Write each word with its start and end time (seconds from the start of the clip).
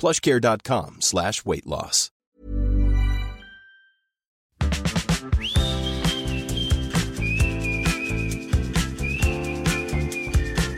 plushcare.com 0.00 0.96
slash 1.00 1.44
weight 1.44 1.66
loss. 1.66 2.10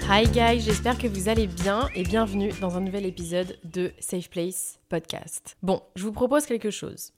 Hi 0.09 0.25
guys, 0.27 0.61
j'espère 0.61 0.99
que 0.99 1.07
vous 1.07 1.29
allez 1.29 1.47
bien 1.47 1.89
et 1.95 2.03
bienvenue 2.03 2.51
dans 2.61 2.77
un 2.77 2.81
nouvel 2.81 3.07
épisode 3.07 3.57
de 3.65 3.93
Safe 3.99 4.29
Place 4.29 4.79
Podcast. 4.91 5.57
Bon, 5.63 5.81
je 5.95 6.03
vous 6.03 6.13
propose 6.13 6.45
quelque 6.45 6.71
chose. 6.71 7.13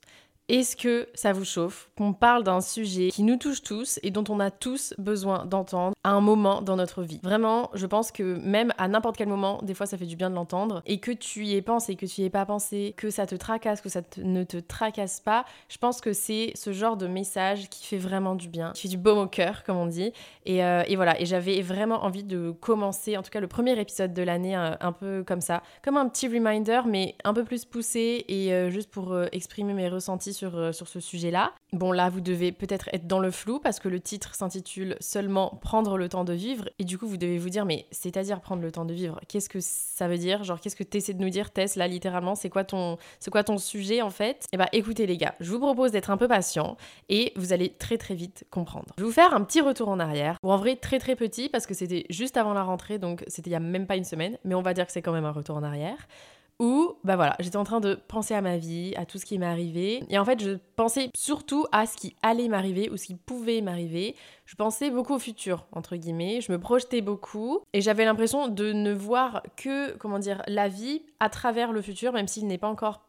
Est-ce 0.47 0.75
que 0.75 1.09
ça 1.15 1.33
vous 1.33 1.43
chauffe 1.43 1.89
qu'on 1.97 2.13
parle 2.13 2.43
d'un 2.43 2.61
sujet 2.61 3.09
qui 3.09 3.23
nous 3.23 3.35
touche 3.35 3.63
tous 3.63 3.99
et 4.03 4.11
dont 4.11 4.23
on 4.29 4.39
a 4.39 4.51
tous 4.51 4.93
besoin 4.99 5.43
d'entendre 5.47 5.95
à 6.03 6.11
un 6.11 6.21
moment 6.21 6.61
dans 6.61 6.75
notre 6.75 7.01
vie? 7.01 7.19
Vraiment, 7.23 7.71
je 7.73 7.87
pense 7.87 8.11
que 8.11 8.21
même 8.21 8.71
à 8.77 8.87
n'importe 8.87 9.17
quel 9.17 9.27
moment, 9.27 9.59
des 9.63 9.73
fois 9.73 9.87
ça 9.87 9.97
fait 9.97 10.05
du 10.05 10.15
bien 10.15 10.29
de 10.29 10.35
l'entendre 10.35 10.83
et 10.85 10.99
que 10.99 11.09
tu 11.09 11.45
y 11.45 11.55
aies 11.55 11.63
pensé, 11.63 11.95
que 11.95 12.05
tu 12.05 12.21
y 12.21 12.25
aies 12.25 12.29
pas 12.29 12.45
pensé, 12.45 12.93
que 12.95 13.09
ça 13.09 13.25
te 13.25 13.33
tracasse, 13.33 13.81
que 13.81 13.89
ça 13.89 14.01
ne 14.17 14.43
te 14.43 14.57
tracasse 14.57 15.19
pas, 15.19 15.45
je 15.67 15.79
pense 15.79 15.99
que 15.99 16.13
c'est 16.13 16.51
ce 16.53 16.71
genre 16.71 16.95
de 16.95 17.07
message 17.07 17.67
qui 17.71 17.87
fait 17.87 17.97
vraiment 17.97 18.35
du 18.35 18.47
bien, 18.47 18.71
qui 18.75 18.83
fait 18.83 18.89
du 18.89 18.97
baume 18.97 19.17
au 19.17 19.27
cœur, 19.27 19.63
comme 19.63 19.77
on 19.77 19.87
dit. 19.87 20.13
Et, 20.45 20.63
euh, 20.63 20.83
voilà, 20.95 21.19
et 21.19 21.25
j'avais 21.25 21.59
vraiment 21.63 22.03
envie 22.03 22.23
de 22.23 22.51
commencer, 22.51 23.17
en 23.17 23.23
tout 23.23 23.31
cas 23.31 23.39
le 23.39 23.47
premier 23.47 23.79
épisode 23.79 24.13
de 24.13 24.21
l'année, 24.21 24.53
un, 24.53 24.77
un 24.79 24.91
peu 24.91 25.23
comme 25.25 25.41
ça, 25.41 25.63
comme 25.83 25.97
un 25.97 26.07
petit 26.07 26.27
reminder, 26.27 26.81
mais 26.85 27.15
un 27.23 27.33
peu 27.33 27.43
plus 27.43 27.65
poussé 27.65 28.25
et 28.27 28.53
euh, 28.53 28.69
juste 28.69 28.91
pour 28.91 29.11
euh, 29.11 29.25
exprimer 29.31 29.73
mes 29.73 29.89
ressentis 29.89 30.34
sur, 30.35 30.57
euh, 30.57 30.71
sur 30.71 30.87
ce 30.87 30.99
sujet-là. 30.99 31.53
Bon, 31.73 31.91
là, 31.91 32.09
vous 32.09 32.21
devez 32.21 32.51
peut-être 32.51 32.89
être 32.93 33.07
dans 33.07 33.19
le 33.19 33.31
flou 33.31 33.59
parce 33.59 33.79
que 33.79 33.89
le 33.89 33.99
titre 33.99 34.35
s'intitule 34.35 34.95
seulement 34.99 35.59
Prendre 35.61 35.97
le 35.97 36.09
temps 36.09 36.23
de 36.23 36.33
vivre. 36.33 36.69
Et 36.79 36.83
du 36.83 36.97
coup, 36.97 37.07
vous 37.07 37.17
devez 37.17 37.37
vous 37.37 37.49
dire, 37.49 37.65
mais 37.65 37.85
c'est-à-dire 37.91 38.41
prendre 38.41 38.61
le 38.61 38.71
temps 38.71 38.85
de 38.85 38.93
vivre? 38.93 39.19
Qu'est-ce 39.27 39.49
que 39.49 39.59
ça 39.61 40.07
veut 40.07 40.17
dire? 40.17 40.43
Genre, 40.43 40.59
qu'est-ce 40.59 40.75
que 40.75 40.83
tu 40.83 40.97
essaies 40.97 41.13
de 41.13 41.21
nous 41.21 41.29
dire, 41.29 41.51
Tess, 41.51 41.75
là, 41.75 41.87
littéralement? 41.87 42.35
C'est 42.35 42.49
quoi, 42.49 42.63
ton, 42.63 42.97
quoi 43.31 43.43
ton 43.43 43.57
sujet, 43.57 44.01
en 44.01 44.09
fait? 44.09 44.45
Eh 44.51 44.57
bah, 44.57 44.67
écoutez, 44.73 45.05
les 45.07 45.17
gars, 45.17 45.35
je 45.39 45.51
vous 45.51 45.59
propose 45.59 45.91
d'être 45.91 46.09
un 46.09 46.17
peu 46.17 46.27
patient 46.27 46.77
et 47.09 47.33
vous 47.35 47.53
allez 47.53 47.69
très 47.69 47.97
très 47.97 48.15
vite 48.15 48.45
comprendre. 48.51 48.87
Je 48.97 49.03
vais 49.03 49.07
vous 49.07 49.13
faire 49.13 49.33
un 49.33 49.43
petit 49.43 49.61
retour 49.61 49.89
en 49.89 49.99
arrière, 49.99 50.37
ou 50.43 50.51
en 50.51 50.57
vrai 50.57 50.75
très 50.75 50.99
très 50.99 51.15
petit 51.15 51.49
parce 51.49 51.65
que 51.65 51.73
c'était 51.73 52.05
juste 52.09 52.37
avant 52.37 52.53
la 52.53 52.63
rentrée, 52.63 52.99
donc 52.99 53.23
c'était 53.27 53.49
il 53.49 53.53
y 53.53 53.57
a 53.57 53.59
même 53.59 53.87
pas 53.87 53.95
une 53.95 54.03
semaine, 54.03 54.37
mais 54.43 54.55
on 54.55 54.61
va 54.61 54.73
dire 54.73 54.85
que 54.85 54.91
c'est 54.91 55.01
quand 55.01 55.13
même 55.13 55.25
un 55.25 55.31
retour 55.31 55.55
en 55.55 55.63
arrière. 55.63 56.07
Où, 56.59 56.93
bah 57.03 57.17
voilà, 57.17 57.35
j'étais 57.39 57.57
en 57.57 57.65
train 57.65 57.81
de 57.81 57.95
penser 58.07 58.33
à 58.33 58.41
ma 58.41 58.57
vie, 58.57 58.93
à 58.95 59.05
tout 59.05 59.17
ce 59.17 59.25
qui 59.25 59.37
m'est 59.37 59.45
arrivé. 59.45 60.03
Et 60.09 60.17
en 60.17 60.23
fait, 60.23 60.41
je 60.41 60.57
pensais 60.77 61.09
surtout 61.13 61.65
à 61.73 61.85
ce 61.85 61.97
qui 61.97 62.15
allait 62.21 62.47
m'arriver 62.47 62.89
ou 62.89 62.97
ce 62.97 63.07
qui 63.07 63.15
pouvait 63.15 63.61
m'arriver. 63.61 64.15
Je 64.45 64.55
pensais 64.55 64.89
beaucoup 64.89 65.15
au 65.15 65.19
futur, 65.19 65.65
entre 65.73 65.97
guillemets. 65.97 66.39
Je 66.39 66.51
me 66.53 66.59
projetais 66.59 67.01
beaucoup. 67.01 67.59
Et 67.73 67.81
j'avais 67.81 68.05
l'impression 68.05 68.47
de 68.47 68.71
ne 68.71 68.93
voir 68.93 69.43
que, 69.57 69.97
comment 69.97 70.19
dire, 70.19 70.43
la 70.47 70.69
vie 70.69 71.01
à 71.19 71.29
travers 71.29 71.73
le 71.73 71.81
futur, 71.81 72.13
même 72.13 72.27
s'il 72.27 72.47
n'est 72.47 72.57
pas 72.57 72.69
encore 72.69 73.01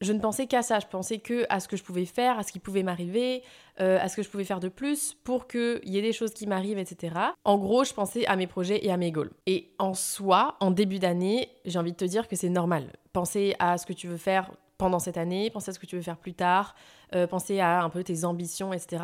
Je 0.00 0.12
ne 0.12 0.20
pensais 0.20 0.46
qu'à 0.46 0.62
ça. 0.62 0.78
Je 0.78 0.86
pensais 0.86 1.18
que 1.18 1.46
à 1.48 1.60
ce 1.60 1.68
que 1.68 1.76
je 1.76 1.82
pouvais 1.82 2.04
faire, 2.04 2.38
à 2.38 2.42
ce 2.42 2.52
qui 2.52 2.58
pouvait 2.58 2.82
m'arriver, 2.82 3.42
euh, 3.80 3.98
à 4.00 4.08
ce 4.08 4.16
que 4.16 4.22
je 4.22 4.28
pouvais 4.28 4.44
faire 4.44 4.60
de 4.60 4.68
plus 4.68 5.14
pour 5.24 5.48
qu'il 5.48 5.80
y 5.84 5.98
ait 5.98 6.02
des 6.02 6.12
choses 6.12 6.32
qui 6.32 6.46
m'arrivent, 6.46 6.78
etc. 6.78 7.14
En 7.44 7.58
gros, 7.58 7.84
je 7.84 7.94
pensais 7.94 8.26
à 8.26 8.36
mes 8.36 8.46
projets 8.46 8.84
et 8.84 8.90
à 8.90 8.96
mes 8.96 9.10
goals. 9.10 9.32
Et 9.46 9.70
en 9.78 9.94
soi, 9.94 10.56
en 10.60 10.70
début 10.70 10.98
d'année, 10.98 11.48
j'ai 11.64 11.78
envie 11.78 11.92
de 11.92 11.96
te 11.96 12.04
dire 12.04 12.28
que 12.28 12.36
c'est 12.36 12.48
normal. 12.48 12.92
Penser 13.12 13.54
à 13.58 13.78
ce 13.78 13.86
que 13.86 13.92
tu 13.92 14.08
veux 14.08 14.16
faire 14.16 14.50
pendant 14.78 15.00
cette 15.00 15.16
année, 15.16 15.50
penser 15.50 15.70
à 15.70 15.72
ce 15.72 15.78
que 15.78 15.86
tu 15.86 15.96
veux 15.96 16.02
faire 16.02 16.18
plus 16.18 16.34
tard, 16.34 16.74
euh, 17.14 17.26
penser 17.26 17.60
à 17.60 17.82
un 17.82 17.90
peu 17.90 18.04
tes 18.04 18.24
ambitions, 18.24 18.72
etc. 18.72 19.02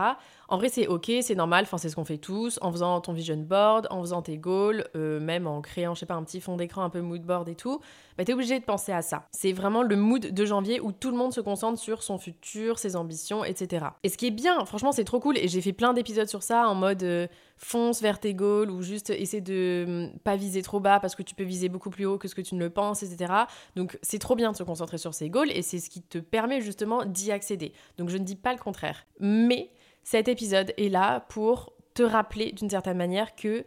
En 0.49 0.59
vrai, 0.59 0.69
c'est 0.69 0.87
ok, 0.87 1.11
c'est 1.23 1.35
normal, 1.35 1.65
enfin, 1.65 1.79
c'est 1.79 1.89
ce 1.89 1.97
qu'on 1.97 2.05
fait 2.05 2.19
tous, 2.19 2.59
en 2.61 2.71
faisant 2.71 3.01
ton 3.01 3.13
vision 3.13 3.37
board, 3.37 3.87
en 3.91 4.01
faisant 4.01 4.23
tes 4.23 4.37
goals, 4.37 4.85
euh, 4.95 5.19
même 5.21 5.47
en 5.47 5.61
créant, 5.61 5.95
je 5.95 6.01
sais 6.01 6.07
pas, 6.07 6.15
un 6.15 6.23
petit 6.23 6.41
fond 6.41 6.57
d'écran, 6.57 6.83
un 6.83 6.91
peu 6.91 7.01
mood 7.01 7.23
board 7.23 7.49
et 7.49 7.55
tout, 7.55 7.81
bah, 8.19 8.25
t'es 8.25 8.35
obligé 8.35 8.59
de 8.59 8.65
penser 8.65 8.93
à 8.93 9.03
ça. 9.03 9.27
C'est 9.33 9.53
vraiment 9.53 9.83
le 9.83 9.97
mood 9.97 10.33
de 10.33 10.45
janvier 10.45 10.81
où 10.81 10.93
tout 10.93 11.11
le 11.11 11.17
monde 11.17 11.33
se 11.33 11.41
concentre 11.41 11.79
sur 11.79 12.03
son 12.03 12.19
futur, 12.19 12.79
ses 12.79 12.95
ambitions, 12.97 13.45
etc. 13.45 13.87
Et 14.03 14.09
ce 14.09 14.19
qui 14.19 14.27
est 14.27 14.31
bien, 14.31 14.65
franchement, 14.65 14.93
c'est 14.93 15.05
trop 15.05 15.21
cool, 15.21 15.39
et 15.39 15.49
j'ai 15.49 15.61
fait 15.61 15.73
plein 15.73 15.95
d'épisodes 15.95 16.29
sur 16.29 16.43
ça 16.43 16.69
en 16.69 16.75
mode 16.75 17.03
euh, 17.03 17.27
fonce 17.57 18.03
vers 18.03 18.21
tes 18.21 18.35
goals 18.35 18.71
ou 18.71 18.83
juste 18.83 19.11
essaie 19.11 19.41
de 19.41 19.85
hum, 19.87 20.19
pas 20.21 20.37
viser 20.37 20.63
trop 20.63 20.81
bas 20.81 21.01
parce 21.01 21.15
que 21.15 21.23
tu 21.23 21.35
peux 21.35 21.45
viser 21.45 21.69
beaucoup 21.69 21.91
plus 21.91 22.05
haut 22.05 22.19
que 22.19 22.29
ce 22.29 22.35
que 22.35 22.41
tu 22.41 22.55
ne 22.55 22.61
le 22.61 22.71
penses, 22.71 23.03
etc. 23.03 23.33
Donc 23.77 23.99
c'est 24.03 24.19
trop 24.19 24.37
bien 24.37 24.53
de 24.53 24.57
se 24.57 24.63
concentrer 24.63 24.99
sur 24.99 25.15
ses 25.15 25.31
goals 25.31 25.51
et 25.51 25.63
c'est 25.63 25.79
ce 25.79 25.89
qui 25.89 26.03
te 26.03 26.19
permet 26.19 26.61
justement 26.61 27.05
d'y 27.05 27.33
accéder. 27.33 27.73
Donc 27.99 28.09
je 28.09 28.17
ne 28.17 28.25
dis 28.25 28.37
pas 28.37 28.53
le 28.53 28.59
contraire. 28.59 29.07
Mais 29.21 29.71
cet 30.03 30.29
épisode 30.29 30.73
est 30.77 30.89
là 30.89 31.21
pour 31.29 31.73
te 31.95 32.03
rappeler 32.03 32.53
d'une 32.53 32.71
certaine 32.71 32.97
manière 32.97 33.35
que 33.35 33.65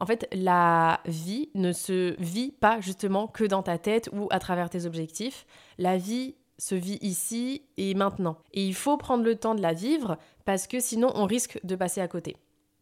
en 0.00 0.06
fait, 0.06 0.28
la 0.32 1.00
vie 1.06 1.50
ne 1.54 1.72
se 1.72 2.14
vit 2.20 2.52
pas 2.52 2.80
justement 2.80 3.26
que 3.26 3.42
dans 3.42 3.64
ta 3.64 3.78
tête 3.78 4.08
ou 4.12 4.28
à 4.30 4.38
travers 4.38 4.70
tes 4.70 4.86
objectifs. 4.86 5.44
La 5.76 5.96
vie 5.96 6.36
se 6.56 6.76
vit 6.76 6.98
ici 7.00 7.62
et 7.76 7.94
maintenant. 7.94 8.38
Et 8.52 8.64
il 8.64 8.74
faut 8.74 8.96
prendre 8.96 9.24
le 9.24 9.34
temps 9.34 9.56
de 9.56 9.62
la 9.62 9.72
vivre 9.72 10.16
parce 10.44 10.68
que 10.68 10.78
sinon 10.78 11.10
on 11.14 11.26
risque 11.26 11.58
de 11.64 11.74
passer 11.74 12.00
à 12.00 12.06
côté. 12.06 12.36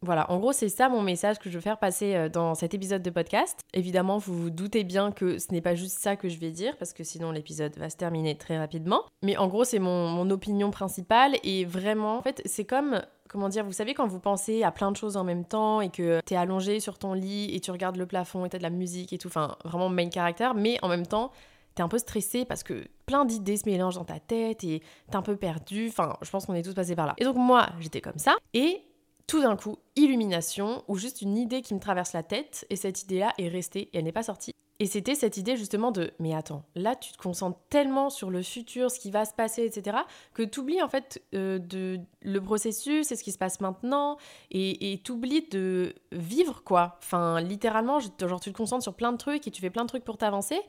Voilà, 0.07 0.31
en 0.31 0.39
gros, 0.39 0.53
c'est 0.53 0.69
ça 0.69 0.89
mon 0.89 1.03
message 1.03 1.41
que 1.41 1.51
je 1.51 1.57
veux 1.57 1.61
faire 1.61 1.79
passer 1.79 2.15
euh, 2.15 2.29
dans 2.29 2.55
cet 2.55 2.75
épisode 2.75 3.03
de 3.03 3.11
podcast. 3.11 3.59
Évidemment, 3.75 4.19
vous 4.19 4.41
vous 4.41 4.51
doutez 4.51 4.85
bien 4.85 5.11
que 5.11 5.39
ce 5.39 5.53
n'est 5.53 5.61
pas 5.61 5.75
juste 5.75 5.99
ça 5.99 6.15
que 6.15 6.29
je 6.29 6.39
vais 6.39 6.53
dire, 6.53 6.77
parce 6.79 6.93
que 6.93 7.03
sinon 7.03 7.33
l'épisode 7.33 7.77
va 7.77 7.91
se 7.91 7.97
terminer 7.97 8.39
très 8.39 8.57
rapidement. 8.57 9.03
Mais 9.23 9.37
en 9.37 9.49
gros, 9.49 9.65
c'est 9.65 9.81
mon, 9.81 10.09
mon 10.09 10.31
opinion 10.31 10.71
principale, 10.71 11.35
et 11.43 11.65
vraiment, 11.65 12.19
en 12.19 12.23
fait, 12.23 12.41
c'est 12.45 12.65
comme 12.65 13.03
comment 13.29 13.49
dire, 13.49 13.65
vous 13.65 13.73
savez 13.73 13.95
quand 13.95 14.07
vous 14.07 14.21
pensez 14.21 14.63
à 14.63 14.71
plein 14.71 14.93
de 14.93 14.97
choses 14.97 15.17
en 15.17 15.25
même 15.25 15.45
temps 15.45 15.81
et 15.81 15.91
que 15.91 16.21
t'es 16.25 16.37
allongé 16.37 16.79
sur 16.79 16.97
ton 16.97 17.13
lit 17.13 17.53
et 17.53 17.59
tu 17.59 17.73
regardes 17.73 17.97
le 17.97 18.07
plafond 18.07 18.45
et 18.45 18.49
t'as 18.49 18.59
de 18.59 18.63
la 18.63 18.71
musique 18.71 19.13
et 19.13 19.19
tout, 19.19 19.27
enfin 19.27 19.57
vraiment 19.65 19.89
main 19.89 20.09
character, 20.09 20.51
mais 20.55 20.79
en 20.83 20.89
même 20.89 21.07
temps 21.07 21.33
t'es 21.75 21.83
un 21.83 21.89
peu 21.89 21.99
stressé 21.99 22.45
parce 22.45 22.63
que 22.63 22.87
plein 23.05 23.25
d'idées 23.25 23.57
se 23.57 23.69
mélangent 23.69 23.97
dans 23.97 24.05
ta 24.05 24.21
tête 24.21 24.63
et 24.63 24.81
t'es 25.11 25.17
un 25.17 25.23
peu 25.23 25.37
perdu, 25.37 25.89
enfin 25.89 26.17
je 26.23 26.31
pense 26.31 26.47
qu'on 26.47 26.55
est 26.55 26.63
tous 26.63 26.75
passés 26.75 26.95
par 26.95 27.07
là. 27.07 27.15
Et 27.19 27.25
donc 27.25 27.37
moi 27.37 27.69
j'étais 27.81 28.01
comme 28.01 28.19
ça 28.19 28.37
et 28.55 28.81
tout 29.27 29.41
d'un 29.41 29.57
coup, 29.57 29.79
illumination 29.97 30.85
ou 30.89 30.97
juste 30.97 31.23
une 31.23 31.37
idée 31.37 31.63
qui 31.63 31.75
me 31.75 31.81
traverse 31.81 32.13
la 32.13 32.23
tête 32.23 32.67
et 32.71 32.77
cette 32.77 33.03
idée-là 33.03 33.33
est 33.39 33.49
restée 33.49 33.91
et 33.93 33.99
elle 33.99 34.05
n'est 34.05 34.13
pas 34.13 34.23
sortie. 34.23 34.53
Et 34.79 34.85
c'était 34.85 35.15
cette 35.15 35.39
idée 35.39 35.57
justement 35.57 35.91
de 35.91 36.13
mais 36.19 36.35
attends, 36.35 36.63
là 36.75 36.97
tu 36.97 37.11
te 37.11 37.17
concentres 37.17 37.59
tellement 37.71 38.11
sur 38.11 38.31
le 38.31 38.43
futur, 38.43 38.91
ce 38.91 39.01
qui 39.01 39.11
va 39.11 39.25
se 39.25 39.33
passer, 39.33 39.65
etc., 39.65 39.97
que 40.35 40.43
tu 40.43 40.61
oublies 40.61 40.83
en 40.83 40.89
fait 40.89 41.23
euh, 41.35 41.59
de, 41.59 41.99
le 42.21 42.41
processus 42.43 43.11
et 43.11 43.17
ce 43.17 43.23
qui 43.23 43.33
se 43.33 43.39
passe 43.39 43.61
maintenant 43.61 44.19
et 44.51 44.93
et 44.93 44.99
t'oublies 44.99 45.49
de 45.49 45.95
vivre 46.13 46.63
quoi. 46.63 46.97
Enfin, 46.99 47.41
littéralement, 47.41 48.01
genre 48.01 48.41
tu 48.41 48.53
te 48.53 48.57
concentres 48.57 48.83
sur 48.83 48.95
plein 48.95 49.13
de 49.13 49.17
trucs 49.17 49.47
et 49.47 49.51
tu 49.51 49.63
fais 49.63 49.71
plein 49.71 49.85
de 49.85 49.89
trucs 49.89 50.05
pour 50.05 50.19
t'avancer, 50.19 50.61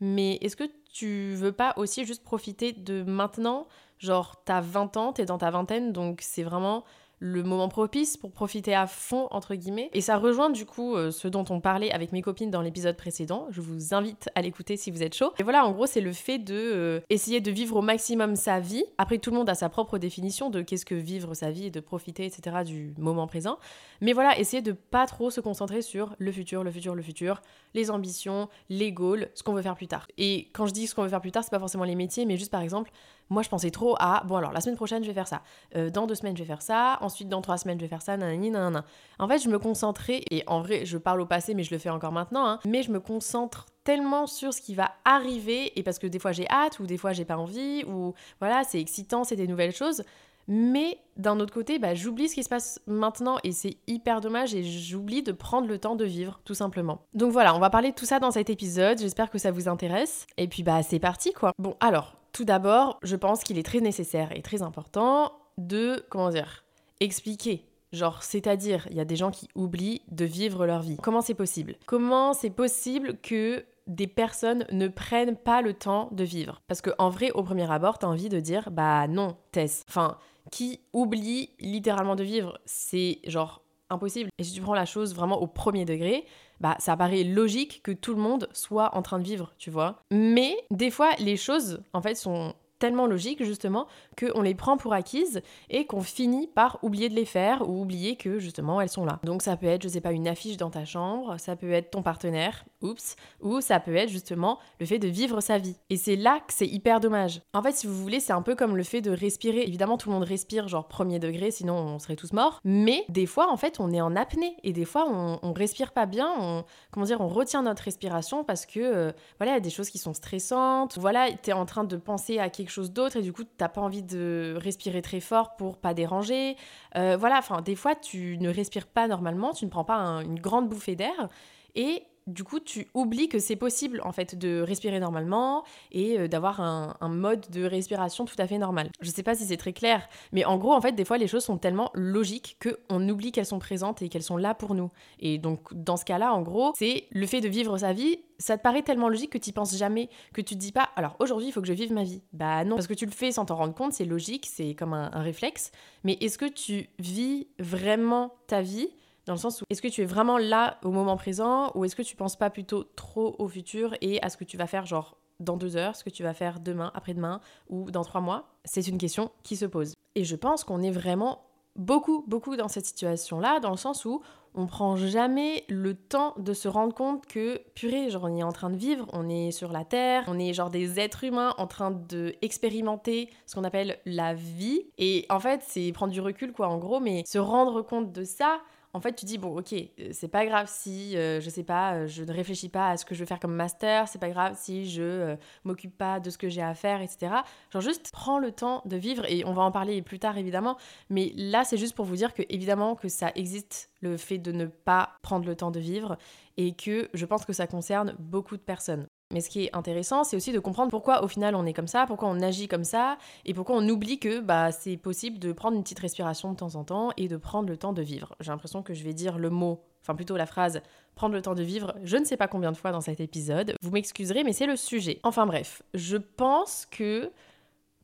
mais 0.00 0.38
est-ce 0.40 0.56
que 0.56 0.68
tu 0.92 1.34
veux 1.34 1.52
pas 1.52 1.72
aussi 1.76 2.04
juste 2.04 2.24
profiter 2.24 2.72
de 2.72 3.04
maintenant? 3.04 3.68
Genre, 3.98 4.42
t'as 4.44 4.60
20 4.60 4.96
ans, 4.96 5.12
t'es 5.12 5.24
dans 5.24 5.38
ta 5.38 5.52
vingtaine, 5.52 5.92
donc 5.92 6.18
c'est 6.22 6.42
vraiment 6.42 6.82
le 7.24 7.44
moment 7.44 7.68
propice 7.68 8.16
pour 8.16 8.32
profiter 8.32 8.74
à 8.74 8.88
fond, 8.88 9.28
entre 9.30 9.54
guillemets. 9.54 9.90
Et 9.92 10.00
ça 10.00 10.16
rejoint 10.16 10.50
du 10.50 10.66
coup 10.66 10.96
euh, 10.96 11.12
ce 11.12 11.28
dont 11.28 11.44
on 11.50 11.60
parlait 11.60 11.92
avec 11.92 12.10
mes 12.10 12.20
copines 12.20 12.50
dans 12.50 12.60
l'épisode 12.60 12.96
précédent. 12.96 13.46
Je 13.50 13.60
vous 13.60 13.94
invite 13.94 14.28
à 14.34 14.42
l'écouter 14.42 14.76
si 14.76 14.90
vous 14.90 15.04
êtes 15.04 15.14
chaud. 15.14 15.32
Et 15.38 15.44
voilà, 15.44 15.64
en 15.64 15.70
gros, 15.70 15.86
c'est 15.86 16.00
le 16.00 16.12
fait 16.12 16.38
de 16.40 16.52
euh, 16.52 17.00
essayer 17.10 17.40
de 17.40 17.52
vivre 17.52 17.76
au 17.76 17.80
maximum 17.80 18.34
sa 18.34 18.58
vie. 18.58 18.82
Après, 18.98 19.18
tout 19.18 19.30
le 19.30 19.36
monde 19.36 19.48
a 19.48 19.54
sa 19.54 19.68
propre 19.68 19.98
définition 19.98 20.50
de 20.50 20.62
qu'est-ce 20.62 20.84
que 20.84 20.96
vivre 20.96 21.32
sa 21.34 21.52
vie 21.52 21.66
et 21.66 21.70
de 21.70 21.78
profiter, 21.78 22.26
etc., 22.26 22.56
du 22.66 22.92
moment 22.98 23.28
présent. 23.28 23.56
Mais 24.00 24.14
voilà, 24.14 24.36
essayer 24.40 24.60
de 24.60 24.72
pas 24.72 25.06
trop 25.06 25.30
se 25.30 25.40
concentrer 25.40 25.80
sur 25.80 26.16
le 26.18 26.32
futur, 26.32 26.64
le 26.64 26.72
futur, 26.72 26.96
le 26.96 27.02
futur, 27.02 27.40
les 27.74 27.92
ambitions, 27.92 28.48
les 28.68 28.90
goals, 28.90 29.28
ce 29.34 29.44
qu'on 29.44 29.52
veut 29.52 29.62
faire 29.62 29.76
plus 29.76 29.86
tard. 29.86 30.08
Et 30.18 30.48
quand 30.52 30.66
je 30.66 30.72
dis 30.72 30.88
ce 30.88 30.96
qu'on 30.96 31.04
veut 31.04 31.08
faire 31.08 31.20
plus 31.20 31.30
tard, 31.30 31.44
c'est 31.44 31.50
pas 31.50 31.60
forcément 31.60 31.84
les 31.84 31.94
métiers, 31.94 32.26
mais 32.26 32.36
juste 32.36 32.50
par 32.50 32.62
exemple, 32.62 32.90
moi, 33.32 33.42
je 33.42 33.48
pensais 33.48 33.70
trop 33.70 33.96
à, 33.98 34.22
bon 34.24 34.36
alors, 34.36 34.52
la 34.52 34.60
semaine 34.60 34.76
prochaine, 34.76 35.02
je 35.02 35.08
vais 35.08 35.14
faire 35.14 35.28
ça. 35.28 35.42
Euh, 35.76 35.90
dans 35.90 36.06
deux 36.06 36.14
semaines, 36.14 36.36
je 36.36 36.42
vais 36.42 36.46
faire 36.46 36.62
ça. 36.62 36.98
Ensuite, 37.00 37.28
dans 37.28 37.42
trois 37.42 37.58
semaines, 37.58 37.78
je 37.78 37.84
vais 37.84 37.88
faire 37.88 38.02
ça. 38.02 38.16
Nanani, 38.16 38.50
nanana. 38.50 38.84
En 39.18 39.26
fait, 39.26 39.38
je 39.38 39.48
me 39.48 39.58
concentrais, 39.58 40.22
et 40.30 40.44
en 40.46 40.60
vrai, 40.60 40.84
je 40.84 40.98
parle 40.98 41.20
au 41.20 41.26
passé, 41.26 41.54
mais 41.54 41.64
je 41.64 41.72
le 41.72 41.78
fais 41.78 41.90
encore 41.90 42.12
maintenant, 42.12 42.46
hein, 42.46 42.58
mais 42.64 42.82
je 42.82 42.90
me 42.92 43.00
concentre 43.00 43.66
tellement 43.84 44.26
sur 44.26 44.54
ce 44.54 44.60
qui 44.60 44.74
va 44.74 44.92
arriver, 45.04 45.78
et 45.78 45.82
parce 45.82 45.98
que 45.98 46.06
des 46.06 46.18
fois 46.18 46.32
j'ai 46.32 46.48
hâte, 46.48 46.78
ou 46.78 46.86
des 46.86 46.96
fois 46.96 47.12
j'ai 47.12 47.24
pas 47.24 47.36
envie, 47.36 47.84
ou 47.84 48.14
voilà, 48.38 48.62
c'est 48.62 48.80
excitant, 48.80 49.24
c'est 49.24 49.36
des 49.36 49.48
nouvelles 49.48 49.74
choses. 49.74 50.04
Mais 50.48 50.98
d'un 51.16 51.38
autre 51.40 51.54
côté, 51.54 51.78
bah, 51.78 51.94
j'oublie 51.94 52.28
ce 52.28 52.34
qui 52.34 52.42
se 52.42 52.48
passe 52.48 52.80
maintenant 52.86 53.38
et 53.44 53.52
c'est 53.52 53.76
hyper 53.86 54.20
dommage 54.20 54.54
et 54.54 54.64
j'oublie 54.64 55.22
de 55.22 55.32
prendre 55.32 55.68
le 55.68 55.78
temps 55.78 55.94
de 55.94 56.04
vivre, 56.04 56.40
tout 56.44 56.54
simplement. 56.54 57.02
Donc 57.14 57.32
voilà, 57.32 57.54
on 57.54 57.60
va 57.60 57.70
parler 57.70 57.90
de 57.90 57.94
tout 57.94 58.06
ça 58.06 58.18
dans 58.18 58.30
cet 58.30 58.50
épisode, 58.50 58.98
j'espère 58.98 59.30
que 59.30 59.38
ça 59.38 59.50
vous 59.50 59.68
intéresse. 59.68 60.26
Et 60.36 60.48
puis 60.48 60.62
bah 60.62 60.82
c'est 60.82 60.98
parti 60.98 61.32
quoi. 61.32 61.52
Bon 61.58 61.76
alors, 61.80 62.16
tout 62.32 62.44
d'abord, 62.44 62.98
je 63.02 63.16
pense 63.16 63.44
qu'il 63.44 63.58
est 63.58 63.62
très 63.62 63.80
nécessaire 63.80 64.34
et 64.36 64.42
très 64.42 64.62
important 64.62 65.32
de, 65.58 66.04
comment 66.10 66.30
dire, 66.30 66.64
expliquer. 67.00 67.66
Genre, 67.92 68.22
c'est-à-dire, 68.22 68.86
il 68.90 68.96
y 68.96 69.00
a 69.00 69.04
des 69.04 69.16
gens 69.16 69.30
qui 69.30 69.48
oublient 69.54 70.02
de 70.10 70.24
vivre 70.24 70.66
leur 70.66 70.80
vie. 70.80 70.96
Comment 71.02 71.20
c'est 71.20 71.34
possible? 71.34 71.76
Comment 71.84 72.32
c'est 72.32 72.50
possible 72.50 73.18
que 73.20 73.66
des 73.86 74.06
personnes 74.06 74.64
ne 74.72 74.88
prennent 74.88 75.36
pas 75.36 75.60
le 75.60 75.74
temps 75.74 76.08
de 76.12 76.24
vivre? 76.24 76.62
Parce 76.68 76.80
qu'en 76.80 77.10
vrai, 77.10 77.30
au 77.32 77.42
premier 77.42 77.70
abord, 77.70 77.98
t'as 77.98 78.06
envie 78.06 78.30
de 78.30 78.40
dire, 78.40 78.70
bah 78.70 79.06
non, 79.08 79.36
Tess. 79.50 79.84
Enfin, 79.88 80.16
qui 80.50 80.80
oublie 80.94 81.50
littéralement 81.60 82.16
de 82.16 82.24
vivre, 82.24 82.58
c'est 82.64 83.20
genre 83.26 83.61
impossible. 83.92 84.30
Et 84.38 84.44
si 84.44 84.52
tu 84.52 84.60
prends 84.60 84.74
la 84.74 84.86
chose 84.86 85.14
vraiment 85.14 85.40
au 85.40 85.46
premier 85.46 85.84
degré, 85.84 86.24
bah 86.60 86.76
ça 86.78 86.96
paraît 86.96 87.24
logique 87.24 87.82
que 87.82 87.92
tout 87.92 88.14
le 88.14 88.20
monde 88.20 88.48
soit 88.52 88.94
en 88.96 89.02
train 89.02 89.18
de 89.18 89.24
vivre, 89.24 89.52
tu 89.58 89.70
vois. 89.70 90.02
Mais 90.10 90.56
des 90.70 90.90
fois, 90.90 91.10
les 91.18 91.36
choses, 91.36 91.82
en 91.92 92.00
fait, 92.00 92.14
sont 92.14 92.54
tellement 92.82 93.06
logiques 93.06 93.44
justement 93.44 93.86
qu'on 94.18 94.42
les 94.42 94.56
prend 94.56 94.76
pour 94.76 94.92
acquises 94.92 95.40
et 95.70 95.86
qu'on 95.86 96.02
finit 96.02 96.48
par 96.48 96.80
oublier 96.82 97.08
de 97.08 97.14
les 97.14 97.24
faire 97.24 97.68
ou 97.68 97.80
oublier 97.80 98.16
que 98.16 98.40
justement 98.40 98.80
elles 98.80 98.88
sont 98.88 99.04
là. 99.04 99.20
Donc 99.22 99.40
ça 99.40 99.56
peut 99.56 99.66
être, 99.66 99.84
je 99.84 99.88
sais 99.88 100.00
pas, 100.00 100.10
une 100.10 100.26
affiche 100.26 100.56
dans 100.56 100.68
ta 100.68 100.84
chambre, 100.84 101.36
ça 101.38 101.54
peut 101.54 101.70
être 101.70 101.92
ton 101.92 102.02
partenaire, 102.02 102.64
oups, 102.80 103.14
ou 103.40 103.60
ça 103.60 103.78
peut 103.78 103.94
être 103.94 104.08
justement 104.08 104.58
le 104.80 104.86
fait 104.86 104.98
de 104.98 105.06
vivre 105.06 105.40
sa 105.40 105.58
vie. 105.58 105.76
Et 105.90 105.96
c'est 105.96 106.16
là 106.16 106.40
que 106.40 106.52
c'est 106.52 106.66
hyper 106.66 106.98
dommage. 106.98 107.40
En 107.52 107.62
fait, 107.62 107.70
si 107.70 107.86
vous 107.86 107.94
voulez, 107.94 108.18
c'est 108.18 108.32
un 108.32 108.42
peu 108.42 108.56
comme 108.56 108.76
le 108.76 108.82
fait 108.82 109.00
de 109.00 109.12
respirer. 109.12 109.62
Évidemment, 109.62 109.96
tout 109.96 110.08
le 110.08 110.16
monde 110.16 110.24
respire 110.24 110.66
genre 110.66 110.88
premier 110.88 111.20
degré, 111.20 111.52
sinon 111.52 111.76
on 111.76 112.00
serait 112.00 112.16
tous 112.16 112.32
morts. 112.32 112.58
Mais 112.64 113.04
des 113.08 113.26
fois, 113.26 113.48
en 113.52 113.56
fait, 113.56 113.78
on 113.78 113.92
est 113.92 114.00
en 114.00 114.16
apnée 114.16 114.56
et 114.64 114.72
des 114.72 114.84
fois, 114.84 115.06
on, 115.08 115.38
on 115.40 115.52
respire 115.52 115.92
pas 115.92 116.06
bien, 116.06 116.32
on, 116.40 116.64
comment 116.90 117.06
dire, 117.06 117.20
on 117.20 117.28
retient 117.28 117.62
notre 117.62 117.84
respiration 117.84 118.42
parce 118.42 118.66
que, 118.66 118.80
euh, 118.80 119.12
voilà, 119.38 119.52
il 119.52 119.54
y 119.54 119.58
a 119.58 119.60
des 119.60 119.70
choses 119.70 119.88
qui 119.88 119.98
sont 119.98 120.14
stressantes. 120.14 120.98
Voilà, 120.98 121.28
t'es 121.30 121.52
en 121.52 121.64
train 121.64 121.84
de 121.84 121.96
penser 121.96 122.40
à 122.40 122.50
quelque 122.50 122.71
chose 122.72 122.92
d'autre 122.92 123.16
et 123.16 123.22
du 123.22 123.32
coup 123.32 123.44
t'as 123.44 123.68
pas 123.68 123.80
envie 123.80 124.02
de 124.02 124.54
respirer 124.56 125.02
très 125.02 125.20
fort 125.20 125.56
pour 125.56 125.78
pas 125.78 125.94
déranger. 125.94 126.56
Euh, 126.96 127.16
voilà, 127.18 127.38
enfin 127.38 127.60
des 127.60 127.76
fois 127.76 127.94
tu 127.94 128.38
ne 128.38 128.48
respires 128.48 128.86
pas 128.86 129.06
normalement, 129.08 129.52
tu 129.52 129.64
ne 129.64 129.70
prends 129.70 129.84
pas 129.84 129.96
une 130.22 130.40
grande 130.40 130.68
bouffée 130.68 130.96
d'air 130.96 131.28
et 131.74 132.04
du 132.26 132.44
coup, 132.44 132.60
tu 132.60 132.88
oublies 132.94 133.28
que 133.28 133.38
c'est 133.38 133.56
possible 133.56 134.00
en 134.04 134.12
fait 134.12 134.36
de 134.36 134.60
respirer 134.60 135.00
normalement 135.00 135.64
et 135.90 136.18
euh, 136.18 136.28
d'avoir 136.28 136.60
un, 136.60 137.08
mode 137.08 137.50
de 137.50 137.64
respiration 137.64 138.24
tout 138.24 138.36
à 138.38 138.46
fait 138.46 138.58
normal. 138.58 138.90
Je 139.00 139.10
sais 139.10 139.22
pas 139.22 139.34
si 139.34 139.44
c'est 139.44 139.56
très 139.56 139.72
clair, 139.72 140.08
mais 140.32 140.44
en 140.44 140.56
gros, 140.56 140.72
en 140.72 140.80
fait, 140.80 140.92
des 140.92 141.04
fois, 141.04 141.18
les 141.18 141.26
choses 141.26 141.44
sont 141.44 141.58
tellement 141.58 141.90
logiques 141.94 142.58
qu'on 142.62 143.08
oublie 143.08 143.32
qu'elles 143.32 143.46
sont 143.46 143.58
présentes 143.58 144.02
et 144.02 144.08
qu'elles 144.08 144.22
sont 144.22 144.36
là 144.36 144.54
pour 144.54 144.74
nous. 144.74 144.90
Et 145.20 145.38
donc, 145.38 145.74
dans 145.74 145.96
ce 145.96 146.04
cas-là, 146.04 146.32
en 146.32 146.42
gros, 146.42 146.72
c'est 146.76 147.06
le 147.10 147.26
fait 147.26 147.40
de 147.40 147.48
vivre 147.48 147.76
sa 147.78 147.92
vie. 147.92 148.18
Ça 148.38 148.56
te 148.56 148.62
paraît 148.62 148.82
tellement 148.82 149.08
logique 149.08 149.30
que 149.30 149.38
tu 149.38 149.52
penses 149.52 149.76
jamais, 149.76 150.08
que 150.32 150.40
tu 150.40 150.54
te 150.54 150.60
dis 150.60 150.72
pas, 150.72 150.88
alors 150.96 151.16
aujourd'hui, 151.20 151.48
il 151.48 151.52
faut 151.52 151.60
que 151.60 151.68
je 151.68 151.72
vive 151.72 151.92
ma 151.92 152.02
vie. 152.02 152.22
Bah 152.32 152.64
non, 152.64 152.76
parce 152.76 152.88
que 152.88 152.94
tu 152.94 153.06
le 153.06 153.12
fais 153.12 153.32
sans 153.32 153.44
t'en 153.44 153.56
rendre 153.56 153.74
compte, 153.74 153.92
c'est 153.92 154.04
logique, 154.04 154.48
c'est 154.50 154.74
comme 154.74 154.94
un 154.94 155.08
réflexe. 155.22 155.70
Mais 156.02 156.14
est-ce 156.20 156.38
que 156.38 156.46
tu 156.46 156.88
vis 156.98 157.46
vraiment 157.58 158.34
ta 158.46 158.62
vie 158.62 158.88
dans 159.26 159.34
le 159.34 159.38
sens 159.38 159.62
où 159.62 159.64
est-ce 159.70 159.82
que 159.82 159.88
tu 159.88 160.02
es 160.02 160.04
vraiment 160.04 160.38
là 160.38 160.78
au 160.82 160.90
moment 160.90 161.16
présent 161.16 161.70
ou 161.74 161.84
est-ce 161.84 161.96
que 161.96 162.02
tu 162.02 162.16
penses 162.16 162.36
pas 162.36 162.50
plutôt 162.50 162.84
trop 162.84 163.36
au 163.38 163.48
futur 163.48 163.94
et 164.00 164.22
à 164.22 164.28
ce 164.28 164.36
que 164.36 164.44
tu 164.44 164.56
vas 164.56 164.66
faire 164.66 164.86
genre 164.86 165.16
dans 165.40 165.56
deux 165.56 165.76
heures, 165.76 165.96
ce 165.96 166.04
que 166.04 166.10
tu 166.10 166.22
vas 166.22 166.34
faire 166.34 166.60
demain, 166.60 166.90
après-demain 166.94 167.40
ou 167.68 167.90
dans 167.90 168.04
trois 168.04 168.20
mois? 168.20 168.54
C'est 168.64 168.86
une 168.86 168.98
question 168.98 169.30
qui 169.42 169.56
se 169.56 169.66
pose. 169.66 169.94
Et 170.14 170.24
je 170.24 170.36
pense 170.36 170.64
qu'on 170.64 170.82
est 170.82 170.90
vraiment 170.90 171.44
beaucoup, 171.76 172.24
beaucoup 172.26 172.56
dans 172.56 172.68
cette 172.68 172.86
situation-là, 172.86 173.60
dans 173.60 173.70
le 173.70 173.76
sens 173.76 174.04
où 174.04 174.22
on 174.54 174.66
prend 174.66 174.96
jamais 174.96 175.64
le 175.68 175.94
temps 175.94 176.34
de 176.36 176.52
se 176.52 176.68
rendre 176.68 176.94
compte 176.94 177.26
que, 177.26 177.62
purée, 177.74 178.10
genre 178.10 178.24
on 178.24 178.36
est 178.36 178.42
en 178.42 178.52
train 178.52 178.68
de 178.68 178.76
vivre, 178.76 179.06
on 179.12 179.28
est 179.30 179.50
sur 179.50 179.72
la 179.72 179.84
Terre, 179.84 180.24
on 180.28 180.38
est 180.38 180.52
genre 180.52 180.68
des 180.68 181.00
êtres 181.00 181.24
humains 181.24 181.54
en 181.56 181.66
train 181.66 181.90
de 181.90 182.34
expérimenter 182.42 183.30
ce 183.46 183.54
qu'on 183.54 183.64
appelle 183.64 183.98
la 184.04 184.34
vie. 184.34 184.82
Et 184.98 185.24
en 185.30 185.40
fait, 185.40 185.62
c'est 185.66 185.90
prendre 185.92 186.12
du 186.12 186.20
recul, 186.20 186.52
quoi, 186.52 186.68
en 186.68 186.78
gros, 186.78 187.00
mais 187.00 187.24
se 187.26 187.38
rendre 187.38 187.80
compte 187.80 188.12
de 188.12 188.24
ça, 188.24 188.60
en 188.94 189.00
fait, 189.00 189.14
tu 189.14 189.24
dis, 189.24 189.38
bon, 189.38 189.58
ok, 189.58 189.72
euh, 189.72 190.10
c'est 190.12 190.28
pas 190.28 190.44
grave 190.44 190.68
si, 190.70 191.16
euh, 191.16 191.40
je 191.40 191.48
sais 191.48 191.62
pas, 191.62 191.94
euh, 191.94 192.06
je 192.06 192.24
ne 192.24 192.32
réfléchis 192.32 192.68
pas 192.68 192.90
à 192.90 192.96
ce 192.98 193.06
que 193.06 193.14
je 193.14 193.20
veux 193.20 193.26
faire 193.26 193.40
comme 193.40 193.54
master, 193.54 194.06
c'est 194.06 194.18
pas 194.18 194.28
grave 194.28 194.54
si 194.58 194.90
je 194.90 195.36
m'occupe 195.64 195.96
pas 195.96 196.20
de 196.20 196.28
ce 196.28 196.36
que 196.36 196.48
j'ai 196.50 196.60
à 196.60 196.74
faire, 196.74 197.00
etc. 197.00 197.36
Genre, 197.70 197.82
juste 197.82 198.10
prends 198.12 198.38
le 198.38 198.52
temps 198.52 198.82
de 198.84 198.96
vivre, 198.96 199.24
et 199.30 199.44
on 199.46 199.54
va 199.54 199.62
en 199.62 199.72
parler 199.72 200.02
plus 200.02 200.18
tard, 200.18 200.36
évidemment, 200.36 200.76
mais 201.08 201.32
là, 201.36 201.64
c'est 201.64 201.78
juste 201.78 201.94
pour 201.94 202.04
vous 202.04 202.16
dire 202.16 202.34
que, 202.34 202.42
évidemment, 202.50 202.94
que 202.94 203.08
ça 203.08 203.32
existe, 203.34 203.90
le 204.02 204.16
fait 204.16 204.38
de 204.38 204.52
ne 204.52 204.66
pas 204.66 205.16
prendre 205.22 205.46
le 205.46 205.56
temps 205.56 205.70
de 205.70 205.80
vivre, 205.80 206.18
et 206.58 206.74
que 206.74 207.08
je 207.14 207.24
pense 207.24 207.46
que 207.46 207.54
ça 207.54 207.66
concerne 207.66 208.14
beaucoup 208.18 208.58
de 208.58 208.62
personnes. 208.62 209.06
Mais 209.32 209.40
ce 209.40 209.48
qui 209.50 209.64
est 209.64 209.74
intéressant, 209.74 210.24
c'est 210.24 210.36
aussi 210.36 210.52
de 210.52 210.58
comprendre 210.58 210.90
pourquoi 210.90 211.24
au 211.24 211.28
final 211.28 211.54
on 211.54 211.66
est 211.66 211.72
comme 211.72 211.88
ça, 211.88 212.06
pourquoi 212.06 212.28
on 212.28 212.40
agit 212.40 212.68
comme 212.68 212.84
ça, 212.84 213.18
et 213.44 213.54
pourquoi 213.54 213.76
on 213.76 213.88
oublie 213.88 214.18
que 214.18 214.40
bah, 214.40 214.72
c'est 214.72 214.96
possible 214.96 215.38
de 215.38 215.52
prendre 215.52 215.76
une 215.76 215.82
petite 215.82 216.00
respiration 216.00 216.52
de 216.52 216.56
temps 216.56 216.74
en 216.74 216.84
temps 216.84 217.10
et 217.16 217.28
de 217.28 217.36
prendre 217.36 217.68
le 217.68 217.76
temps 217.76 217.92
de 217.92 218.02
vivre. 218.02 218.36
J'ai 218.40 218.50
l'impression 218.50 218.82
que 218.82 218.94
je 218.94 219.02
vais 219.02 219.14
dire 219.14 219.38
le 219.38 219.50
mot, 219.50 219.80
enfin 220.02 220.14
plutôt 220.14 220.36
la 220.36 220.46
phrase 220.46 220.82
prendre 221.14 221.34
le 221.34 221.42
temps 221.42 221.54
de 221.54 221.62
vivre, 221.62 221.94
je 222.04 222.16
ne 222.16 222.24
sais 222.24 222.36
pas 222.36 222.48
combien 222.48 222.72
de 222.72 222.76
fois 222.76 222.92
dans 222.92 223.00
cet 223.00 223.20
épisode. 223.20 223.74
Vous 223.82 223.90
m'excuserez, 223.90 224.44
mais 224.44 224.52
c'est 224.52 224.66
le 224.66 224.76
sujet. 224.76 225.20
Enfin 225.22 225.46
bref, 225.46 225.82
je 225.94 226.16
pense 226.16 226.86
que 226.90 227.30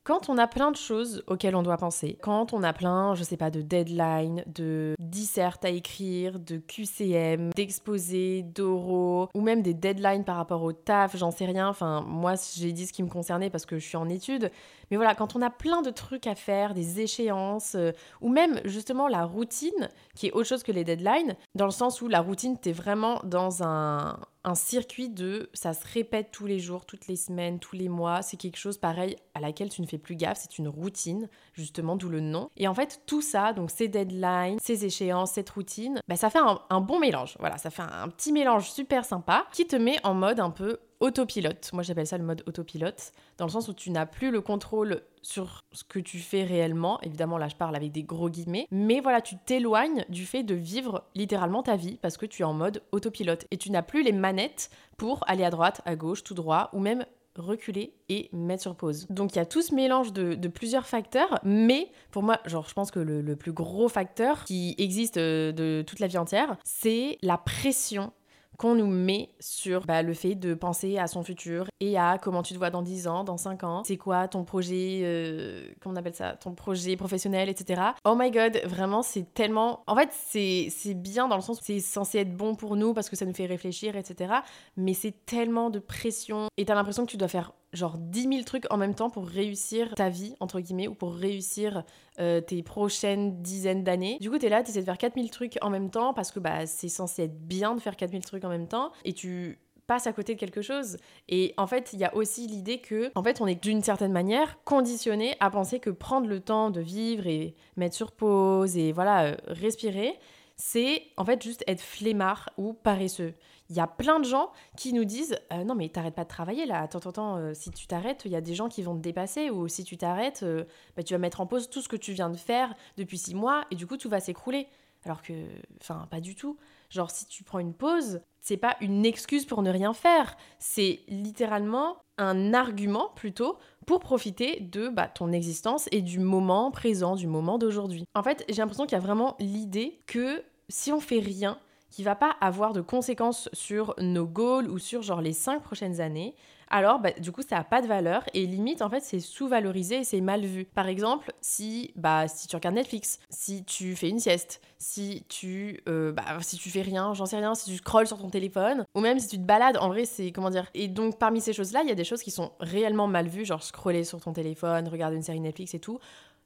quand 0.08 0.30
on 0.30 0.38
a 0.38 0.46
plein 0.46 0.70
de 0.70 0.76
choses 0.76 1.22
auxquelles 1.26 1.54
on 1.54 1.62
doit 1.62 1.76
penser, 1.76 2.16
quand 2.22 2.54
on 2.54 2.62
a 2.62 2.72
plein, 2.72 3.14
je 3.14 3.22
sais 3.22 3.36
pas, 3.36 3.50
de 3.50 3.60
deadlines, 3.60 4.42
de 4.46 4.94
dissertes 4.98 5.66
à 5.66 5.68
écrire, 5.68 6.40
de 6.40 6.56
QCM, 6.56 7.50
d'exposés, 7.54 8.42
d'oraux, 8.42 9.28
ou 9.34 9.42
même 9.42 9.60
des 9.60 9.74
deadlines 9.74 10.24
par 10.24 10.36
rapport 10.36 10.62
au 10.62 10.72
taf, 10.72 11.14
j'en 11.14 11.30
sais 11.30 11.44
rien. 11.44 11.68
Enfin, 11.68 12.00
moi, 12.08 12.36
j'ai 12.56 12.72
dit 12.72 12.86
ce 12.86 12.94
qui 12.94 13.02
me 13.02 13.10
concernait 13.10 13.50
parce 13.50 13.66
que 13.66 13.78
je 13.78 13.86
suis 13.86 13.98
en 13.98 14.08
études. 14.08 14.50
Mais 14.90 14.96
voilà, 14.96 15.14
quand 15.14 15.36
on 15.36 15.42
a 15.42 15.50
plein 15.50 15.82
de 15.82 15.90
trucs 15.90 16.26
à 16.26 16.34
faire, 16.34 16.72
des 16.72 17.00
échéances, 17.00 17.74
euh, 17.74 17.92
ou 18.22 18.30
même 18.30 18.62
justement 18.64 19.08
la 19.08 19.26
routine, 19.26 19.90
qui 20.14 20.28
est 20.28 20.32
autre 20.32 20.48
chose 20.48 20.62
que 20.62 20.72
les 20.72 20.84
deadlines, 20.84 21.36
dans 21.54 21.66
le 21.66 21.70
sens 21.70 22.00
où 22.00 22.08
la 22.08 22.22
routine, 22.22 22.56
t'es 22.56 22.72
vraiment 22.72 23.20
dans 23.24 23.62
un, 23.62 24.18
un 24.44 24.54
circuit 24.54 25.08
de 25.08 25.50
ça 25.52 25.74
se 25.74 25.84
répète 25.92 26.30
tous 26.30 26.46
les 26.46 26.58
jours, 26.58 26.86
toutes 26.86 27.06
les 27.06 27.16
semaines, 27.16 27.58
tous 27.58 27.76
les 27.76 27.88
mois. 27.88 28.22
C'est 28.22 28.36
quelque 28.36 28.56
chose 28.56 28.78
pareil 28.78 29.16
à 29.34 29.40
laquelle 29.40 29.68
tu 29.68 29.82
ne 29.82 29.86
fais 29.86 29.98
plus 29.98 30.16
gaffe. 30.16 30.38
C'est 30.40 30.58
une 30.58 30.68
routine, 30.68 31.28
justement, 31.52 31.96
d'où 31.96 32.08
le 32.08 32.20
nom. 32.20 32.50
Et 32.56 32.68
en 32.68 32.74
fait, 32.74 33.02
tout 33.06 33.22
ça, 33.22 33.52
donc 33.52 33.70
ces 33.70 33.88
deadlines, 33.88 34.58
ces 34.62 34.84
échéances, 34.84 35.32
cette 35.32 35.50
routine, 35.50 36.00
bah, 36.08 36.16
ça 36.16 36.30
fait 36.30 36.40
un, 36.70 36.80
bon 36.80 36.98
mélange. 36.98 37.36
Voilà, 37.40 37.58
ça 37.58 37.70
fait 37.70 37.82
un 37.82 38.08
petit 38.08 38.32
mélange 38.32 38.70
super 38.70 39.04
sympa 39.04 39.46
qui 39.52 39.66
te 39.66 39.76
met 39.76 39.98
en 40.04 40.14
mode 40.14 40.40
un 40.40 40.50
peu 40.50 40.78
autopilote. 41.00 41.70
Moi, 41.72 41.82
j'appelle 41.82 42.06
ça 42.06 42.18
le 42.18 42.24
mode 42.24 42.42
autopilote, 42.46 43.12
dans 43.36 43.46
le 43.46 43.50
sens 43.50 43.68
où 43.68 43.72
tu 43.72 43.90
n'as 43.90 44.06
plus 44.06 44.30
le 44.30 44.40
contrôle 44.40 45.02
sur 45.22 45.64
ce 45.72 45.84
que 45.84 45.98
tu 45.98 46.18
fais 46.18 46.44
réellement. 46.44 47.00
Évidemment, 47.02 47.38
là, 47.38 47.48
je 47.48 47.56
parle 47.56 47.76
avec 47.76 47.92
des 47.92 48.02
gros 48.02 48.30
guillemets. 48.30 48.66
Mais 48.70 49.00
voilà, 49.00 49.20
tu 49.20 49.36
t'éloignes 49.36 50.04
du 50.08 50.26
fait 50.26 50.42
de 50.42 50.54
vivre 50.54 51.04
littéralement 51.14 51.62
ta 51.62 51.76
vie 51.76 51.98
parce 52.00 52.16
que 52.16 52.26
tu 52.26 52.42
es 52.42 52.44
en 52.44 52.54
mode 52.54 52.82
autopilote 52.92 53.46
et 53.50 53.56
tu 53.56 53.70
n'as 53.70 53.82
plus 53.82 54.02
les 54.02 54.12
manettes 54.12 54.70
pour 54.96 55.24
aller 55.28 55.44
à 55.44 55.50
droite, 55.50 55.80
à 55.84 55.96
gauche, 55.96 56.24
tout 56.24 56.34
droit 56.34 56.70
ou 56.72 56.80
même 56.80 57.04
reculer 57.38 57.94
et 58.08 58.28
mettre 58.32 58.62
sur 58.62 58.74
pause. 58.74 59.06
Donc 59.10 59.34
il 59.34 59.36
y 59.36 59.40
a 59.40 59.46
tout 59.46 59.62
ce 59.62 59.74
mélange 59.74 60.12
de, 60.12 60.48
plusieurs 60.48 60.86
facteurs, 60.86 61.38
mais 61.44 61.90
pour 62.10 62.22
moi, 62.22 62.40
genre 62.46 62.66
je 62.68 62.74
pense 62.74 62.90
que 62.90 62.98
le, 62.98 63.36
plus 63.36 63.52
gros 63.52 63.88
facteur 63.88 64.44
qui 64.44 64.74
existe 64.78 65.18
euh, 65.18 65.52
de 65.52 65.84
toute 65.86 66.00
la 66.00 66.06
vie 66.06 66.18
entière, 66.18 66.56
c'est 66.64 67.18
la 67.22 67.38
pression 67.38 68.12
qu'on 68.58 68.74
nous 68.74 68.86
met 68.86 69.30
sur 69.38 69.86
bah, 69.86 70.02
le 70.02 70.12
fait 70.12 70.34
de 70.34 70.52
penser 70.52 70.98
à 70.98 71.06
son 71.06 71.22
futur 71.22 71.68
et 71.80 71.96
à 71.96 72.18
comment 72.20 72.42
tu 72.42 72.52
te 72.52 72.58
vois 72.58 72.70
dans 72.70 72.82
10 72.82 73.06
ans, 73.06 73.22
dans 73.22 73.36
5 73.36 73.64
ans, 73.64 73.82
c'est 73.84 73.96
quoi 73.96 74.26
ton 74.26 74.44
projet, 74.44 75.00
euh, 75.04 75.68
comment 75.80 75.94
on 75.94 75.96
appelle 75.96 76.14
ça, 76.14 76.32
ton 76.32 76.54
projet 76.54 76.96
professionnel, 76.96 77.48
etc. 77.48 77.80
Oh 78.04 78.16
my 78.18 78.30
god, 78.32 78.60
vraiment, 78.66 79.02
c'est 79.02 79.32
tellement. 79.32 79.84
En 79.86 79.94
fait, 79.94 80.10
c'est 80.12 80.94
bien 80.94 81.28
dans 81.28 81.36
le 81.36 81.42
sens 81.42 81.60
où 81.60 81.64
c'est 81.64 81.78
censé 81.78 82.18
être 82.18 82.36
bon 82.36 82.56
pour 82.56 82.74
nous 82.74 82.94
parce 82.94 83.08
que 83.08 83.16
ça 83.16 83.24
nous 83.24 83.34
fait 83.34 83.46
réfléchir, 83.46 83.96
etc. 83.96 84.34
Mais 84.76 84.92
c'est 84.92 85.24
tellement 85.24 85.70
de 85.70 85.78
pression 85.78 86.48
et 86.56 86.64
t'as 86.64 86.74
l'impression 86.74 87.06
que 87.06 87.10
tu 87.10 87.16
dois 87.16 87.28
faire 87.28 87.52
genre 87.72 87.98
10 87.98 88.22
000 88.22 88.42
trucs 88.44 88.64
en 88.70 88.76
même 88.76 88.94
temps 88.94 89.10
pour 89.10 89.26
réussir 89.26 89.94
ta 89.94 90.08
vie, 90.08 90.34
entre 90.40 90.60
guillemets, 90.60 90.88
ou 90.88 90.94
pour 90.94 91.14
réussir 91.14 91.84
euh, 92.18 92.40
tes 92.40 92.62
prochaines 92.62 93.42
dizaines 93.42 93.84
d'années. 93.84 94.18
Du 94.20 94.30
coup, 94.30 94.38
t'es 94.38 94.48
là, 94.48 94.62
t'essaies 94.62 94.80
de 94.80 94.84
faire 94.84 94.98
4000 94.98 95.30
trucs 95.30 95.58
en 95.60 95.70
même 95.70 95.90
temps 95.90 96.14
parce 96.14 96.30
que 96.30 96.40
bah, 96.40 96.66
c'est 96.66 96.88
censé 96.88 97.24
être 97.24 97.38
bien 97.38 97.74
de 97.74 97.80
faire 97.80 97.96
4000 97.96 98.24
trucs 98.24 98.44
en 98.44 98.48
même 98.48 98.68
temps 98.68 98.92
et 99.04 99.12
tu 99.12 99.58
passes 99.88 100.06
à 100.06 100.12
côté 100.12 100.34
de 100.34 100.40
quelque 100.40 100.62
chose. 100.62 100.98
Et 101.28 101.54
en 101.56 101.66
fait, 101.66 101.90
il 101.92 101.98
y 101.98 102.04
a 102.04 102.14
aussi 102.14 102.46
l'idée 102.46 102.78
que, 102.78 103.10
en 103.14 103.22
fait, 103.22 103.40
on 103.40 103.46
est 103.46 103.60
d'une 103.60 103.82
certaine 103.82 104.12
manière 104.12 104.62
conditionné 104.64 105.34
à 105.40 105.50
penser 105.50 105.80
que 105.80 105.90
prendre 105.90 106.28
le 106.28 106.40
temps 106.40 106.70
de 106.70 106.80
vivre 106.80 107.26
et 107.26 107.54
mettre 107.76 107.96
sur 107.96 108.12
pause 108.12 108.76
et 108.76 108.92
voilà, 108.92 109.24
euh, 109.24 109.36
respirer, 109.46 110.18
c'est 110.58 111.04
en 111.16 111.24
fait 111.24 111.40
juste 111.40 111.62
être 111.66 111.80
flemmard 111.80 112.50
ou 112.58 112.72
paresseux. 112.74 113.32
Il 113.70 113.76
y 113.76 113.80
a 113.80 113.86
plein 113.86 114.18
de 114.18 114.24
gens 114.24 114.50
qui 114.76 114.92
nous 114.92 115.04
disent 115.04 115.38
euh, 115.52 115.62
non 115.62 115.74
mais 115.74 115.88
t'arrêtes 115.88 116.16
pas 116.16 116.24
de 116.24 116.28
travailler 116.28 116.66
là, 116.66 116.82
attends, 116.82 116.98
attends, 116.98 117.36
euh, 117.36 117.54
si 117.54 117.70
tu 117.70 117.86
t'arrêtes, 117.86 118.22
il 118.24 118.32
y 118.32 118.36
a 118.36 118.40
des 118.40 118.54
gens 118.54 118.68
qui 118.68 118.82
vont 118.82 118.96
te 118.96 119.00
dépasser 119.00 119.50
ou 119.50 119.68
si 119.68 119.84
tu 119.84 119.96
t'arrêtes, 119.96 120.42
euh, 120.42 120.64
bah, 120.96 121.04
tu 121.04 121.14
vas 121.14 121.18
mettre 121.18 121.40
en 121.40 121.46
pause 121.46 121.70
tout 121.70 121.80
ce 121.80 121.88
que 121.88 121.96
tu 121.96 122.12
viens 122.12 122.28
de 122.28 122.36
faire 122.36 122.74
depuis 122.96 123.18
six 123.18 123.36
mois 123.36 123.64
et 123.70 123.76
du 123.76 123.86
coup 123.86 123.96
tout 123.96 124.08
va 124.08 124.20
s'écrouler. 124.20 124.66
Alors 125.04 125.22
que, 125.22 125.32
enfin, 125.80 126.08
pas 126.10 126.20
du 126.20 126.34
tout. 126.34 126.58
Genre 126.90 127.10
si 127.10 127.26
tu 127.26 127.44
prends 127.44 127.58
une 127.58 127.74
pause, 127.74 128.20
c'est 128.40 128.56
pas 128.56 128.76
une 128.80 129.04
excuse 129.04 129.44
pour 129.44 129.62
ne 129.62 129.70
rien 129.70 129.92
faire, 129.92 130.36
c'est 130.58 131.00
littéralement 131.08 131.98
un 132.16 132.54
argument 132.54 133.10
plutôt 133.14 133.58
pour 133.86 134.00
profiter 134.00 134.60
de 134.60 134.88
bah, 134.88 135.08
ton 135.08 135.32
existence 135.32 135.88
et 135.92 136.02
du 136.02 136.18
moment 136.18 136.70
présent, 136.70 137.14
du 137.14 137.26
moment 137.26 137.58
d'aujourd'hui. 137.58 138.04
En 138.14 138.22
fait, 138.22 138.44
j'ai 138.48 138.56
l'impression 138.56 138.84
qu'il 138.84 138.96
y 138.96 139.00
a 139.00 139.04
vraiment 139.04 139.36
l'idée 139.38 140.00
que 140.06 140.42
si 140.68 140.92
on 140.92 141.00
fait 141.00 141.20
rien, 141.20 141.58
qui 141.90 142.02
va 142.02 142.14
pas 142.14 142.36
avoir 142.40 142.72
de 142.72 142.80
conséquences 142.80 143.48
sur 143.52 143.94
nos 143.98 144.26
goals 144.26 144.68
ou 144.68 144.78
sur 144.78 145.02
genre 145.02 145.22
les 145.22 145.32
cinq 145.32 145.62
prochaines 145.62 146.00
années, 146.00 146.34
alors 146.70 146.98
bah, 147.00 147.10
du 147.18 147.32
coup 147.32 147.42
ça 147.42 147.58
a 147.58 147.64
pas 147.64 147.82
de 147.82 147.86
valeur 147.86 148.24
et 148.34 148.46
limite 148.46 148.82
en 148.82 148.90
fait 148.90 149.00
c'est 149.00 149.20
sous-valorisé 149.20 149.98
et 149.98 150.04
c'est 150.04 150.20
mal 150.20 150.44
vu. 150.44 150.64
Par 150.64 150.86
exemple, 150.88 151.32
si 151.40 151.92
bah 151.96 152.28
si 152.28 152.46
tu 152.48 152.56
regardes 152.56 152.74
Netflix, 152.74 153.18
si 153.30 153.64
tu 153.64 153.96
fais 153.96 154.08
une 154.08 154.18
sieste, 154.18 154.60
si 154.78 155.24
tu 155.28 155.80
euh, 155.88 156.12
bah, 156.12 156.24
si 156.40 156.56
tu 156.56 156.70
fais 156.70 156.82
rien, 156.82 157.14
j'en 157.14 157.26
sais 157.26 157.36
rien, 157.36 157.54
si 157.54 157.70
tu 157.70 157.76
scrolles 157.76 158.06
sur 158.06 158.18
ton 158.18 158.30
téléphone 158.30 158.84
ou 158.94 159.00
même 159.00 159.18
si 159.18 159.28
tu 159.28 159.36
te 159.36 159.42
balades, 159.44 159.78
en 159.78 159.88
vrai 159.88 160.04
c'est 160.04 160.32
comment 160.32 160.50
dire. 160.50 160.68
Et 160.74 160.88
donc 160.88 161.18
parmi 161.18 161.40
ces 161.40 161.52
choses-là, 161.52 161.82
il 161.82 161.88
y 161.88 161.92
a 161.92 161.96
des 161.96 162.04
choses 162.04 162.22
qui 162.22 162.30
sont 162.30 162.52
réellement 162.60 163.06
mal 163.06 163.28
vues, 163.28 163.44
genre 163.44 163.62
scroller 163.62 164.04
sur 164.04 164.20
ton 164.20 164.32
téléphone, 164.32 164.88
regarder 164.88 165.16
une 165.16 165.22
série 165.22 165.40
Netflix 165.40 165.74
et 165.74 165.80
tout 165.80 165.98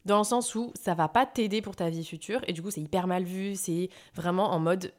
dans 0.04 0.18
le 0.18 0.24
sens 0.24 0.54
où 0.54 0.72
ça 0.74 0.94
va 0.94 1.08
pas 1.08 1.26
t'aider 1.26 1.62
pour 1.62 1.76
ta 1.76 1.88
vie 1.88 2.04
future 2.04 2.40
et 2.46 2.52
du 2.52 2.62
coup 2.62 2.70
c'est 2.70 2.80
hyper 2.80 3.06
mal 3.06 3.22
vu, 3.24 3.54
c'est 3.54 3.88
vraiment 4.14 4.52
en 4.52 4.58
mode 4.58 4.92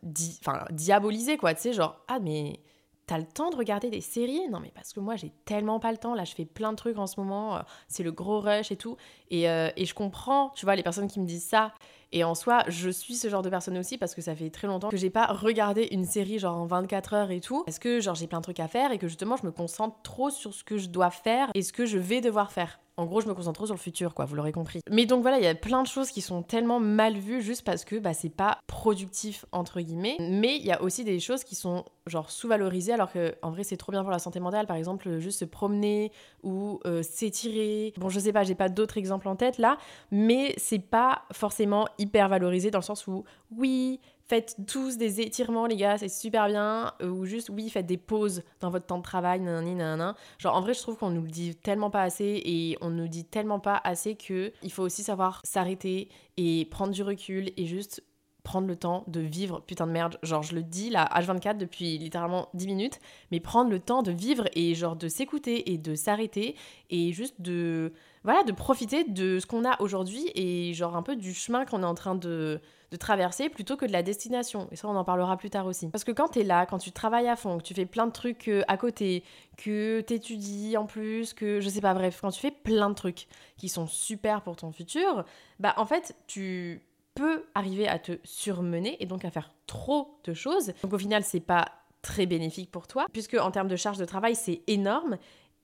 diabolisé 0.72 1.38
quoi, 1.38 1.54
tu 1.54 1.62
sais 1.62 1.74
genre 1.74 2.00
ah 2.08 2.20
mais 2.20 2.60
T'as 3.06 3.18
le 3.18 3.26
temps 3.26 3.50
de 3.50 3.56
regarder 3.58 3.90
des 3.90 4.00
séries? 4.00 4.48
Non 4.50 4.60
mais 4.60 4.72
parce 4.74 4.94
que 4.94 5.02
moi 5.02 5.16
j'ai 5.18 5.32
tellement 5.46 5.80
pas 5.80 5.92
le 5.92 5.98
temps, 5.98 6.14
là 6.14 6.24
je 6.24 6.34
fais 6.34 6.46
plein 6.46 6.72
de 6.72 6.78
trucs 6.78 6.98
en 6.98 7.08
ce 7.08 7.20
moment, 7.20 7.58
euh, 7.58 7.60
c'est 7.88 8.04
le 8.04 8.12
gros 8.12 8.40
rush 8.40 8.72
et 8.72 8.78
tout. 8.78 8.96
Et, 9.30 9.50
euh, 9.50 9.70
et, 9.76 9.86
je 9.86 9.94
comprends, 9.94 10.52
tu 10.52 10.66
vois, 10.66 10.76
les 10.76 10.84
personnes 10.84 11.08
qui 11.08 11.20
me 11.20 11.26
disent 11.26 11.46
ça. 11.46 11.74
Et 12.12 12.24
en 12.24 12.36
soi, 12.36 12.64
je 12.68 12.90
suis 12.92 13.16
ce 13.16 13.28
genre 13.28 13.42
de 13.42 13.50
personne 13.50 13.78
aussi 13.78 13.98
parce 13.98 14.14
que 14.14 14.22
ça 14.22 14.36
fait 14.36 14.52
très 14.52 14.68
longtemps 14.68 14.90
que 14.90 14.98
j'ai 14.98 15.10
pas 15.10 15.26
regardé 15.26 15.88
une 15.92 16.06
série 16.06 16.38
genre 16.38 16.58
en 16.58 16.66
24 16.68 17.14
heures 17.16 17.32
et 17.32 17.42
tout. 17.42 17.64
Parce 17.66 17.80
que 17.80 18.00
genre 18.00 18.16
j'ai 18.16 18.28
plein 18.28 18.38
de 18.38 18.44
trucs 18.44 18.60
à 18.60 18.68
faire 18.68 18.92
et 18.92 19.00
que 19.00 19.08
justement 19.08 19.36
je 19.36 19.46
me 19.46 19.52
concentre 19.52 20.02
trop 20.04 20.30
sur 20.30 20.54
ce 20.54 20.64
que 20.64 20.78
je 20.78 20.90
dois 20.90 21.10
faire 21.10 21.50
et 21.56 21.64
ce 21.64 21.74
que 21.74 21.86
je 21.86 21.98
vais 21.98 22.22
devoir 22.22 22.52
faire. 22.52 22.80
En 22.96 23.06
gros, 23.06 23.22
je 23.22 23.28
me 23.28 23.34
concentre 23.34 23.58
trop 23.58 23.66
sur 23.66 23.76
le 23.76 23.80
futur, 23.80 24.14
quoi, 24.14 24.26
vous 24.26 24.36
l'aurez 24.36 24.52
compris. 24.52 24.82
Mais 24.92 25.08
donc 25.08 25.24
voilà, 25.24 25.40
il 25.40 25.44
y 25.44 25.48
a 25.48 25.56
plein 25.56 25.82
de 25.82 25.88
choses 25.88 26.12
qui 26.12 26.22
sont 26.22 26.44
tellement 26.44 26.80
mal 26.80 27.18
vues 27.18 27.42
juste 27.42 27.64
parce 27.64 27.86
que 27.86 27.96
bah, 27.96 28.14
c'est 28.14 28.30
pas 28.30 28.60
productif, 28.68 29.46
entre 29.52 29.82
guillemets. 29.82 30.16
Mais 30.20 30.58
il 30.58 30.66
y 30.66 30.72
a 30.72 30.82
aussi 30.82 31.04
des 31.04 31.20
choses 31.20 31.44
qui 31.44 31.56
sont 31.56 31.86
genre 32.06 32.30
sous-valorisées 32.30 32.94
alors 32.94 33.12
que 33.12 33.34
en 33.42 33.52
vrai 33.52 33.64
c'est 33.64 33.78
trop 33.78 33.92
bien 33.92 34.02
pour 34.04 34.12
la 34.12 34.20
santé 34.20 34.40
mentale. 34.40 34.68
Par 34.68 34.76
exemple, 34.76 35.20
juste 35.20 35.40
se 35.40 35.46
promener 35.46 36.12
ou 36.44 36.80
euh, 36.86 37.02
s'étirer. 37.02 37.94
Bon, 37.98 38.10
je 38.10 38.20
sais 38.20 38.34
pas, 38.34 38.44
j'ai 38.44 38.56
pas 38.56 38.70
d'autres 38.70 38.98
exemples 38.98 39.28
en 39.28 39.36
tête 39.36 39.58
là, 39.58 39.78
mais 40.12 40.54
c'est 40.58 40.80
pas 40.80 41.24
forcément 41.32 41.88
hyper 41.98 42.30
valorisé 42.30 42.70
dans 42.70 42.80
le 42.80 42.84
sens 42.84 43.08
où 43.08 43.24
oui, 43.58 44.00
faites 44.26 44.56
tous 44.68 44.98
des 44.98 45.22
étirements, 45.22 45.66
les 45.66 45.76
gars, 45.76 45.98
c'est 45.98 46.10
super 46.10 46.48
bien. 46.48 46.94
Euh, 47.02 47.10
ou 47.10 47.26
juste, 47.26 47.50
oui, 47.50 47.70
faites 47.70 47.86
des 47.86 47.98
pauses 47.98 48.44
dans 48.60 48.70
votre 48.70 48.86
temps 48.86 48.98
de 48.98 49.04
travail, 49.04 49.40
nanani, 49.40 49.76
nanana. 49.76 50.16
Genre, 50.40 50.56
en 50.56 50.62
vrai, 50.62 50.74
je 50.74 50.82
trouve 50.82 50.98
qu'on 50.98 51.10
nous 51.10 51.22
le 51.22 51.30
dit 51.30 51.56
tellement 51.56 51.90
pas 51.90 52.02
assez 52.04 52.42
et 52.46 52.78
on 52.82 52.90
nous 52.90 53.08
dit 53.08 53.26
tellement 53.26 53.60
pas 53.60 53.80
assez 53.84 54.16
que 54.16 54.52
il 54.62 54.72
faut 54.72 54.84
aussi 54.84 55.04
savoir 55.04 55.42
s'arrêter 55.44 56.10
et 56.38 56.66
prendre 56.72 56.94
du 56.94 57.04
recul 57.04 57.52
et 57.58 57.66
juste 57.66 58.04
prendre 58.44 58.68
le 58.68 58.76
temps 58.76 59.06
de 59.08 59.22
vivre, 59.22 59.62
putain 59.62 59.88
de 59.88 59.92
merde, 59.94 60.18
genre 60.22 60.44
je 60.44 60.54
le 60.54 60.64
dis 60.64 60.90
là, 60.90 61.10
H24 61.16 61.58
depuis 61.58 61.98
littéralement 61.98 62.50
10 62.54 62.68
minutes, 62.68 63.00
mais 63.32 63.40
prendre 63.40 63.72
le 63.72 63.80
temps 63.80 64.04
de 64.04 64.12
vivre 64.12 64.50
et 64.54 64.76
genre 64.76 64.98
de 64.98 65.08
s'écouter 65.08 65.72
et 65.72 65.78
de 65.78 65.96
s'arrêter 65.96 66.56
et 66.90 67.14
juste 67.14 67.40
de, 67.40 67.94
voilà, 68.26 68.44
de 68.44 68.52
profiter 68.52 69.06
de 69.06 69.40
ce 69.40 69.46
qu'on 69.46 69.64
a 69.64 69.82
aujourd'hui 69.82 70.30
et 70.36 70.74
genre 70.74 70.98
un 70.98 71.04
peu 71.04 71.16
du 71.16 71.34
chemin 71.34 71.64
qu'on 71.66 71.84
est 71.84 71.86
en 71.86 71.96
train 71.96 72.16
de, 72.16 72.60
de 72.94 72.98
traverser 72.98 73.50
plutôt 73.50 73.76
que 73.76 73.88
de 73.88 73.92
la 73.92 74.04
destination. 74.04 74.68
Et 74.72 74.76
ça, 74.76 74.88
on 74.88 74.96
en 74.96 75.04
parlera 75.04 75.36
plus 75.36 75.50
tard 75.50 75.66
aussi. 75.66 75.90
Parce 75.90 76.04
que 76.04 76.12
quand 76.12 76.28
t'es 76.28 76.44
là, 76.44 76.68
quand 76.68 76.78
tu 76.78 76.92
travailles 76.92 77.28
à 77.28 77.36
fond, 77.36 77.58
que 77.58 77.64
tu 77.64 77.74
fais 77.74 77.88
plein 77.88 78.06
de 78.06 78.12
trucs 78.12 78.48
euh, 78.48 78.62
à 78.68 78.78
côté, 78.78 79.24
que 79.58 80.02
t'étudies 80.02 80.78
en 80.78 80.86
plus, 80.86 81.34
que 81.34 81.60
je 81.60 81.70
sais 81.70 81.82
pas, 81.82 81.96
bref, 81.96 82.20
quand 82.22 82.30
tu 82.30 82.40
fais 82.40 82.52
plein 82.52 82.92
de 82.92 82.96
trucs 82.96 83.28
qui 83.58 83.68
sont 83.68 83.88
super 83.88 84.42
pour 84.42 84.56
ton 84.56 84.72
futur, 84.72 85.26
bah 85.60 85.74
en 85.78 85.88
fait, 85.88 86.16
tu 86.28 86.84
peut 87.16 87.46
arriver 87.54 87.88
à 87.88 88.00
te 88.00 88.14
surmener 88.24 88.98
et 89.02 89.06
donc 89.06 89.26
à 89.26 89.32
faire 89.32 89.52
trop 89.68 90.20
de 90.24 90.34
choses. 90.34 90.74
Donc 90.84 90.94
au 90.94 90.98
final, 90.98 91.24
c'est 91.24 91.40
pas 91.40 91.66
très 92.02 92.26
bénéfique 92.28 92.70
pour 92.70 92.86
toi, 92.86 93.06
puisque 93.12 93.36
en 93.36 93.50
termes 93.50 93.68
de 93.68 93.76
charge 93.76 93.98
de 93.98 94.06
travail, 94.06 94.36
c'est 94.36 94.62
énorme. 94.68 95.18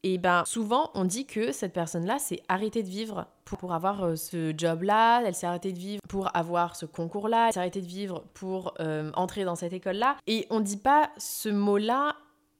Et 0.03 0.17
ben 0.17 0.43
souvent, 0.45 0.91
on 0.93 1.03
dit 1.03 1.25
que 1.25 1.51
cette 1.51 1.73
personne-là 1.73 2.19
s'est 2.19 2.41
arrêtée 2.47 2.83
de 2.83 2.87
vivre 2.87 3.27
pour, 3.43 3.73
avoir 3.73 4.03
euh, 4.03 4.15
ce 4.15 4.53
job-là, 4.57 5.21
elle 5.25 5.35
s'est 5.35 5.47
arrêtée 5.47 5.73
de 5.73 5.77
vivre 5.79 6.01
pour 6.07 6.33
avoir 6.35 6.75
ce 6.75 6.85
concours-là, 6.85 7.47
elle 7.47 7.53
s'est 7.53 7.59
arrêtée 7.59 7.81
de 7.81 7.87
vivre 7.87 8.23
pour 8.33 8.73
euh, 8.79 9.11
entrer 9.15 9.43
dans 9.43 9.55
cette 9.55 9.73
école-là. 9.73 10.15
Et 10.27 10.47
on 10.49 10.61
dit 10.61 10.77
pas 10.77 11.09
ce 11.17 11.49
mot-là 11.49 12.15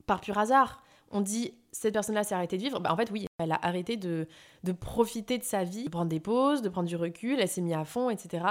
par 0.06 0.20
pur 0.20 0.38
hasard. 0.38 0.82
On 1.12 1.22
dit 1.22 1.54
cette 1.72 1.94
personne-là 1.94 2.24
s'est 2.24 2.36
arrêtée 2.36 2.58
de 2.58 2.64
vivre, 2.64 2.80
bah 2.80 2.92
en 2.92 2.96
fait 2.96 3.12
oui, 3.12 3.28
elle 3.38 3.52
a 3.52 3.60
arrêté 3.62 3.98
de, 3.98 4.28
de, 4.64 4.72
profiter 4.72 5.38
de 5.38 5.44
sa 5.44 5.64
vie, 5.64 5.86
de 5.86 5.90
prendre 5.90 6.10
des 6.10 6.20
pauses, 6.20 6.62
de 6.62 6.70
prendre 6.70 6.88
du 6.88 6.96
recul, 6.96 7.40
elle 7.40 7.48
s'est 7.48 7.62
mise 7.62 7.74
à 7.74 7.86
fond, 7.86 8.10
etc. 8.10 8.44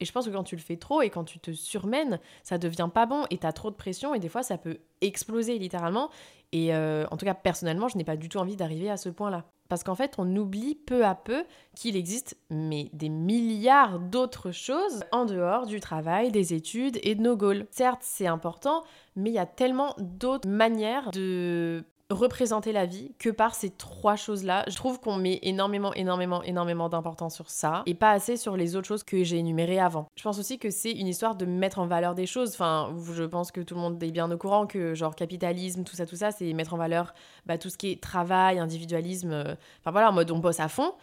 Et 0.00 0.04
je 0.04 0.12
pense 0.12 0.26
que 0.26 0.30
quand 0.30 0.44
tu 0.44 0.56
le 0.56 0.62
fais 0.62 0.76
trop 0.76 1.02
et 1.02 1.10
quand 1.10 1.24
tu 1.24 1.38
te 1.38 1.50
surmènes, 1.50 2.20
ça 2.42 2.58
devient 2.58 2.90
pas 2.92 3.06
bon 3.06 3.24
et 3.30 3.38
t'as 3.38 3.52
trop 3.52 3.70
de 3.70 3.76
pression 3.76 4.14
et 4.14 4.18
des 4.18 4.28
fois 4.28 4.42
ça 4.42 4.58
peut 4.58 4.78
exploser 5.00 5.58
littéralement. 5.58 6.10
Et 6.52 6.74
euh, 6.74 7.06
en 7.10 7.16
tout 7.16 7.26
cas 7.26 7.34
personnellement, 7.34 7.88
je 7.88 7.98
n'ai 7.98 8.04
pas 8.04 8.16
du 8.16 8.28
tout 8.28 8.38
envie 8.38 8.56
d'arriver 8.56 8.90
à 8.90 8.96
ce 8.96 9.08
point-là. 9.08 9.44
Parce 9.68 9.84
qu'en 9.84 9.94
fait, 9.94 10.14
on 10.16 10.34
oublie 10.34 10.74
peu 10.74 11.04
à 11.04 11.14
peu 11.14 11.44
qu'il 11.76 11.94
existe 11.94 12.38
mais 12.48 12.88
des 12.94 13.10
milliards 13.10 13.98
d'autres 13.98 14.50
choses 14.50 15.04
en 15.12 15.26
dehors 15.26 15.66
du 15.66 15.78
travail, 15.78 16.32
des 16.32 16.54
études 16.54 16.98
et 17.02 17.14
de 17.14 17.20
nos 17.20 17.36
goals. 17.36 17.66
Certes, 17.70 18.00
c'est 18.02 18.26
important, 18.26 18.82
mais 19.14 19.28
il 19.28 19.34
y 19.34 19.38
a 19.38 19.46
tellement 19.46 19.94
d'autres 19.98 20.48
manières 20.48 21.10
de 21.10 21.84
représenter 22.10 22.72
la 22.72 22.86
vie 22.86 23.12
que 23.18 23.28
par 23.28 23.54
ces 23.54 23.70
trois 23.70 24.16
choses-là. 24.16 24.64
Je 24.68 24.76
trouve 24.76 24.98
qu'on 24.98 25.16
met 25.16 25.38
énormément, 25.42 25.92
énormément, 25.92 26.42
énormément 26.42 26.88
d'importance 26.88 27.34
sur 27.34 27.50
ça 27.50 27.82
et 27.86 27.94
pas 27.94 28.12
assez 28.12 28.36
sur 28.36 28.56
les 28.56 28.76
autres 28.76 28.86
choses 28.86 29.02
que 29.02 29.22
j'ai 29.24 29.36
énumérées 29.36 29.78
avant. 29.78 30.06
Je 30.16 30.22
pense 30.22 30.38
aussi 30.38 30.58
que 30.58 30.70
c'est 30.70 30.92
une 30.92 31.06
histoire 31.06 31.36
de 31.36 31.44
mettre 31.44 31.78
en 31.78 31.86
valeur 31.86 32.14
des 32.14 32.26
choses. 32.26 32.52
Enfin, 32.54 32.94
je 33.14 33.24
pense 33.24 33.52
que 33.52 33.60
tout 33.60 33.74
le 33.74 33.80
monde 33.80 34.02
est 34.02 34.10
bien 34.10 34.30
au 34.30 34.38
courant 34.38 34.66
que 34.66 34.94
genre 34.94 35.14
capitalisme, 35.14 35.84
tout 35.84 35.96
ça, 35.96 36.06
tout 36.06 36.16
ça, 36.16 36.30
c'est 36.30 36.52
mettre 36.54 36.72
en 36.72 36.78
valeur 36.78 37.12
bah, 37.44 37.58
tout 37.58 37.68
ce 37.68 37.76
qui 37.76 37.92
est 37.92 38.02
travail, 38.02 38.58
individualisme. 38.58 39.32
Euh, 39.32 39.54
enfin 39.80 39.90
voilà, 39.90 40.08
en 40.08 40.12
mode 40.12 40.30
on 40.30 40.38
bosse 40.38 40.60
à 40.60 40.68
fond. 40.68 40.94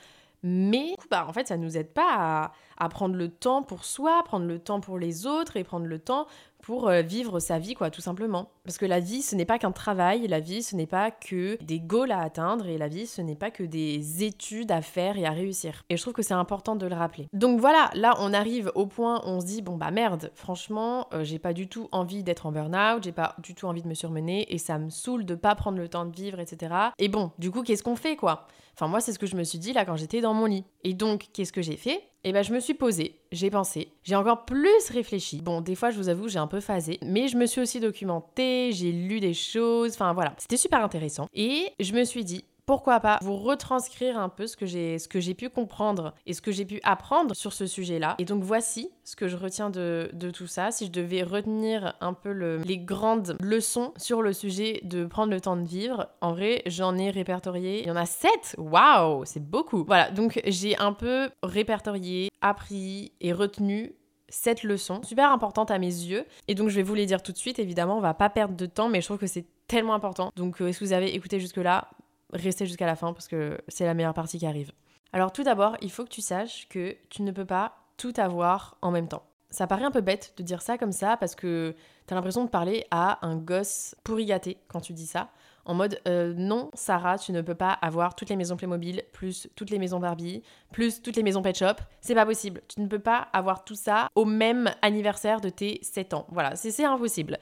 Mais 0.42 0.96
bah, 1.10 1.26
en 1.28 1.34
fait, 1.34 1.48
ça 1.48 1.58
nous 1.58 1.78
aide 1.78 1.92
pas 1.92 2.08
à, 2.12 2.52
à, 2.78 2.90
prendre 2.90 3.16
le 3.16 3.30
temps 3.30 3.64
pour 3.64 3.84
soi, 3.84 4.22
prendre 4.26 4.46
le 4.46 4.60
temps 4.60 4.80
pour 4.80 5.00
les 5.00 5.26
autres 5.26 5.58
et 5.58 5.64
prendre 5.64 5.88
le 5.88 5.98
temps 5.98 6.28
pour 6.66 6.90
euh, 6.90 7.04
vivre 7.04 7.40
sa 7.40 7.60
vie, 7.60 7.76
quoi, 7.76 7.92
tout 7.92 8.02
simplement. 8.02 8.50
Parce 8.64 8.80
que 8.80 8.88
la 8.88 9.00
vie, 9.00 9.22
ce 9.22 9.36
n'est 9.36 9.46
pas 9.46 9.60
qu'un 9.60 9.72
travail, 9.72 10.28
la 10.28 10.40
vie, 10.40 10.64
ce 10.64 10.76
n'est 10.76 10.88
pas 10.88 11.12
que 11.12 11.64
des 11.64 11.80
goals 11.80 12.12
à 12.12 12.22
atteindre, 12.22 12.66
et 12.66 12.80
la 12.80 12.88
vie, 12.88 13.06
ce 13.06 13.22
n'est 13.22 13.36
pas 13.36 13.52
que 13.52 13.64
des 13.64 14.24
études 14.24 14.72
à 14.72 14.82
faire 14.82 15.16
et 15.18 15.26
à 15.26 15.32
réussir. 15.32 15.84
Et 15.90 15.98
je 15.98 16.02
trouve 16.02 16.16
que 16.16 16.24
c'est 16.24 16.34
important 16.34 16.76
de 16.76 16.88
le 16.88 16.96
rappeler. 16.96 17.28
Donc 17.34 17.60
voilà, 17.60 17.92
là, 17.94 18.16
on 18.20 18.34
arrive 18.34 18.72
au 18.74 18.88
point 18.88 19.22
où 19.26 19.30
on 19.30 19.42
se 19.42 19.46
dit, 19.46 19.62
bon 19.62 19.78
bah 19.78 19.92
merde, 19.92 20.32
franchement, 20.34 21.08
euh, 21.14 21.24
j'ai 21.24 21.38
pas 21.38 21.54
du 21.54 21.68
tout 21.68 21.88
envie 21.92 22.24
d'être 22.24 22.48
en 22.48 22.52
burn-out, 22.52 23.04
j'ai 23.04 23.12
pas 23.12 23.36
du 23.44 23.54
tout 23.54 23.68
envie 23.68 23.84
de 23.84 23.88
me 23.88 23.94
surmener, 23.94 24.52
et 24.52 24.58
ça 24.58 24.80
me 24.80 24.90
saoule 24.90 25.24
de 25.24 25.36
pas 25.36 25.54
prendre 25.54 25.78
le 25.78 25.88
temps 25.88 26.06
de 26.06 26.16
vivre, 26.16 26.40
etc. 26.40 26.74
Et 26.98 27.10
bon, 27.10 27.30
du 27.38 27.52
coup, 27.52 27.62
qu'est-ce 27.62 27.84
qu'on 27.84 27.96
fait, 27.96 28.16
quoi? 28.16 28.48
Enfin, 28.78 28.88
moi, 28.88 29.00
c'est 29.00 29.14
ce 29.14 29.20
que 29.20 29.26
je 29.26 29.38
me 29.38 29.44
suis 29.44 29.58
dit 29.58 29.72
là 29.72 29.86
quand 29.86 29.96
j'étais 29.96 30.20
dans 30.20 30.34
mon 30.34 30.46
lit. 30.46 30.66
Et 30.84 30.94
donc, 30.94 31.28
qu'est-ce 31.34 31.54
que 31.54 31.62
j'ai 31.62 31.78
fait? 31.78 32.04
Eh 32.26 32.34
ben, 32.34 32.44
je 32.44 32.54
me 32.54 32.60
suis 32.60 32.74
posée, 32.74 33.20
j'ai 33.32 33.52
pensé, 33.52 33.90
j'ai 34.04 34.16
encore 34.16 34.46
plus 34.46 34.90
réfléchi. 34.90 35.42
Bon, 35.42 35.62
des 35.62 35.76
fois, 35.76 35.92
je 35.92 35.98
vous 35.98 36.10
avoue, 36.10 36.28
j'ai 36.28 36.40
un 36.40 36.48
peu 36.48 36.60
phasé, 36.60 36.98
mais 37.04 37.28
je 37.28 37.38
me 37.38 37.46
suis 37.46 37.62
aussi 37.62 37.80
documentée, 37.80 38.72
j'ai 38.74 38.92
lu 38.92 39.20
des 39.20 39.36
choses, 39.36 39.94
enfin 39.94 40.12
voilà, 40.14 40.34
c'était 40.40 40.58
super 40.58 40.84
intéressant. 40.84 41.28
Et 41.36 41.72
je 41.80 41.94
me 41.94 42.04
suis 42.04 42.26
dit, 42.26 42.44
pourquoi 42.66 43.00
pas 43.00 43.20
vous 43.22 43.36
retranscrire 43.36 44.18
un 44.18 44.30
peu 44.30 44.48
ce 44.48 44.58
que 44.58 44.66
j'ai 44.66 45.00
ce 45.00 45.08
que 45.08 45.20
j'ai 45.20 45.34
pu 45.34 45.50
comprendre 45.50 46.14
et 46.26 46.34
ce 46.34 46.42
que 46.42 46.52
j'ai 46.52 46.66
pu 46.66 46.80
apprendre 46.84 47.36
sur 47.36 47.54
ce 47.54 47.68
sujet-là. 47.68 48.16
Et 48.18 48.26
donc 48.26 48.44
voici 48.44 48.90
ce 49.04 49.16
que 49.16 49.28
je 49.28 49.38
retiens 49.38 49.70
de, 49.70 50.10
de 50.14 50.32
tout 50.32 50.48
ça. 50.48 50.72
Si 50.72 50.88
je 50.88 50.92
devais 50.92 51.24
retenir 51.24 51.94
un 52.02 52.14
peu 52.14 52.32
le, 52.32 52.58
les 52.58 52.78
grandes 52.78 53.38
leçons 53.40 53.94
sur 53.98 54.22
le 54.22 54.34
sujet 54.34 54.80
de 54.84 55.06
prendre 55.06 55.32
le 55.32 55.42
temps 55.42 55.56
de 55.56 55.66
vivre, 55.66 56.08
en 56.22 56.34
vrai, 56.34 56.62
j'en 56.66 56.98
ai 56.98 57.12
répertorié. 57.12 57.82
Il 57.82 57.88
y 57.88 57.92
en 57.92 57.96
a 57.96 58.06
sept? 58.06 58.56
Waouh 58.58 59.26
C'est 59.26 59.44
beaucoup 59.44 59.84
Voilà, 59.86 60.10
donc 60.12 60.42
j'ai 60.46 60.78
un 60.78 60.94
peu 60.94 61.30
répertorié, 61.44 62.30
appris 62.42 63.12
et 63.22 63.34
retenu 63.34 63.96
cette 64.28 64.64
leçon, 64.64 65.02
super 65.04 65.32
importante 65.32 65.72
à 65.72 65.78
mes 65.78 65.86
yeux. 65.86 66.26
Et 66.48 66.56
donc 66.56 66.70
je 66.70 66.76
vais 66.76 66.84
vous 66.84 66.96
les 66.96 67.06
dire 67.06 67.22
tout 67.22 67.32
de 67.32 67.38
suite, 67.38 67.60
évidemment, 67.60 67.98
on 67.98 68.02
va 68.02 68.14
pas 68.14 68.30
perdre 68.30 68.56
de 68.56 68.66
temps, 68.66 68.90
mais 68.90 69.02
je 69.02 69.06
trouve 69.06 69.20
que 69.20 69.28
c'est 69.28 69.46
tellement 69.68 69.94
important. 69.94 70.32
Donc 70.36 70.62
euh, 70.62 70.72
que 70.72 70.80
vous 70.84 70.94
avez 70.94 71.14
écouté 71.16 71.40
jusque-là? 71.40 71.90
Rester 72.34 72.66
jusqu'à 72.66 72.86
la 72.86 72.96
fin 72.96 73.14
parce 73.14 73.28
que 73.28 73.58
c'est 73.68 73.86
la 73.86 73.94
meilleure 73.94 74.14
partie 74.14 74.40
qui 74.40 74.46
arrive. 74.46 74.72
Alors 75.14 75.32
tout 75.32 75.44
d'abord, 75.44 75.78
il 75.82 75.92
faut 75.92 76.04
que 76.04 76.10
tu 76.10 76.22
saches 76.22 76.68
que 76.70 76.96
tu 77.10 77.22
ne 77.22 77.32
peux 77.32 77.46
pas 77.46 77.78
tout 77.98 78.14
avoir 78.18 78.78
en 78.82 78.92
même 78.92 79.08
temps. 79.08 79.24
Ça 79.50 79.68
paraît 79.68 79.86
un 79.86 79.92
peu 79.92 80.02
bête 80.02 80.34
de 80.38 80.44
dire 80.44 80.62
ça 80.62 80.78
comme 80.78 80.92
ça 80.92 81.16
parce 81.18 81.36
que 81.36 81.76
t'as 82.08 82.16
l'impression 82.16 82.44
de 82.44 82.50
parler 82.50 82.86
à 82.92 83.26
un 83.26 83.38
gosse 83.38 83.96
pourri 84.04 84.26
gâté 84.26 84.58
quand 84.68 84.82
tu 84.82 84.94
dis 84.94 85.06
ça. 85.06 85.30
En 85.64 85.74
mode 85.74 86.00
euh, 86.08 86.34
non, 86.36 86.70
Sarah, 86.74 87.18
tu 87.18 87.32
ne 87.32 87.42
peux 87.42 87.56
pas 87.56 87.72
avoir 87.72 88.16
toutes 88.16 88.30
les 88.30 88.36
maisons 88.36 88.56
Playmobil, 88.58 89.04
plus 89.14 89.48
toutes 89.56 89.70
les 89.72 89.80
maisons 89.80 90.00
Barbie, 90.00 90.44
plus 90.72 91.02
toutes 91.02 91.16
les 91.16 91.24
maisons 91.24 91.42
Pet 91.42 91.58
Shop. 91.58 91.76
C'est 92.02 92.14
pas 92.14 92.26
possible. 92.26 92.62
Tu 92.68 92.82
ne 92.82 92.88
peux 92.88 93.00
pas 93.00 93.30
avoir 93.34 93.64
tout 93.64 93.76
ça 93.76 94.10
au 94.14 94.26
même 94.26 94.70
anniversaire 94.82 95.42
de 95.42 95.50
tes 95.50 95.80
7 95.82 96.14
ans. 96.14 96.28
Voilà, 96.30 96.56
c'est 96.56 96.84
impossible. 96.84 97.40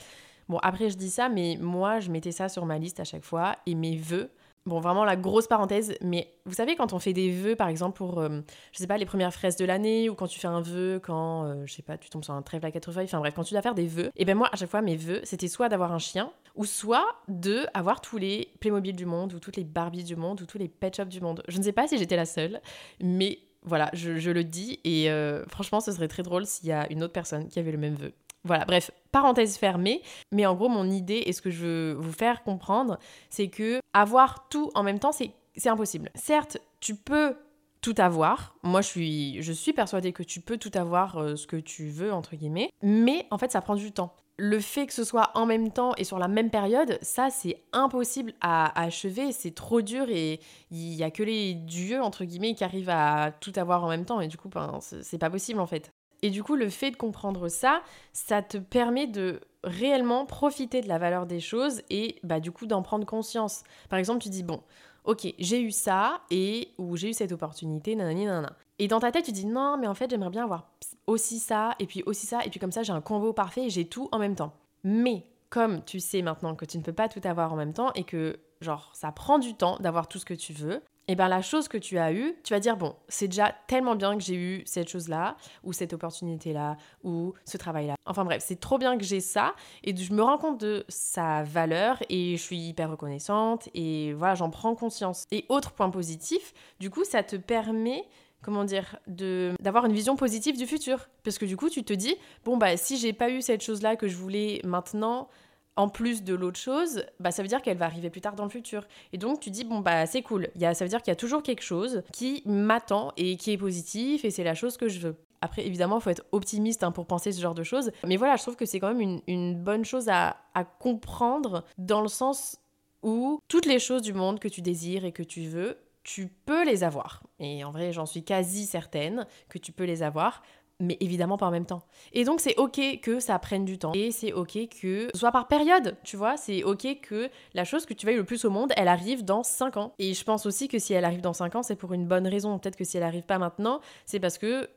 Bon, 0.48 0.60
après 0.62 0.90
je 0.90 0.96
dis 0.96 1.10
ça, 1.10 1.30
mais 1.30 1.58
moi 1.60 2.00
je 2.00 2.12
mettais 2.12 2.32
ça 2.32 2.48
sur 2.48 2.66
ma 2.66 2.78
liste 2.78 3.00
à 3.00 3.04
chaque 3.04 3.24
fois 3.24 3.56
et 3.66 3.76
mes 3.76 3.98
vœux 3.98 4.30
Bon, 4.66 4.80
vraiment 4.80 5.04
la 5.04 5.18
grosse 5.18 5.48
parenthèse, 5.48 5.94
mais 6.02 6.34
vous 6.46 6.54
savez, 6.54 6.78
quand 6.78 6.94
on 6.94 7.00
fait 7.00 7.12
des 7.12 7.30
vœux, 7.32 7.58
par 7.58 7.68
exemple, 7.68 7.98
pour, 7.98 8.20
euh, 8.20 8.40
je 8.72 8.80
sais 8.80 8.88
pas, 8.88 8.98
les 8.98 9.06
premières 9.06 9.34
fraises 9.34 9.58
de 9.58 9.66
l'année, 9.66 10.10
ou 10.10 10.16
quand 10.16 10.28
tu 10.28 10.40
fais 10.40 10.48
un 10.48 10.62
vœu, 10.62 11.02
quand, 11.04 11.44
euh, 11.44 11.66
je 11.66 11.74
sais 11.74 11.82
pas, 11.82 11.98
tu 11.98 12.10
tombes 12.10 12.24
sur 12.24 12.34
un 12.34 12.42
trèfle 12.42 12.66
à 12.66 12.72
quatre 12.72 12.90
feuilles, 12.94 13.06
enfin 13.06 13.20
bref, 13.20 13.34
quand 13.36 13.44
tu 13.44 13.54
dois 13.54 13.62
faire 13.62 13.76
des 13.76 13.88
vœux, 13.88 14.10
et 14.16 14.24
ben 14.24 14.38
moi, 14.38 14.48
à 14.54 14.56
chaque 14.56 14.70
fois, 14.70 14.82
mes 14.82 14.96
vœux, 14.96 15.20
c'était 15.26 15.50
soit 15.50 15.68
d'avoir 15.68 15.92
un 15.92 16.00
chien, 16.00 16.32
ou 16.56 16.64
soit 16.64 17.06
de 17.28 17.66
avoir 17.74 18.00
tous 18.00 18.18
les 18.18 18.54
Playmobil 18.62 18.96
du 18.96 19.06
monde, 19.06 19.34
ou 19.34 19.40
toutes 19.40 19.58
les 19.58 19.66
Barbies 19.66 20.06
du 20.06 20.16
monde, 20.16 20.40
ou 20.40 20.46
tous 20.46 20.58
les 20.60 20.70
Pet 20.70 20.96
Shop 20.96 21.06
du 21.06 21.20
monde. 21.20 21.44
Je 21.50 21.58
ne 21.58 21.64
sais 21.64 21.74
pas 21.74 21.86
si 21.86 21.98
j'étais 21.98 22.16
la 22.16 22.26
seule, 22.26 22.62
mais 23.02 23.40
voilà, 23.64 23.90
je, 23.94 24.32
le 24.32 24.44
dis, 24.46 24.80
et 24.86 25.10
euh, 25.10 25.44
franchement, 25.48 25.82
ce 25.82 25.92
serait 25.92 26.08
très 26.08 26.24
drôle 26.24 26.46
s'il 26.46 26.70
y 26.70 26.72
a 26.72 26.90
une 26.92 27.04
autre 27.04 27.14
personne 27.14 27.48
qui 27.50 27.60
avait 27.60 27.72
le 27.72 27.78
même 27.78 27.96
vœu. 27.96 28.14
Voilà, 28.46 28.66
bref, 28.66 28.92
parenthèse 29.12 29.58
fermée, 29.58 30.02
mais 30.32 30.46
en 30.46 30.56
gros, 30.56 30.68
mon 30.68 30.90
idée 30.90 31.24
et 31.26 31.34
ce 31.34 31.42
que 31.42 31.50
je 31.50 31.66
veux 31.66 31.94
vous 31.94 32.12
faire 32.12 32.44
comprendre, 32.44 33.00
c'est 33.30 33.48
que 33.48 33.80
avoir 33.94 34.50
tout 34.50 34.70
en 34.76 34.84
même 34.84 35.00
temps, 35.00 35.12
c'est 35.12 35.70
impossible. 35.70 36.10
Certes, 36.16 36.58
tu 36.80 36.96
peux 36.96 37.36
tout 37.84 37.94
avoir. 37.98 38.56
Moi, 38.64 38.82
je 38.82 39.52
suis, 39.54 39.74
persuadée 39.74 40.14
que 40.14 40.24
tu 40.24 40.42
peux 40.42 40.58
tout 40.58 40.72
avoir 40.74 41.18
euh, 41.18 41.36
ce 41.36 41.46
que 41.46 41.58
tu 41.58 41.90
veux, 41.90 42.12
entre 42.12 42.36
guillemets. 42.36 42.72
Mais 42.82 43.28
en 43.30 43.38
fait, 43.38 43.52
ça 43.52 43.62
prend 43.62 43.76
du 43.76 43.92
temps. 43.92 44.16
Le 44.38 44.60
fait 44.60 44.88
que 44.88 44.94
ce 44.94 45.04
soit 45.04 45.30
en 45.36 45.46
même 45.46 45.72
temps 45.72 45.94
et 45.98 46.04
sur 46.04 46.18
la 46.18 46.28
même 46.28 46.50
période, 46.50 46.98
ça, 47.04 47.30
c'est 47.30 47.62
impossible 47.72 48.34
à, 48.42 48.82
achever. 48.82 49.32
C'est 49.32 49.54
trop 49.54 49.82
dur 49.82 50.08
et 50.10 50.40
il 50.72 50.94
y 50.96 51.04
a 51.04 51.12
que 51.12 51.22
les 51.22 51.54
dieux, 51.54 52.02
entre 52.02 52.24
guillemets, 52.24 52.56
qui 52.56 52.64
arrivent 52.64 52.90
à 52.90 53.32
tout 53.42 53.54
avoir 53.58 53.84
en 53.84 53.90
même 53.90 54.06
temps. 54.06 54.22
Et 54.22 54.28
du 54.28 54.38
coup, 54.38 54.50
ben, 54.50 54.80
c'est 54.82 55.20
pas 55.20 55.30
possible, 55.30 55.60
en 55.60 55.68
fait. 55.68 55.93
Et 56.24 56.30
du 56.30 56.42
coup, 56.42 56.56
le 56.56 56.70
fait 56.70 56.90
de 56.90 56.96
comprendre 56.96 57.50
ça, 57.50 57.84
ça 58.14 58.42
te 58.42 58.58
permet 58.58 59.08
de 59.08 59.42
réellement 59.64 60.26
profiter 60.26 60.80
de 60.82 60.88
la 60.88 60.98
valeur 60.98 61.26
des 61.26 61.42
choses 61.42 61.82
et 61.90 62.16
bah, 62.24 62.40
du 62.40 62.52
coup 62.52 62.66
d'en 62.66 62.82
prendre 62.82 63.06
conscience. 63.06 63.64
Par 63.90 64.00
exemple, 64.00 64.22
tu 64.22 64.30
dis, 64.30 64.42
bon, 64.42 64.62
ok, 65.04 65.28
j'ai 65.38 65.62
eu 65.62 65.72
ça 65.72 66.22
et 66.32 66.70
ou 66.78 66.96
j'ai 66.96 67.10
eu 67.10 67.14
cette 67.14 67.34
opportunité, 67.34 67.96
nanani, 67.96 68.26
nanana. 68.26 68.56
Et 68.80 68.88
dans 68.88 69.02
ta 69.02 69.12
tête, 69.12 69.26
tu 69.26 69.34
dis, 69.34 69.46
non, 69.46 69.78
mais 69.78 69.86
en 69.86 69.94
fait, 69.94 70.10
j'aimerais 70.10 70.30
bien 70.30 70.46
avoir 70.46 70.72
aussi 71.08 71.40
ça 71.40 71.76
et 71.80 71.86
puis 71.86 72.04
aussi 72.06 72.26
ça 72.26 72.40
et 72.46 72.50
puis 72.50 72.60
comme 72.60 72.72
ça, 72.72 72.84
j'ai 72.84 72.94
un 72.94 73.02
combo 73.02 73.34
parfait 73.34 73.66
et 73.66 73.70
j'ai 73.70 73.86
tout 73.86 74.08
en 74.14 74.18
même 74.18 74.36
temps. 74.36 74.54
Mais 74.86 75.26
comme 75.50 75.84
tu 75.84 76.00
sais 76.00 76.22
maintenant 76.22 76.56
que 76.56 76.66
tu 76.66 76.78
ne 76.78 76.84
peux 76.84 76.94
pas 76.94 77.10
tout 77.10 77.22
avoir 77.26 77.52
en 77.52 77.58
même 77.58 77.74
temps 77.74 77.92
et 77.94 78.06
que 78.06 78.40
genre 78.62 78.92
ça 78.94 79.12
prend 79.12 79.40
du 79.40 79.54
temps 79.56 79.78
d'avoir 79.80 80.08
tout 80.08 80.20
ce 80.20 80.26
que 80.26 80.34
tu 80.34 80.54
veux, 80.54 80.82
et 81.08 81.16
bien 81.16 81.28
la 81.28 81.42
chose 81.42 81.68
que 81.68 81.78
tu 81.78 81.98
as 81.98 82.14
eue, 82.14 82.36
tu 82.44 82.54
vas 82.54 82.60
dire, 82.60 82.78
bon, 82.78 82.96
c'est 83.08 83.28
déjà 83.28 83.54
tellement 83.68 83.96
bien 83.96 84.18
que 84.18 84.24
j'ai 84.24 84.36
eu 84.36 84.64
cette 84.66 84.90
chose-là, 84.90 85.36
ou 85.64 85.74
cette 85.74 85.94
opportunité-là, 85.94 86.78
ou 87.04 87.34
ce 87.46 87.58
travail-là. 87.58 87.96
Enfin 88.06 88.24
bref, 88.24 88.44
c'est 88.46 88.60
trop 88.60 88.78
bien 88.78 88.98
que 88.98 89.04
j'ai 89.04 89.20
ça, 89.20 89.54
et 89.84 89.96
je 89.96 90.14
me 90.14 90.22
rends 90.22 90.38
compte 90.38 90.60
de 90.60 90.86
sa 90.88 91.44
valeur, 91.44 92.02
et 92.10 92.38
je 92.38 92.42
suis 92.42 92.58
hyper 92.58 92.90
reconnaissante, 92.90 93.70
et 93.74 94.14
voilà, 94.14 94.36
j'en 94.36 94.50
prends 94.50 94.76
conscience. 94.76 95.26
Et 95.32 95.46
autre 95.50 95.72
point 95.72 95.90
positif, 95.90 96.54
du 96.80 96.90
coup, 96.90 97.04
ça 97.04 97.24
te 97.24 97.36
permet 97.36 98.06
comment 98.44 98.66
dire, 98.66 98.98
de 99.08 99.54
d'avoir 99.62 99.86
une 99.86 99.94
vision 99.94 100.16
positive 100.16 100.58
du 100.58 100.68
futur. 100.68 101.08
Parce 101.24 101.38
que 101.38 101.46
du 101.46 101.56
coup, 101.56 101.70
tu 101.70 101.84
te 101.84 101.94
dis, 101.94 102.16
bon, 102.46 102.58
bah, 102.58 102.78
si 102.78 102.98
j'ai 102.98 103.14
pas 103.14 103.30
eu 103.30 103.42
cette 103.42 103.64
chose-là 103.64 103.96
que 103.96 104.08
je 104.08 104.18
voulais 104.18 104.60
maintenant, 104.66 105.30
en 105.76 105.90
plus 105.90 106.24
de 106.24 106.34
l'autre 106.34 106.60
chose, 106.60 107.06
bah, 107.20 107.32
ça 107.32 107.42
veut 107.42 107.48
dire 107.48 107.62
qu'elle 107.62 107.78
va 107.78 107.86
arriver 107.86 108.10
plus 108.10 108.22
tard 108.22 108.36
dans 108.36 108.44
le 108.44 108.50
futur. 108.50 108.86
Et 109.12 109.18
donc 109.18 109.40
tu 109.40 109.50
dis, 109.50 109.64
bon, 109.64 109.80
bah 109.80 110.06
c'est 110.06 110.22
cool, 110.22 110.50
y 110.56 110.66
a, 110.66 110.74
ça 110.74 110.86
veut 110.86 110.90
dire 110.90 111.02
qu'il 111.02 111.12
y 111.12 111.14
a 111.14 111.18
toujours 111.18 111.44
quelque 111.44 111.64
chose 111.64 112.04
qui 112.12 112.44
m'attend 112.46 113.12
et 113.18 113.38
qui 113.38 113.52
est 113.52 113.58
positif 113.58 114.26
et 114.26 114.32
c'est 114.32 114.44
la 114.44 114.56
chose 114.56 114.78
que 114.78 114.88
je 114.88 115.00
veux. 115.00 115.16
Après, 115.42 115.66
évidemment, 115.66 115.98
il 115.98 116.02
faut 116.02 116.10
être 116.10 116.26
optimiste 116.32 116.84
hein, 116.84 116.94
pour 116.94 117.06
penser 117.06 117.34
ce 117.34 117.42
genre 117.42 117.54
de 117.54 117.64
choses. 117.64 117.92
Mais 118.08 118.16
voilà, 118.16 118.38
je 118.38 118.44
trouve 118.44 118.56
que 118.56 118.66
c'est 118.66 118.80
quand 118.80 118.94
même 118.94 119.20
une, 119.28 119.62
bonne 119.62 119.84
chose 119.84 120.08
à, 120.08 120.38
à 120.54 120.64
comprendre 120.64 121.66
dans 121.78 122.00
le 122.00 122.08
sens 122.08 122.60
où 123.02 123.42
toutes 123.50 123.66
les 123.66 123.80
choses 123.80 124.02
du 124.02 124.14
monde 124.14 124.40
que 124.40 124.48
tu 124.48 124.62
désires 124.62 125.04
et 125.04 125.12
que 125.12 125.22
tu 125.22 125.42
veux, 125.42 125.78
tu 126.04 126.28
peux 126.28 126.66
les 126.66 126.86
avoir. 126.86 127.24
Et 127.40 127.64
en 127.64 127.72
vrai, 127.72 127.92
j'en 127.92 128.06
suis 128.06 128.24
quasi 128.24 128.66
certaine 128.66 129.28
que 129.50 129.58
tu 129.58 129.74
peux 129.74 129.84
les 129.84 130.02
avoir 130.02 130.44
mais 130.80 130.98
évidemment 131.00 131.38
pas 131.38 131.48
en 131.48 131.52
même 131.52 131.66
temps. 131.66 131.84
Et 132.12 132.24
donc 132.24 132.42
c'est 132.42 132.56
ok 132.58 133.00
que 133.02 133.20
ça 133.20 133.38
prenne 133.40 133.66
du 133.66 133.78
temps. 133.78 133.92
Et 133.94 134.12
c'est 134.12 134.34
ok 134.34 134.58
que 134.82 135.10
soit 135.14 135.32
par 135.32 135.48
période, 135.48 135.98
tu 136.04 136.18
vois. 136.18 136.38
C'est 136.38 136.64
ok 136.64 137.00
que 137.02 137.30
la 137.54 137.64
chose 137.64 137.86
que 137.86 137.94
tu 137.94 138.06
veuilles 138.06 138.18
le 138.18 138.26
plus 138.26 138.46
au 138.46 138.50
monde, 138.50 138.74
elle 138.76 138.88
arrive 138.88 139.24
dans 139.24 139.44
5 139.44 139.78
ans. 139.78 139.94
Et 140.00 140.14
je 140.14 140.24
pense 140.24 140.46
aussi 140.46 140.68
que 140.68 140.80
si 140.80 140.94
elle 140.94 141.06
arrive 141.06 141.22
dans 141.22 141.34
5 141.34 141.56
ans, 141.56 141.64
c'est 141.64 141.76
pour 141.76 141.94
une 141.94 142.08
bonne 142.08 142.28
raison. 142.28 142.58
Peut-être 142.60 142.76
que 142.76 142.84
si 142.84 142.98
elle 142.98 143.04
arrive 143.04 143.24
pas 143.24 143.38
maintenant, 143.38 143.80
c'est 144.06 144.20
parce 144.20 144.38
que 144.38 144.70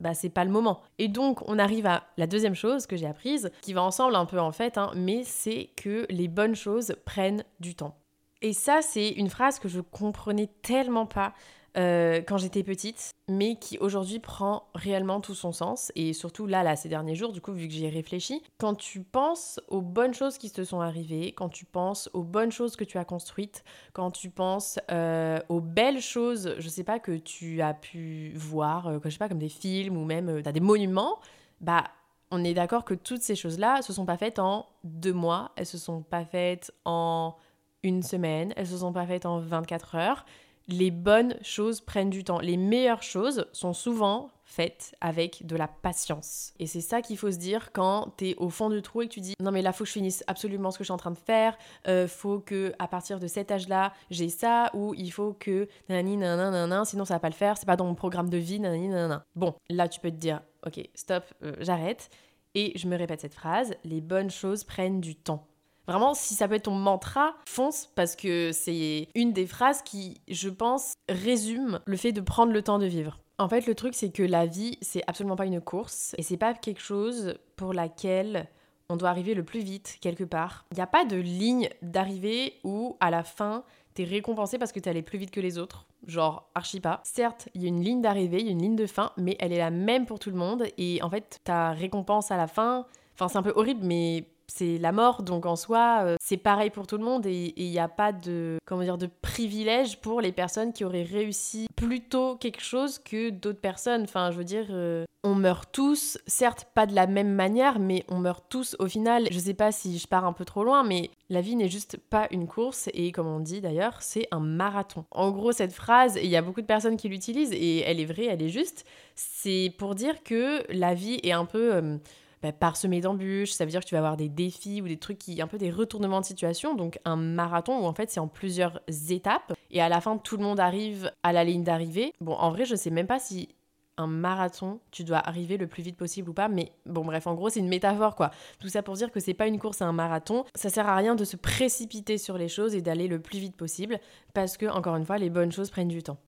bah, 0.00 0.14
c'est 0.14 0.28
pas 0.28 0.44
le 0.44 0.50
moment. 0.50 0.80
Et 0.98 1.08
donc, 1.08 1.48
on 1.48 1.58
arrive 1.58 1.86
à 1.86 2.04
la 2.16 2.26
deuxième 2.26 2.54
chose 2.54 2.86
que 2.86 2.96
j'ai 2.96 3.06
apprise, 3.06 3.50
qui 3.62 3.72
va 3.72 3.82
ensemble 3.82 4.16
un 4.16 4.26
peu 4.26 4.40
en 4.40 4.52
fait, 4.52 4.76
hein, 4.76 4.90
mais 4.96 5.22
c'est 5.24 5.70
que 5.76 6.06
les 6.10 6.28
bonnes 6.28 6.56
choses 6.56 6.96
prennent 7.04 7.44
du 7.60 7.74
temps. 7.74 7.96
Et 8.42 8.52
ça, 8.52 8.82
c'est 8.82 9.08
une 9.08 9.30
phrase 9.30 9.58
que 9.58 9.68
je 9.68 9.80
comprenais 9.80 10.50
tellement 10.62 11.06
pas 11.06 11.32
euh, 11.76 12.22
quand 12.22 12.38
j'étais 12.38 12.62
petite, 12.62 13.10
mais 13.28 13.56
qui 13.56 13.78
aujourd'hui 13.78 14.20
prend 14.20 14.68
réellement 14.74 15.20
tout 15.20 15.34
son 15.34 15.50
sens. 15.50 15.90
Et 15.96 16.12
surtout 16.12 16.46
là, 16.46 16.62
là, 16.62 16.76
ces 16.76 16.88
derniers 16.88 17.16
jours, 17.16 17.32
du 17.32 17.40
coup, 17.40 17.52
vu 17.52 17.66
que 17.66 17.74
j'y 17.74 17.84
ai 17.84 17.88
réfléchi, 17.88 18.42
quand 18.58 18.74
tu 18.74 19.00
penses 19.00 19.60
aux 19.68 19.80
bonnes 19.80 20.14
choses 20.14 20.38
qui 20.38 20.50
te 20.50 20.62
sont 20.62 20.80
arrivées, 20.80 21.32
quand 21.32 21.48
tu 21.48 21.64
penses 21.64 22.08
aux 22.12 22.22
bonnes 22.22 22.52
choses 22.52 22.76
que 22.76 22.84
tu 22.84 22.96
as 22.98 23.04
construites, 23.04 23.64
quand 23.92 24.12
tu 24.12 24.30
penses 24.30 24.78
euh, 24.90 25.40
aux 25.48 25.60
belles 25.60 26.00
choses, 26.00 26.54
je 26.58 26.68
sais 26.68 26.84
pas, 26.84 27.00
que 27.00 27.16
tu 27.16 27.60
as 27.60 27.74
pu 27.74 28.32
voir, 28.36 28.86
euh, 28.86 28.98
je 29.04 29.10
sais 29.10 29.18
pas, 29.18 29.28
comme 29.28 29.38
des 29.38 29.48
films 29.48 29.96
ou 29.96 30.04
même 30.04 30.42
des 30.42 30.60
monuments, 30.60 31.18
bah 31.60 31.84
on 32.30 32.44
est 32.44 32.54
d'accord 32.54 32.84
que 32.84 32.94
toutes 32.94 33.22
ces 33.22 33.36
choses-là 33.36 33.82
se 33.82 33.92
sont 33.92 34.06
pas 34.06 34.16
faites 34.16 34.38
en 34.38 34.66
deux 34.82 35.12
mois, 35.12 35.52
elles 35.56 35.66
se 35.66 35.78
sont 35.78 36.02
pas 36.02 36.24
faites 36.24 36.72
en 36.84 37.34
une 37.82 38.02
semaine, 38.02 38.52
elles 38.56 38.66
se 38.66 38.78
sont 38.78 38.92
pas 38.92 39.06
faites 39.06 39.26
en 39.26 39.38
24 39.38 39.94
heures 39.94 40.24
les 40.68 40.90
bonnes 40.90 41.36
choses 41.42 41.80
prennent 41.80 42.10
du 42.10 42.24
temps. 42.24 42.40
Les 42.40 42.56
meilleures 42.56 43.02
choses 43.02 43.46
sont 43.52 43.72
souvent 43.72 44.30
faites 44.44 44.94
avec 45.00 45.46
de 45.46 45.56
la 45.56 45.66
patience. 45.66 46.52
Et 46.58 46.66
c'est 46.66 46.80
ça 46.80 47.02
qu'il 47.02 47.16
faut 47.16 47.30
se 47.30 47.38
dire 47.38 47.72
quand 47.72 48.12
t'es 48.16 48.34
au 48.36 48.50
fond 48.50 48.70
du 48.70 48.82
trou 48.82 49.02
et 49.02 49.08
que 49.08 49.12
tu 49.12 49.20
dis 49.20 49.34
non 49.40 49.50
mais 49.50 49.62
là 49.62 49.72
faut 49.72 49.84
que 49.84 49.88
je 49.88 49.94
finisse 49.94 50.22
absolument 50.26 50.70
ce 50.70 50.78
que 50.78 50.84
je 50.84 50.86
suis 50.86 50.92
en 50.92 50.98
train 50.98 51.10
de 51.10 51.18
faire, 51.18 51.56
euh, 51.88 52.06
faut 52.06 52.40
que 52.40 52.72
à 52.78 52.86
partir 52.86 53.18
de 53.18 53.26
cet 53.26 53.50
âge-là 53.50 53.92
j'ai 54.10 54.28
ça 54.28 54.70
ou 54.74 54.94
il 54.94 55.10
faut 55.10 55.32
que 55.32 55.66
nanani 55.88 56.16
nanana 56.18 56.84
sinon 56.84 57.04
ça 57.04 57.14
va 57.14 57.20
pas 57.20 57.30
le 57.30 57.34
faire, 57.34 57.56
c'est 57.56 57.66
pas 57.66 57.76
dans 57.76 57.86
mon 57.86 57.94
programme 57.94 58.28
de 58.28 58.38
vie 58.38 58.60
nanani 58.60 58.88
nanana. 58.88 59.24
Bon, 59.34 59.54
là 59.70 59.88
tu 59.88 59.98
peux 59.98 60.10
te 60.10 60.16
dire 60.16 60.42
ok 60.66 60.88
stop, 60.94 61.24
euh, 61.42 61.56
j'arrête 61.60 62.10
et 62.54 62.72
je 62.76 62.86
me 62.86 62.96
répète 62.96 63.22
cette 63.22 63.34
phrase, 63.34 63.74
les 63.82 64.00
bonnes 64.00 64.30
choses 64.30 64.62
prennent 64.62 65.00
du 65.00 65.16
temps. 65.16 65.48
Vraiment, 65.86 66.14
si 66.14 66.34
ça 66.34 66.48
peut 66.48 66.54
être 66.54 66.64
ton 66.64 66.74
mantra, 66.74 67.34
fonce 67.46 67.90
parce 67.94 68.16
que 68.16 68.52
c'est 68.52 69.08
une 69.14 69.32
des 69.32 69.46
phrases 69.46 69.82
qui, 69.82 70.20
je 70.28 70.48
pense, 70.48 70.94
résume 71.08 71.80
le 71.84 71.96
fait 71.96 72.12
de 72.12 72.20
prendre 72.20 72.52
le 72.52 72.62
temps 72.62 72.78
de 72.78 72.86
vivre. 72.86 73.18
En 73.38 73.48
fait, 73.48 73.66
le 73.66 73.74
truc, 73.74 73.94
c'est 73.94 74.10
que 74.10 74.22
la 74.22 74.46
vie, 74.46 74.78
c'est 74.80 75.02
absolument 75.06 75.36
pas 75.36 75.46
une 75.46 75.60
course 75.60 76.14
et 76.18 76.22
c'est 76.22 76.36
pas 76.36 76.54
quelque 76.54 76.80
chose 76.80 77.34
pour 77.56 77.72
laquelle 77.72 78.48
on 78.88 78.96
doit 78.96 79.08
arriver 79.08 79.34
le 79.34 79.44
plus 79.44 79.60
vite 79.60 79.98
quelque 80.00 80.24
part. 80.24 80.66
Il 80.72 80.76
n'y 80.76 80.82
a 80.82 80.86
pas 80.86 81.04
de 81.04 81.16
ligne 81.16 81.68
d'arrivée 81.82 82.54
où 82.64 82.96
à 83.00 83.10
la 83.10 83.24
fin, 83.24 83.64
t'es 83.94 84.04
récompensé 84.04 84.58
parce 84.58 84.72
que 84.72 84.80
t'es 84.80 84.90
allé 84.90 85.02
plus 85.02 85.18
vite 85.18 85.30
que 85.30 85.40
les 85.40 85.58
autres. 85.58 85.86
Genre, 86.06 86.48
archi 86.54 86.80
pas. 86.80 87.00
Certes, 87.02 87.48
il 87.54 87.62
y 87.62 87.64
a 87.64 87.68
une 87.68 87.82
ligne 87.82 88.02
d'arrivée, 88.02 88.40
il 88.40 88.46
y 88.46 88.48
a 88.50 88.52
une 88.52 88.62
ligne 88.62 88.76
de 88.76 88.86
fin, 88.86 89.10
mais 89.16 89.36
elle 89.40 89.52
est 89.52 89.58
la 89.58 89.70
même 89.70 90.06
pour 90.06 90.18
tout 90.18 90.30
le 90.30 90.36
monde. 90.36 90.64
Et 90.76 91.02
en 91.02 91.10
fait, 91.10 91.40
ta 91.44 91.70
récompense 91.70 92.30
à 92.30 92.36
la 92.36 92.46
fin, 92.46 92.86
enfin, 93.14 93.28
c'est 93.28 93.38
un 93.38 93.42
peu 93.42 93.52
horrible, 93.56 93.84
mais 93.84 94.28
c'est 94.46 94.78
la 94.78 94.92
mort, 94.92 95.22
donc 95.22 95.46
en 95.46 95.56
soi, 95.56 96.02
euh, 96.04 96.16
c'est 96.22 96.36
pareil 96.36 96.70
pour 96.70 96.86
tout 96.86 96.98
le 96.98 97.04
monde 97.04 97.26
et 97.26 97.54
il 97.56 97.70
n'y 97.70 97.78
a 97.78 97.88
pas 97.88 98.12
de, 98.12 98.58
comment 98.66 98.82
dire, 98.82 98.98
de 98.98 99.08
privilège 99.22 100.00
pour 100.00 100.20
les 100.20 100.32
personnes 100.32 100.72
qui 100.72 100.84
auraient 100.84 101.02
réussi 101.02 101.66
plus 101.76 102.02
tôt 102.02 102.36
quelque 102.36 102.62
chose 102.62 102.98
que 102.98 103.30
d'autres 103.30 103.60
personnes. 103.60 104.02
Enfin, 104.02 104.30
je 104.30 104.36
veux 104.36 104.44
dire, 104.44 104.66
euh, 104.70 105.04
on 105.22 105.34
meurt 105.34 105.70
tous, 105.72 106.18
certes 106.26 106.66
pas 106.74 106.86
de 106.86 106.94
la 106.94 107.06
même 107.06 107.32
manière, 107.32 107.78
mais 107.78 108.04
on 108.08 108.18
meurt 108.18 108.44
tous 108.48 108.76
au 108.78 108.86
final. 108.86 109.26
Je 109.30 109.38
sais 109.38 109.54
pas 109.54 109.72
si 109.72 109.98
je 109.98 110.06
pars 110.06 110.26
un 110.26 110.34
peu 110.34 110.44
trop 110.44 110.62
loin, 110.62 110.84
mais 110.84 111.10
la 111.30 111.40
vie 111.40 111.56
n'est 111.56 111.68
juste 111.68 111.96
pas 111.96 112.28
une 112.30 112.46
course 112.46 112.90
et 112.92 113.10
comme 113.10 113.26
on 113.26 113.40
dit 113.40 113.62
d'ailleurs, 113.62 114.02
c'est 114.02 114.28
un 114.30 114.40
marathon. 114.40 115.06
En 115.10 115.30
gros, 115.30 115.52
cette 115.52 115.72
phrase, 115.72 116.18
il 116.22 116.28
y 116.28 116.36
a 116.36 116.42
beaucoup 116.42 116.60
de 116.60 116.66
personnes 116.66 116.98
qui 116.98 117.08
l'utilisent 117.08 117.52
et 117.52 117.78
elle 117.80 118.00
est 118.00 118.04
vraie, 118.04 118.26
elle 118.26 118.42
est 118.42 118.50
juste, 118.50 118.84
c'est 119.14 119.72
pour 119.78 119.94
dire 119.94 120.22
que 120.22 120.62
la 120.70 120.94
vie 120.94 121.18
est 121.22 121.32
un 121.32 121.46
peu... 121.46 121.74
Euh, 121.74 121.96
bah, 122.44 122.52
parsemé 122.52 123.00
d'embûches, 123.00 123.52
ça 123.52 123.64
veut 123.64 123.70
dire 123.70 123.80
que 123.80 123.86
tu 123.86 123.94
vas 123.94 124.00
avoir 124.00 124.18
des 124.18 124.28
défis 124.28 124.82
ou 124.82 124.86
des 124.86 124.98
trucs 124.98 125.16
qui, 125.16 125.40
un 125.40 125.46
peu 125.46 125.56
des 125.56 125.70
retournements 125.70 126.20
de 126.20 126.26
situation, 126.26 126.74
donc 126.74 126.98
un 127.06 127.16
marathon 127.16 127.78
où 127.78 127.86
en 127.86 127.94
fait 127.94 128.10
c'est 128.10 128.20
en 128.20 128.28
plusieurs 128.28 128.82
étapes 129.08 129.54
et 129.70 129.80
à 129.80 129.88
la 129.88 130.02
fin 130.02 130.18
tout 130.18 130.36
le 130.36 130.42
monde 130.42 130.60
arrive 130.60 131.10
à 131.22 131.32
la 131.32 131.42
ligne 131.42 131.64
d'arrivée. 131.64 132.12
Bon, 132.20 132.34
en 132.34 132.50
vrai, 132.50 132.66
je 132.66 132.76
sais 132.76 132.90
même 132.90 133.06
pas 133.06 133.18
si 133.18 133.48
un 133.96 134.06
marathon, 134.06 134.80
tu 134.90 135.04
dois 135.04 135.26
arriver 135.26 135.56
le 135.56 135.66
plus 135.66 135.82
vite 135.82 135.96
possible 135.96 136.28
ou 136.28 136.34
pas, 136.34 136.48
mais 136.48 136.70
bon 136.84 137.02
bref, 137.02 137.26
en 137.26 137.32
gros 137.32 137.48
c'est 137.48 137.60
une 137.60 137.68
métaphore 137.68 138.14
quoi. 138.14 138.30
Tout 138.60 138.68
ça 138.68 138.82
pour 138.82 138.92
dire 138.92 139.10
que 139.10 139.20
c'est 139.20 139.32
pas 139.32 139.46
une 139.46 139.58
course, 139.58 139.78
c'est 139.78 139.84
un 139.84 139.92
marathon. 139.92 140.44
Ça 140.54 140.68
sert 140.68 140.86
à 140.86 140.96
rien 140.96 141.14
de 141.14 141.24
se 141.24 141.38
précipiter 141.38 142.18
sur 142.18 142.36
les 142.36 142.48
choses 142.48 142.74
et 142.74 142.82
d'aller 142.82 143.08
le 143.08 143.20
plus 143.20 143.38
vite 143.38 143.56
possible 143.56 143.98
parce 144.34 144.58
que 144.58 144.66
encore 144.66 144.96
une 144.96 145.06
fois, 145.06 145.16
les 145.16 145.30
bonnes 145.30 145.52
choses 145.52 145.70
prennent 145.70 145.88
du 145.88 146.02
temps. 146.02 146.18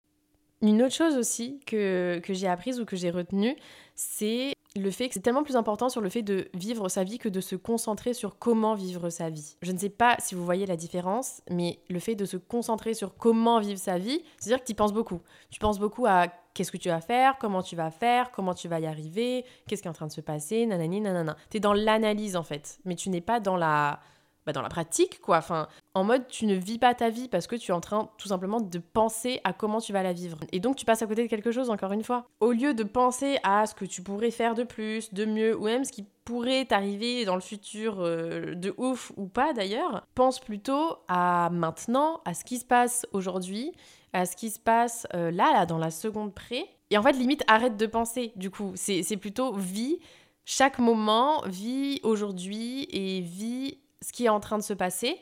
Une 0.63 0.81
autre 0.81 0.95
chose 0.95 1.19
aussi 1.19 1.61
que, 1.67 2.21
que 2.21 2.33
j'ai 2.33 2.49
apprise 2.49 2.81
ou 2.81 2.87
que 2.87 2.97
j'ai 2.97 3.11
retenue, 3.11 3.55
c'est 3.95 4.55
le 4.77 4.91
fait 4.91 5.09
que 5.09 5.15
c'est 5.15 5.21
tellement 5.21 5.43
plus 5.43 5.57
important 5.57 5.89
sur 5.89 6.01
le 6.01 6.09
fait 6.09 6.23
de 6.23 6.49
vivre 6.55 6.89
sa 6.89 7.05
vie 7.05 7.19
que 7.19 7.29
de 7.29 7.41
se 7.41 7.57
concentrer 7.57 8.15
sur 8.15 8.39
comment 8.39 8.75
vivre 8.75 9.11
sa 9.11 9.31
vie. 9.31 9.57
Je 9.63 9.73
ne 9.73 9.79
sais 9.79 9.89
pas 9.89 10.17
si 10.19 10.35
vous 10.35 10.45
voyez 10.45 10.67
la 10.67 10.77
différence, 10.77 11.43
mais 11.51 11.81
le 11.89 11.99
fait 11.99 12.15
de 12.15 12.25
se 12.25 12.37
concentrer 12.37 12.95
sur 12.95 13.17
comment 13.17 13.61
vivre 13.61 13.79
sa 13.79 13.99
vie, 13.99 14.23
c'est-à-dire 14.39 14.61
que 14.61 14.67
tu 14.67 14.75
penses 14.75 14.93
beaucoup. 14.93 15.21
Tu 15.51 15.59
penses 15.59 15.79
beaucoup 15.79 16.07
à 16.07 16.29
qu'est-ce 16.55 16.73
que 16.73 16.77
tu 16.77 16.89
vas 16.89 17.01
faire, 17.01 17.37
comment 17.39 17.63
tu 17.63 17.77
vas 17.77 17.91
faire, 17.91 18.31
comment 18.31 18.55
tu 18.55 18.69
vas 18.69 18.81
y 18.81 18.87
arriver, 18.87 19.45
qu'est-ce 19.67 19.83
qui 19.83 19.89
est 19.89 19.91
en 19.91 19.95
train 19.95 20.07
de 20.07 20.13
se 20.13 20.21
passer, 20.21 20.67
nanani, 20.67 21.01
nanana. 21.01 21.37
Tu 21.51 21.59
es 21.59 21.61
dans 21.61 21.75
l'analyse 21.75 22.37
en 22.37 22.43
fait, 22.43 22.79
mais 22.85 22.95
tu 22.95 23.11
n'es 23.11 23.21
pas 23.21 23.41
dans 23.41 23.57
la 23.57 24.01
bah, 24.47 24.53
dans 24.53 24.63
la 24.63 24.69
pratique, 24.69 25.21
quoi. 25.21 25.39
Enfin, 25.39 25.67
en 25.95 26.05
mode, 26.05 26.29
tu 26.29 26.47
ne 26.47 26.55
vis 26.55 26.79
pas 26.79 26.95
ta 26.95 27.11
vie 27.11 27.29
parce 27.29 27.49
que 27.49 27.57
tu 27.57 27.73
es 27.73 27.75
en 27.75 27.81
train 27.81 28.09
tout 28.17 28.29
simplement 28.29 28.61
de 28.61 28.79
penser 28.79 29.41
à 29.43 29.53
comment 29.53 29.81
tu 29.81 29.93
vas 29.93 30.05
la 30.05 30.13
vivre. 30.13 30.39
Et 30.53 30.61
donc, 30.61 30.77
tu 30.77 30.85
passes 30.85 31.03
à 31.03 31.07
côté 31.07 31.25
de 31.25 31.29
quelque 31.29 31.51
chose, 31.51 31.69
encore 31.69 31.91
une 31.91 32.05
fois. 32.05 32.27
Au 32.39 32.53
lieu 32.53 32.73
de 32.73 32.85
penser 32.85 33.39
à 33.43 33.67
ce 33.67 33.75
que 33.75 33.85
tu 33.85 34.03
pourrais 34.03 34.31
faire 34.31 34.55
de 34.55 34.63
plus, 34.63 35.13
de 35.13 35.25
mieux, 35.25 35.57
ou 35.57 35.65
même 35.65 35.85
ce 35.85 35.91
qui 35.91 36.07
pourrait 36.25 36.65
t'arriver 36.65 37.25
dans 37.25 37.35
le 37.35 37.41
futur 37.41 37.97
euh, 37.99 38.55
de 38.55 38.73
ouf 38.79 39.13
ou 39.17 39.27
pas 39.27 39.53
d'ailleurs, 39.53 40.07
pense 40.15 40.41
plutôt 40.41 40.97
à 41.09 41.51
maintenant, 41.53 42.21
à 42.25 42.35
ce 42.35 42.45
qui 42.45 42.59
se 42.59 42.65
passe 42.65 43.07
aujourd'hui, 43.13 43.73
à 44.13 44.27
ce 44.27 44.37
qui 44.37 44.51
se 44.51 44.61
passe 44.61 45.07
euh, 45.15 45.31
là, 45.31 45.53
là, 45.53 45.67
dans 45.67 45.79
la 45.79 45.91
seconde 45.91 46.35
près. 46.35 46.65
Et 46.91 46.99
en 46.99 47.03
fait, 47.03 47.13
limite, 47.13 47.43
arrête 47.49 47.77
de 47.77 47.87
penser, 47.87 48.33
du 48.37 48.51
coup. 48.51 48.73
C'est 48.77 49.17
plutôt 49.17 49.55
vie 49.55 49.99
chaque 50.45 50.79
moment, 50.79 51.43
vie 51.47 51.99
aujourd'hui 52.05 52.87
et 52.91 53.21
vie 53.21 53.79
ce 54.03 54.13
qui 54.13 54.27
est 54.27 54.29
en 54.29 54.41
train 54.41 54.59
de 54.59 54.63
se 54.63 54.75
passer 54.75 55.19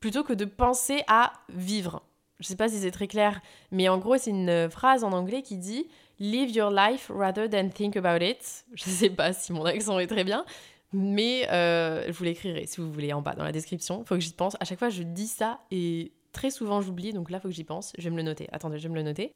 plutôt 0.00 0.22
que 0.22 0.32
de 0.32 0.44
penser 0.44 1.02
à 1.08 1.32
vivre. 1.48 2.02
Je 2.40 2.46
sais 2.46 2.56
pas 2.56 2.68
si 2.68 2.78
c'est 2.78 2.92
très 2.92 3.08
clair, 3.08 3.40
mais 3.72 3.88
en 3.88 3.98
gros, 3.98 4.16
c'est 4.16 4.30
une 4.30 4.70
phrase 4.70 5.02
en 5.02 5.12
anglais 5.12 5.42
qui 5.42 5.56
dit 5.56 5.88
Live 6.20 6.50
your 6.50 6.70
life 6.70 7.10
rather 7.14 7.48
than 7.48 7.68
think 7.68 7.96
about 7.96 8.24
it. 8.24 8.64
Je 8.74 8.84
sais 8.84 9.10
pas 9.10 9.32
si 9.32 9.52
mon 9.52 9.64
accent 9.64 9.98
est 9.98 10.06
très 10.06 10.24
bien, 10.24 10.44
mais 10.92 11.48
euh, 11.50 12.04
je 12.06 12.12
vous 12.12 12.24
l'écrirai 12.24 12.66
si 12.66 12.80
vous 12.80 12.90
voulez 12.92 13.12
en 13.12 13.22
bas 13.22 13.34
dans 13.34 13.44
la 13.44 13.52
description. 13.52 14.04
Faut 14.04 14.14
que 14.14 14.20
j'y 14.20 14.32
pense. 14.32 14.56
À 14.60 14.64
chaque 14.64 14.78
fois, 14.78 14.88
je 14.88 15.02
dis 15.02 15.26
ça 15.26 15.60
et 15.70 16.12
très 16.32 16.50
souvent 16.50 16.80
j'oublie, 16.80 17.12
donc 17.12 17.30
là, 17.30 17.40
faut 17.40 17.48
que 17.48 17.54
j'y 17.54 17.64
pense. 17.64 17.92
Je 17.98 18.04
vais 18.04 18.10
me 18.10 18.16
le 18.16 18.22
noter. 18.22 18.48
Attendez, 18.52 18.78
je 18.78 18.84
vais 18.84 18.94
me 18.94 18.96
le 18.96 19.02
noter. 19.02 19.32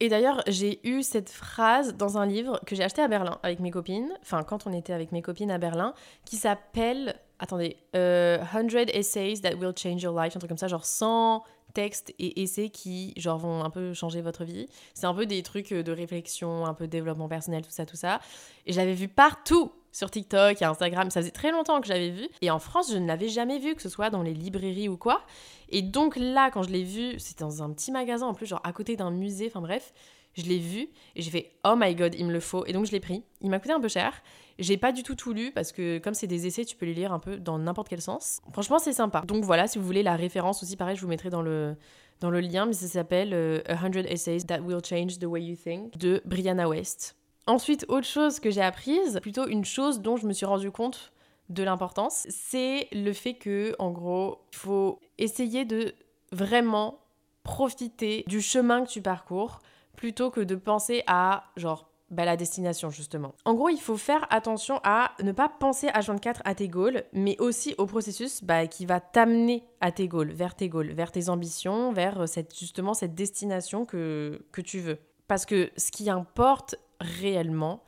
Et 0.00 0.08
d'ailleurs, 0.08 0.42
j'ai 0.48 0.80
eu 0.86 1.02
cette 1.02 1.30
phrase 1.30 1.96
dans 1.96 2.18
un 2.18 2.26
livre 2.26 2.60
que 2.66 2.74
j'ai 2.74 2.82
acheté 2.82 3.00
à 3.00 3.08
Berlin 3.08 3.38
avec 3.42 3.60
mes 3.60 3.70
copines, 3.70 4.12
enfin 4.22 4.42
quand 4.42 4.66
on 4.66 4.72
était 4.72 4.92
avec 4.92 5.12
mes 5.12 5.22
copines 5.22 5.52
à 5.52 5.58
Berlin, 5.58 5.94
qui 6.24 6.36
s'appelle, 6.36 7.14
attendez, 7.38 7.76
100 7.94 7.98
euh, 7.98 8.86
Essays 8.92 9.40
That 9.42 9.56
Will 9.56 9.72
Change 9.76 10.02
Your 10.02 10.18
Life, 10.18 10.36
un 10.36 10.38
truc 10.38 10.48
comme 10.48 10.58
ça, 10.58 10.68
genre 10.68 10.84
100 10.84 11.42
textes 11.74 12.14
et 12.18 12.42
essais 12.42 12.68
qui 12.68 13.12
genre 13.16 13.38
vont 13.38 13.64
un 13.64 13.70
peu 13.70 13.92
changer 13.92 14.22
votre 14.22 14.44
vie. 14.44 14.68
C'est 14.94 15.06
un 15.06 15.14
peu 15.14 15.26
des 15.26 15.42
trucs 15.42 15.72
de 15.72 15.92
réflexion, 15.92 16.64
un 16.66 16.74
peu 16.74 16.86
de 16.86 16.90
développement 16.90 17.28
personnel, 17.28 17.62
tout 17.62 17.70
ça, 17.70 17.84
tout 17.84 17.96
ça. 17.96 18.20
Et 18.66 18.72
j'avais 18.72 18.94
vu 18.94 19.08
partout 19.08 19.72
sur 19.92 20.10
TikTok 20.10 20.60
et 20.60 20.64
Instagram. 20.64 21.10
Ça 21.10 21.20
faisait 21.20 21.30
très 21.30 21.50
longtemps 21.50 21.80
que 21.80 21.86
j'avais 21.86 22.10
vu. 22.10 22.28
Et 22.42 22.50
en 22.50 22.58
France, 22.58 22.92
je 22.92 22.98
ne 22.98 23.06
l'avais 23.06 23.28
jamais 23.28 23.58
vu, 23.58 23.74
que 23.74 23.82
ce 23.82 23.88
soit 23.88 24.10
dans 24.10 24.22
les 24.22 24.34
librairies 24.34 24.88
ou 24.88 24.96
quoi. 24.96 25.22
Et 25.68 25.82
donc 25.82 26.16
là, 26.16 26.50
quand 26.50 26.62
je 26.62 26.70
l'ai 26.70 26.84
vu, 26.84 27.18
c'était 27.18 27.44
dans 27.44 27.62
un 27.62 27.72
petit 27.72 27.92
magasin 27.92 28.26
en 28.26 28.34
plus, 28.34 28.46
genre 28.46 28.60
à 28.64 28.72
côté 28.72 28.96
d'un 28.96 29.10
musée, 29.10 29.46
enfin 29.48 29.60
bref. 29.60 29.92
Je 30.36 30.42
l'ai 30.42 30.58
vu 30.58 30.88
et 31.16 31.22
j'ai 31.22 31.30
fait 31.30 31.52
oh 31.64 31.74
my 31.76 31.94
god, 31.94 32.14
il 32.18 32.26
me 32.26 32.32
le 32.32 32.40
faut. 32.40 32.64
Et 32.66 32.72
donc 32.72 32.86
je 32.86 32.92
l'ai 32.92 33.00
pris. 33.00 33.22
Il 33.40 33.50
m'a 33.50 33.58
coûté 33.58 33.72
un 33.72 33.80
peu 33.80 33.88
cher. 33.88 34.12
J'ai 34.58 34.76
pas 34.76 34.92
du 34.92 35.02
tout 35.02 35.14
tout 35.14 35.32
lu 35.32 35.52
parce 35.52 35.72
que 35.72 35.98
comme 35.98 36.14
c'est 36.14 36.26
des 36.26 36.46
essais, 36.46 36.64
tu 36.64 36.76
peux 36.76 36.86
les 36.86 36.94
lire 36.94 37.12
un 37.12 37.18
peu 37.18 37.38
dans 37.38 37.58
n'importe 37.58 37.88
quel 37.88 38.00
sens. 38.00 38.40
Franchement, 38.52 38.78
c'est 38.78 38.92
sympa. 38.92 39.22
Donc 39.22 39.44
voilà, 39.44 39.66
si 39.66 39.78
vous 39.78 39.84
voulez 39.84 40.02
la 40.02 40.16
référence 40.16 40.62
aussi, 40.62 40.76
pareil, 40.76 40.96
je 40.96 41.02
vous 41.02 41.08
mettrai 41.08 41.30
dans 41.30 41.42
le, 41.42 41.76
dans 42.20 42.30
le 42.30 42.40
lien, 42.40 42.66
mais 42.66 42.72
ça 42.72 42.86
s'appelle 42.86 43.30
100 43.30 43.34
euh, 43.34 44.02
Essays 44.08 44.40
That 44.40 44.60
Will 44.60 44.84
Change 44.84 45.18
the 45.18 45.24
Way 45.24 45.42
You 45.42 45.56
Think 45.56 45.96
de 45.98 46.22
Brianna 46.24 46.68
West. 46.68 47.16
Ensuite, 47.46 47.84
autre 47.88 48.06
chose 48.06 48.40
que 48.40 48.50
j'ai 48.50 48.62
apprise, 48.62 49.18
plutôt 49.20 49.46
une 49.46 49.64
chose 49.64 50.00
dont 50.00 50.16
je 50.16 50.26
me 50.26 50.32
suis 50.32 50.46
rendu 50.46 50.70
compte 50.70 51.12
de 51.50 51.62
l'importance, 51.62 52.26
c'est 52.30 52.88
le 52.92 53.12
fait 53.12 53.34
que, 53.34 53.74
en 53.78 53.90
gros, 53.90 54.38
il 54.52 54.56
faut 54.56 54.98
essayer 55.18 55.64
de 55.64 55.94
vraiment 56.32 57.00
profiter 57.42 58.24
du 58.26 58.40
chemin 58.40 58.84
que 58.84 58.88
tu 58.88 59.02
parcours 59.02 59.60
plutôt 59.96 60.30
que 60.30 60.40
de 60.40 60.54
penser 60.56 61.02
à, 61.06 61.44
genre, 61.56 61.90
bah, 62.10 62.24
la 62.24 62.36
destination 62.36 62.90
justement. 62.90 63.34
En 63.44 63.54
gros, 63.54 63.70
il 63.70 63.80
faut 63.80 63.96
faire 63.96 64.26
attention 64.30 64.80
à 64.84 65.12
ne 65.22 65.32
pas 65.32 65.48
penser 65.48 65.88
à 65.88 66.00
24 66.00 66.42
à 66.44 66.54
tes 66.54 66.68
goals, 66.68 67.04
mais 67.12 67.36
aussi 67.40 67.74
au 67.78 67.86
processus 67.86 68.44
bah, 68.44 68.66
qui 68.66 68.86
va 68.86 69.00
t'amener 69.00 69.64
à 69.80 69.90
tes 69.90 70.06
goals, 70.06 70.30
vers 70.30 70.54
tes 70.54 70.68
goals, 70.68 70.92
vers 70.92 71.10
tes 71.10 71.28
ambitions, 71.28 71.92
vers 71.92 72.28
cette, 72.28 72.56
justement 72.56 72.94
cette 72.94 73.14
destination 73.14 73.84
que, 73.86 74.44
que 74.52 74.60
tu 74.60 74.80
veux. 74.80 74.98
Parce 75.26 75.46
que 75.46 75.70
ce 75.76 75.90
qui 75.90 76.10
importe 76.10 76.76
réellement, 77.00 77.82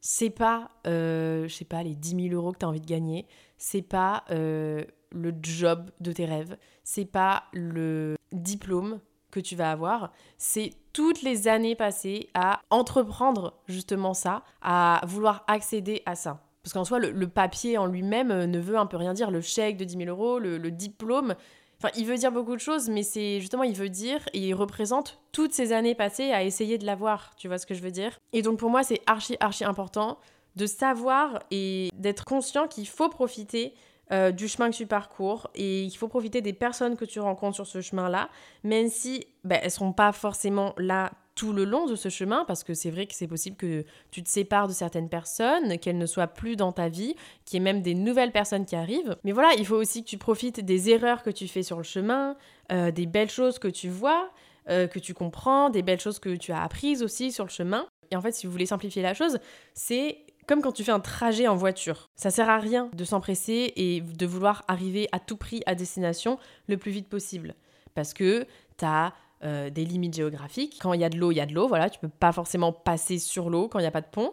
c'est 0.00 0.30
pas, 0.30 0.70
euh, 0.86 1.46
je 1.46 1.54
sais 1.54 1.64
pas, 1.64 1.82
les 1.82 1.94
10 1.94 2.28
000 2.30 2.34
euros 2.34 2.52
que 2.52 2.58
tu 2.58 2.64
as 2.64 2.68
envie 2.68 2.80
de 2.80 2.86
gagner, 2.86 3.26
c'est 3.58 3.82
pas 3.82 4.24
euh, 4.30 4.82
le 5.12 5.34
job 5.42 5.90
de 6.00 6.12
tes 6.12 6.24
rêves, 6.24 6.56
c'est 6.82 7.04
pas 7.04 7.44
le 7.52 8.16
diplôme 8.32 9.00
que 9.30 9.40
tu 9.40 9.56
vas 9.56 9.70
avoir, 9.70 10.12
c'est 10.38 10.72
toutes 10.92 11.22
les 11.22 11.48
années 11.48 11.76
passées 11.76 12.28
à 12.34 12.60
entreprendre 12.70 13.54
justement 13.66 14.14
ça, 14.14 14.42
à 14.62 15.00
vouloir 15.06 15.44
accéder 15.46 16.02
à 16.06 16.14
ça. 16.14 16.40
Parce 16.62 16.74
qu'en 16.74 16.84
soi, 16.84 16.98
le, 16.98 17.28
papier 17.28 17.78
en 17.78 17.86
lui-même 17.86 18.30
euh, 18.30 18.46
ne 18.46 18.58
veut 18.58 18.76
un 18.76 18.86
peu 18.86 18.98
rien 18.98 19.14
dire. 19.14 19.30
Le 19.30 19.40
chèque 19.40 19.78
de 19.78 19.84
10 19.84 19.96
000 19.96 20.10
euros, 20.10 20.38
le 20.38 20.70
diplôme, 20.70 21.34
Enfin, 21.82 21.92
il 21.96 22.04
veut 22.04 22.16
dire 22.16 22.30
beaucoup 22.30 22.54
de 22.54 22.60
choses, 22.60 22.90
mais 22.90 23.02
c'est 23.02 23.40
justement, 23.40 23.62
il 23.62 23.74
veut 23.74 23.88
dire 23.88 24.20
et 24.34 24.48
il 24.48 24.54
représente 24.54 25.18
toutes 25.32 25.54
ces 25.54 25.72
années 25.72 25.94
passées 25.94 26.30
à 26.30 26.42
essayer 26.42 26.76
de 26.76 26.84
l'avoir. 26.84 27.34
Tu 27.36 27.48
vois 27.48 27.56
ce 27.56 27.64
que 27.64 27.72
je 27.72 27.80
veux 27.80 27.90
dire? 27.90 28.18
Et 28.34 28.42
donc, 28.42 28.58
pour 28.58 28.68
moi, 28.68 28.82
c'est 28.82 29.00
archi, 29.06 29.36
archi 29.40 29.64
important 29.64 30.18
de 30.56 30.66
savoir 30.66 31.38
et 31.50 31.88
d'être 31.94 32.26
conscient 32.26 32.68
qu'il 32.68 32.86
faut 32.86 33.08
profiter 33.08 33.72
euh, 34.12 34.32
du 34.32 34.48
chemin 34.48 34.70
que 34.70 34.76
tu 34.76 34.86
parcours 34.86 35.50
et 35.54 35.82
il 35.82 35.96
faut 35.96 36.08
profiter 36.08 36.40
des 36.40 36.52
personnes 36.52 36.96
que 36.96 37.04
tu 37.04 37.20
rencontres 37.20 37.56
sur 37.56 37.66
ce 37.66 37.80
chemin-là, 37.80 38.28
même 38.64 38.88
si 38.88 39.26
ben, 39.44 39.58
elles 39.60 39.66
ne 39.66 39.70
seront 39.70 39.92
pas 39.92 40.12
forcément 40.12 40.74
là 40.78 41.12
tout 41.40 41.52
le 41.54 41.64
long 41.64 41.86
de 41.86 41.96
ce 41.96 42.10
chemin, 42.10 42.44
parce 42.44 42.64
que 42.64 42.74
c'est 42.74 42.90
vrai 42.90 43.06
que 43.06 43.14
c'est 43.14 43.26
possible 43.26 43.56
que 43.56 43.86
tu 44.10 44.22
te 44.22 44.28
sépares 44.28 44.68
de 44.68 44.74
certaines 44.74 45.08
personnes, 45.08 45.78
qu'elles 45.78 45.96
ne 45.96 46.04
soient 46.04 46.26
plus 46.26 46.54
dans 46.54 46.70
ta 46.70 46.90
vie, 46.90 47.14
qu'il 47.46 47.58
y 47.58 47.62
ait 47.62 47.64
même 47.64 47.80
des 47.80 47.94
nouvelles 47.94 48.30
personnes 48.30 48.66
qui 48.66 48.76
arrivent. 48.76 49.16
Mais 49.24 49.32
voilà, 49.32 49.54
il 49.56 49.64
faut 49.64 49.76
aussi 49.76 50.04
que 50.04 50.08
tu 50.08 50.18
profites 50.18 50.60
des 50.60 50.90
erreurs 50.90 51.22
que 51.22 51.30
tu 51.30 51.48
fais 51.48 51.62
sur 51.62 51.78
le 51.78 51.82
chemin, 51.82 52.36
euh, 52.72 52.90
des 52.90 53.06
belles 53.06 53.30
choses 53.30 53.58
que 53.58 53.68
tu 53.68 53.88
vois, 53.88 54.30
euh, 54.68 54.86
que 54.86 54.98
tu 54.98 55.14
comprends, 55.14 55.70
des 55.70 55.80
belles 55.80 56.00
choses 56.00 56.18
que 56.18 56.36
tu 56.36 56.52
as 56.52 56.62
apprises 56.62 57.02
aussi 57.02 57.32
sur 57.32 57.44
le 57.44 57.50
chemin. 57.50 57.86
Et 58.10 58.16
en 58.16 58.20
fait, 58.20 58.32
si 58.32 58.46
vous 58.46 58.52
voulez 58.52 58.66
simplifier 58.66 59.02
la 59.02 59.14
chose, 59.14 59.38
c'est 59.72 60.18
comme 60.50 60.62
quand 60.62 60.72
tu 60.72 60.82
fais 60.82 60.90
un 60.90 60.98
trajet 60.98 61.46
en 61.46 61.54
voiture. 61.54 62.10
Ça 62.16 62.30
sert 62.30 62.50
à 62.50 62.58
rien 62.58 62.90
de 62.92 63.04
s'empresser 63.04 63.72
et 63.76 64.00
de 64.00 64.26
vouloir 64.26 64.64
arriver 64.66 65.08
à 65.12 65.20
tout 65.20 65.36
prix 65.36 65.62
à 65.64 65.76
destination 65.76 66.40
le 66.66 66.76
plus 66.76 66.90
vite 66.90 67.08
possible. 67.08 67.54
Parce 67.94 68.12
que 68.12 68.48
tu 68.76 68.84
as 68.84 69.12
euh, 69.44 69.70
des 69.70 69.84
limites 69.84 70.16
géographiques. 70.16 70.80
Quand 70.82 70.92
il 70.92 71.02
y 71.02 71.04
a 71.04 71.08
de 71.08 71.16
l'eau, 71.16 71.30
il 71.30 71.36
y 71.36 71.40
a 71.40 71.46
de 71.46 71.54
l'eau, 71.54 71.68
voilà, 71.68 71.88
tu 71.88 72.00
peux 72.00 72.08
pas 72.08 72.32
forcément 72.32 72.72
passer 72.72 73.20
sur 73.20 73.48
l'eau 73.48 73.68
quand 73.68 73.78
il 73.78 73.82
n'y 73.82 73.88
a 73.88 73.92
pas 73.92 74.00
de 74.00 74.08
pont. 74.10 74.32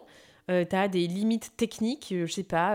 Euh, 0.50 0.64
tu 0.68 0.74
as 0.74 0.88
des 0.88 1.06
limites 1.06 1.56
techniques, 1.56 2.10
euh, 2.10 2.26
je 2.26 2.32
sais 2.32 2.42
pas, 2.42 2.72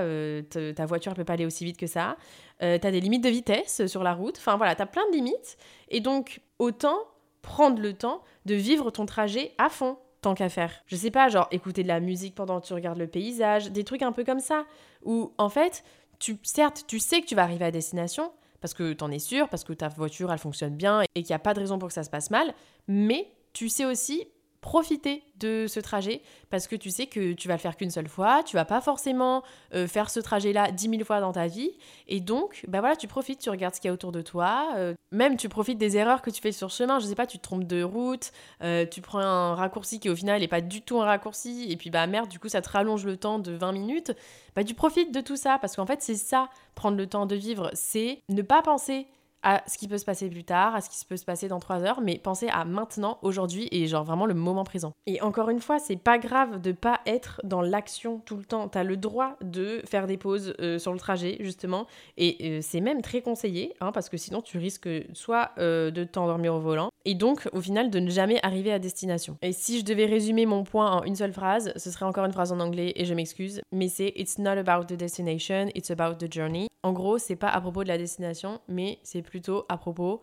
ta 0.50 0.86
voiture 0.86 1.12
ne 1.12 1.18
peut 1.18 1.26
pas 1.26 1.34
aller 1.34 1.46
aussi 1.46 1.66
vite 1.66 1.76
que 1.76 1.88
ça. 1.88 2.16
euh, 2.62 2.78
t'as 2.82 2.92
des 2.92 3.02
limites 3.02 3.26
de 3.26 3.30
vitesse 3.30 3.88
sur 3.88 4.04
la 4.04 4.14
route, 4.14 4.38
enfin 4.38 4.56
voilà, 4.56 4.74
t'as 4.74 4.86
plein 4.86 5.06
de 5.10 5.16
limites. 5.18 5.58
Et 5.90 6.00
donc, 6.00 6.40
autant 6.60 6.98
prendre 7.42 7.82
le 7.82 7.92
temps 7.92 8.22
de 8.46 8.56
vivre 8.56 8.90
ton 8.90 9.06
trajet 9.06 9.52
à 9.58 9.68
fond, 9.68 9.98
tant 10.24 10.34
qu'à 10.34 10.50
faire. 10.50 10.72
Je 10.88 10.96
sais 10.96 11.12
pas, 11.12 11.30
genre 11.30 11.48
écouter 11.52 11.84
de 11.84 11.88
la 11.88 12.00
musique 12.00 12.34
pendant 12.34 12.60
que 12.60 12.66
tu 12.66 12.74
regardes 12.74 12.98
le 12.98 13.08
paysage, 13.08 13.72
des 13.72 13.84
trucs 13.84 14.02
un 14.02 14.12
peu 14.12 14.24
comme 14.24 14.40
ça, 14.40 14.66
où 15.04 15.32
en 15.38 15.50
fait, 15.50 15.84
tu, 16.20 16.38
certes, 16.44 16.86
tu 16.88 17.00
sais 17.00 17.22
que 17.22 17.28
tu 17.28 17.36
vas 17.36 17.44
arriver 17.44 17.66
à 17.66 17.72
destination, 17.72 18.32
parce 18.62 18.74
que 18.74 18.94
t'en 18.94 19.12
es 19.12 19.20
sûr, 19.20 19.50
parce 19.50 19.64
que 19.64 19.74
ta 19.74 19.90
voiture, 19.90 20.32
elle 20.32 20.40
fonctionne 20.40 20.76
bien 20.76 21.02
et 21.02 21.22
qu'il 21.22 21.32
n'y 21.32 21.36
a 21.36 21.40
pas 21.40 21.54
de 21.54 21.60
raison 21.60 21.78
pour 21.78 21.90
que 21.90 21.94
ça 21.94 22.04
se 22.04 22.10
passe 22.10 22.32
mal, 22.32 22.54
mais 22.88 23.28
tu 23.52 23.70
sais 23.70 23.86
aussi 23.86 24.28
profiter 24.64 25.24
de 25.40 25.68
ce 25.68 25.80
trajet 25.80 26.22
parce 26.50 26.68
que 26.68 26.76
tu 26.76 26.90
sais 26.90 27.06
que 27.06 27.34
tu 27.34 27.48
vas 27.48 27.56
le 27.56 27.60
faire 27.60 27.76
qu'une 27.76 27.92
seule 27.92 28.08
fois, 28.08 28.44
tu 28.44 28.56
vas 28.56 28.64
pas 28.64 28.80
forcément 28.82 29.44
euh, 29.76 29.88
faire 29.88 30.10
ce 30.10 30.22
trajet-là 30.22 30.72
dix 30.72 30.88
mille 30.88 31.04
fois 31.04 31.20
dans 31.20 31.34
ta 31.34 31.48
vie 31.48 31.72
et 32.08 32.22
donc 32.22 32.64
bah 32.70 32.80
voilà 32.80 32.96
tu 32.96 33.08
profites, 33.08 33.40
tu 33.40 33.50
regardes 33.50 33.76
ce 33.76 33.82
qu'il 33.82 33.90
y 33.90 33.92
a 33.92 33.94
autour 33.94 34.14
de 34.14 34.22
toi, 34.22 34.70
euh, 34.78 34.96
même 35.12 35.36
tu 35.36 35.50
profites 35.50 35.78
des 35.78 35.98
erreurs 35.98 36.22
que 36.22 36.30
tu 36.30 36.42
fais 36.42 36.54
sur 36.54 36.70
chemin, 36.70 37.00
je 37.00 37.06
sais 37.06 37.14
pas 37.14 37.28
tu 37.28 37.38
te 37.38 37.44
trompes 37.44 37.66
de 37.66 37.84
route, 37.84 38.32
euh, 38.64 38.86
tu 38.86 39.02
prends 39.02 39.20
un 39.20 39.54
raccourci 39.54 40.00
qui 40.00 40.10
au 40.10 40.16
final 40.16 40.40
n'est 40.40 40.48
pas 40.48 40.62
du 40.62 40.82
tout 40.82 41.00
un 41.02 41.06
raccourci 41.06 41.68
et 41.70 41.76
puis 41.76 41.90
bah 41.90 42.08
merde 42.08 42.30
du 42.30 42.40
coup 42.40 42.48
ça 42.48 42.62
te 42.62 42.70
rallonge 42.70 43.06
le 43.06 43.18
temps 43.18 43.40
de 43.40 43.52
20 43.52 43.74
minutes, 43.74 44.14
bah 44.56 44.64
tu 44.64 44.74
profites 44.74 45.14
de 45.14 45.20
tout 45.20 45.36
ça 45.36 45.60
parce 45.60 45.76
qu'en 45.76 45.86
fait 45.86 46.02
c'est 46.02 46.16
ça 46.16 46.50
prendre 46.74 46.98
le 46.98 47.06
temps 47.06 47.26
de 47.26 47.36
vivre, 47.36 47.70
c'est 47.74 48.22
ne 48.30 48.42
pas 48.42 48.62
penser 48.62 49.08
à 49.44 49.62
ce 49.68 49.78
qui 49.78 49.88
peut 49.88 49.98
se 49.98 50.06
passer 50.06 50.30
plus 50.30 50.44
tard, 50.44 50.76
à 50.76 50.82
ce 50.82 50.90
qui 50.90 51.06
peut 51.06 51.18
se 51.18 51.26
passer 51.26 51.48
dans 51.48 51.60
trois 51.60 51.84
heures, 51.84 52.02
mais 52.02 52.18
pensez 52.18 52.48
à 52.48 52.66
maintenant, 52.66 53.20
aujourd'hui 53.22 53.68
et 53.72 53.88
genre 53.88 54.04
vraiment 54.04 54.26
le 54.26 54.34
moment 54.34 54.64
présent. 54.64 54.94
Et 55.06 55.22
encore 55.22 55.50
une 55.50 55.60
fois, 55.60 55.80
c'est 55.80 55.98
pas 55.98 56.18
grave 56.18 56.62
de 56.62 56.72
pas 56.72 57.02
être 57.06 57.42
dans 57.44 57.62
l'action 57.62 58.20
tout 58.26 58.38
le 58.38 58.46
temps. 58.46 58.68
T'as 58.68 58.84
le 58.84 58.98
droit 58.98 59.36
de 59.42 59.82
faire 59.86 60.08
des 60.08 60.18
pauses 60.18 60.54
euh, 60.60 60.80
sur 60.80 60.94
le 60.94 61.00
trajet 61.00 61.38
justement, 61.42 61.86
et 62.18 62.38
euh, 62.42 62.60
c'est 62.62 62.82
même 62.82 63.02
très 63.02 63.22
conseillé, 63.22 63.74
hein, 63.82 63.92
parce 63.92 64.10
que 64.10 64.18
sinon 64.18 64.42
tu 64.42 64.58
risques 64.58 64.90
soit 65.14 65.52
euh, 65.58 65.92
de 65.92 66.04
t'endormir 66.04 66.56
au 66.56 66.60
volant, 66.60 66.90
et 67.06 67.16
donc 67.16 67.50
au 67.52 67.62
final 67.62 67.90
de 67.90 68.00
ne 68.00 68.10
jamais 68.10 68.40
arriver 68.44 68.72
à 68.72 68.80
destination. 68.80 69.38
Et 69.42 69.52
si 69.52 69.80
je 69.80 69.86
devais 69.86 70.06
résumer 70.06 70.46
mon 70.46 70.64
point 70.64 70.92
en 70.92 71.04
une 71.04 71.16
seule 71.16 71.34
phrase, 71.34 71.74
ce 71.76 71.92
serait 71.92 72.06
encore 72.06 72.26
une 72.26 72.34
phrase 72.34 72.52
en 72.52 72.60
anglais, 72.60 72.94
et 72.96 73.06
je 73.06 73.14
m'excuse, 73.14 73.62
mais 73.72 73.90
c'est 73.90 74.14
It's 74.16 74.38
not 74.38 74.52
about 74.52 74.86
the 74.86 74.94
destination, 74.94 75.68
it's 75.76 75.92
about 75.92 76.16
the 76.16 76.32
journey. 76.32 76.68
En 76.86 76.92
gros, 76.92 77.18
c'est 77.18 77.38
pas 77.38 77.48
à 77.48 77.62
propos 77.62 77.84
de 77.84 77.88
la 77.88 77.98
destination, 77.98 78.60
mais 78.68 79.00
c'est 79.04 79.22
plutôt 79.34 79.66
à 79.68 79.78
propos 79.78 80.22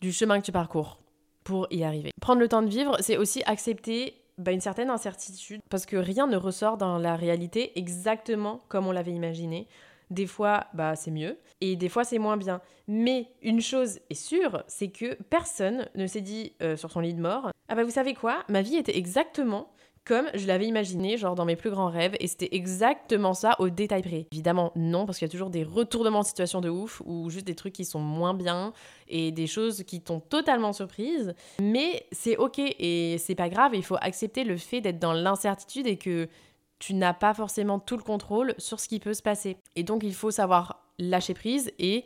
du 0.00 0.12
chemin 0.12 0.38
que 0.38 0.46
tu 0.46 0.52
parcours 0.52 1.00
pour 1.42 1.66
y 1.72 1.82
arriver. 1.82 2.12
Prendre 2.20 2.40
le 2.40 2.46
temps 2.46 2.62
de 2.62 2.68
vivre, 2.68 2.96
c'est 3.00 3.16
aussi 3.16 3.42
accepter 3.44 4.14
bah, 4.38 4.52
une 4.52 4.60
certaine 4.60 4.88
incertitude, 4.88 5.60
parce 5.68 5.84
que 5.84 5.96
rien 5.96 6.28
ne 6.28 6.36
ressort 6.36 6.76
dans 6.76 6.96
la 6.96 7.16
réalité 7.16 7.76
exactement 7.76 8.60
comme 8.68 8.86
on 8.86 8.92
l'avait 8.92 9.10
imaginé. 9.10 9.66
Des 10.12 10.26
fois, 10.26 10.66
bah, 10.74 10.94
c'est 10.94 11.10
mieux, 11.10 11.38
et 11.62 11.74
des 11.74 11.88
fois, 11.88 12.04
c'est 12.04 12.18
moins 12.18 12.36
bien. 12.36 12.60
Mais 12.86 13.28
une 13.40 13.62
chose 13.62 13.98
est 14.10 14.14
sûre, 14.14 14.62
c'est 14.66 14.88
que 14.88 15.14
personne 15.30 15.88
ne 15.94 16.06
s'est 16.06 16.20
dit 16.20 16.52
euh, 16.60 16.76
sur 16.76 16.90
son 16.90 17.00
lit 17.00 17.14
de 17.14 17.20
mort, 17.20 17.50
ah 17.68 17.74
bah 17.74 17.84
vous 17.84 17.90
savez 17.90 18.12
quoi, 18.12 18.44
ma 18.50 18.60
vie 18.60 18.76
était 18.76 18.98
exactement 18.98 19.72
comme 20.04 20.26
je 20.34 20.46
l'avais 20.46 20.66
imaginé, 20.66 21.16
genre 21.16 21.34
dans 21.34 21.44
mes 21.44 21.56
plus 21.56 21.70
grands 21.70 21.88
rêves, 21.88 22.14
et 22.18 22.26
c'était 22.26 22.48
exactement 22.52 23.34
ça 23.34 23.54
au 23.60 23.70
détail 23.70 24.02
près. 24.02 24.26
Évidemment, 24.32 24.72
non, 24.74 25.06
parce 25.06 25.18
qu'il 25.18 25.26
y 25.26 25.30
a 25.30 25.32
toujours 25.32 25.48
des 25.48 25.62
retournements 25.62 26.22
de 26.22 26.26
situation 26.26 26.60
de 26.60 26.68
ouf, 26.68 27.00
ou 27.06 27.30
juste 27.30 27.46
des 27.46 27.54
trucs 27.54 27.72
qui 27.72 27.84
sont 27.84 28.00
moins 28.00 28.34
bien, 28.34 28.72
et 29.08 29.30
des 29.30 29.46
choses 29.46 29.84
qui 29.84 30.00
t'ont 30.00 30.20
totalement 30.20 30.72
surprise. 30.72 31.34
Mais 31.60 32.04
c'est 32.10 32.36
ok, 32.36 32.58
et 32.58 33.16
c'est 33.18 33.36
pas 33.36 33.48
grave, 33.48 33.72
il 33.74 33.84
faut 33.84 33.96
accepter 34.00 34.44
le 34.44 34.56
fait 34.56 34.80
d'être 34.80 34.98
dans 34.98 35.12
l'incertitude 35.12 35.86
et 35.86 35.96
que 35.96 36.28
tu 36.82 36.94
n'as 36.94 37.14
pas 37.14 37.32
forcément 37.32 37.78
tout 37.78 37.96
le 37.96 38.02
contrôle 38.02 38.56
sur 38.58 38.80
ce 38.80 38.88
qui 38.88 38.98
peut 38.98 39.14
se 39.14 39.22
passer. 39.22 39.56
Et 39.76 39.84
donc, 39.84 40.02
il 40.02 40.12
faut 40.12 40.32
savoir 40.32 40.82
lâcher 40.98 41.32
prise 41.32 41.70
et 41.78 42.04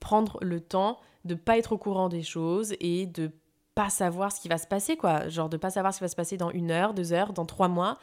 prendre 0.00 0.36
le 0.42 0.60
temps 0.60 0.98
de 1.24 1.34
pas 1.34 1.56
être 1.56 1.72
au 1.72 1.78
courant 1.78 2.10
des 2.10 2.22
choses 2.22 2.74
et 2.78 3.06
de 3.06 3.30
pas 3.74 3.88
savoir 3.88 4.30
ce 4.30 4.42
qui 4.42 4.48
va 4.48 4.58
se 4.58 4.66
passer, 4.66 4.98
quoi. 4.98 5.30
Genre 5.30 5.48
de 5.48 5.56
pas 5.56 5.70
savoir 5.70 5.94
ce 5.94 6.00
qui 6.00 6.04
va 6.04 6.08
se 6.08 6.14
passer 6.14 6.36
dans 6.36 6.50
une 6.50 6.70
heure, 6.70 6.92
deux 6.92 7.14
heures, 7.14 7.32
dans 7.32 7.46
trois 7.46 7.68
mois, 7.68 7.96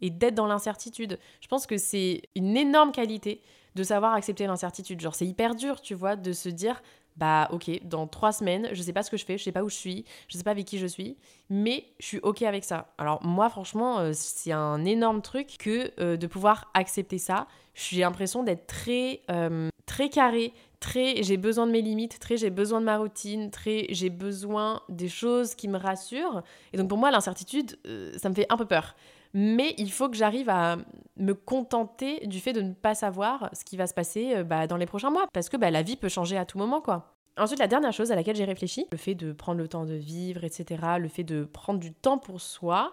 et 0.00 0.10
d'être 0.10 0.36
dans 0.36 0.46
l'incertitude. 0.46 1.18
Je 1.40 1.48
pense 1.48 1.66
que 1.66 1.76
c'est 1.76 2.22
une 2.36 2.56
énorme 2.56 2.92
qualité 2.92 3.42
de 3.74 3.82
savoir 3.82 4.14
accepter 4.14 4.46
l'incertitude. 4.46 5.00
Genre 5.00 5.16
c'est 5.16 5.26
hyper 5.26 5.56
dur, 5.56 5.80
tu 5.80 5.94
vois, 5.94 6.14
de 6.14 6.32
se 6.32 6.48
dire, 6.48 6.80
bah 7.16 7.48
ok, 7.52 7.70
dans 7.84 8.06
trois 8.06 8.32
semaines, 8.32 8.68
je 8.72 8.82
sais 8.82 8.92
pas 8.92 9.02
ce 9.02 9.10
que 9.10 9.16
je 9.16 9.24
fais, 9.24 9.38
je 9.38 9.44
sais 9.44 9.52
pas 9.52 9.62
où 9.62 9.68
je 9.68 9.74
suis, 9.74 10.04
je 10.28 10.36
sais 10.36 10.44
pas 10.44 10.50
avec 10.52 10.66
qui 10.66 10.78
je 10.78 10.86
suis, 10.86 11.16
mais 11.50 11.84
je 12.00 12.06
suis 12.06 12.18
ok 12.20 12.42
avec 12.42 12.64
ça. 12.64 12.92
Alors 12.98 13.24
moi 13.24 13.50
franchement, 13.50 13.98
euh, 13.98 14.12
c'est 14.14 14.52
un 14.52 14.84
énorme 14.84 15.22
truc 15.22 15.56
que 15.58 15.90
euh, 16.00 16.16
de 16.16 16.26
pouvoir 16.26 16.70
accepter 16.74 17.18
ça. 17.18 17.46
J'ai 17.74 18.00
l'impression 18.00 18.42
d'être 18.42 18.66
très, 18.66 19.20
euh, 19.30 19.68
très 19.86 20.08
carré, 20.08 20.52
très 20.80 21.22
j'ai 21.22 21.36
besoin 21.36 21.66
de 21.66 21.72
mes 21.72 21.82
limites, 21.82 22.18
très 22.18 22.36
j'ai 22.36 22.50
besoin 22.50 22.80
de 22.80 22.86
ma 22.86 22.98
routine, 22.98 23.50
très 23.50 23.86
j'ai 23.90 24.10
besoin 24.10 24.82
des 24.88 25.08
choses 25.08 25.54
qui 25.54 25.68
me 25.68 25.78
rassurent. 25.78 26.42
Et 26.72 26.76
donc 26.78 26.88
pour 26.88 26.98
moi, 26.98 27.10
l'incertitude, 27.10 27.78
ça 28.16 28.28
me 28.28 28.34
fait 28.34 28.46
un 28.50 28.56
peu 28.56 28.66
peur. 28.66 28.94
Mais 29.34 29.74
il 29.78 29.90
faut 29.90 30.08
que 30.08 30.16
j'arrive 30.16 30.48
à 30.48 30.76
me 31.16 31.34
contenter 31.34 32.26
du 32.26 32.40
fait 32.40 32.52
de 32.52 32.60
ne 32.60 32.72
pas 32.72 32.94
savoir 32.94 33.50
ce 33.52 33.64
qui 33.64 33.76
va 33.76 33.86
se 33.86 33.94
passer 33.94 34.34
euh, 34.36 34.44
bah, 34.44 34.66
dans 34.66 34.76
les 34.76 34.86
prochains 34.86 35.10
mois. 35.10 35.26
Parce 35.32 35.48
que 35.48 35.56
bah, 35.56 35.70
la 35.70 35.82
vie 35.82 35.96
peut 35.96 36.08
changer 36.08 36.36
à 36.36 36.44
tout 36.44 36.58
moment, 36.58 36.80
quoi. 36.80 37.16
Ensuite, 37.38 37.60
la 37.60 37.66
dernière 37.66 37.92
chose 37.92 38.12
à 38.12 38.14
laquelle 38.14 38.36
j'ai 38.36 38.44
réfléchi, 38.44 38.86
le 38.92 38.98
fait 38.98 39.14
de 39.14 39.32
prendre 39.32 39.58
le 39.58 39.66
temps 39.66 39.86
de 39.86 39.94
vivre, 39.94 40.44
etc., 40.44 40.82
le 40.98 41.08
fait 41.08 41.24
de 41.24 41.44
prendre 41.44 41.80
du 41.80 41.92
temps 41.92 42.18
pour 42.18 42.42
soi, 42.42 42.92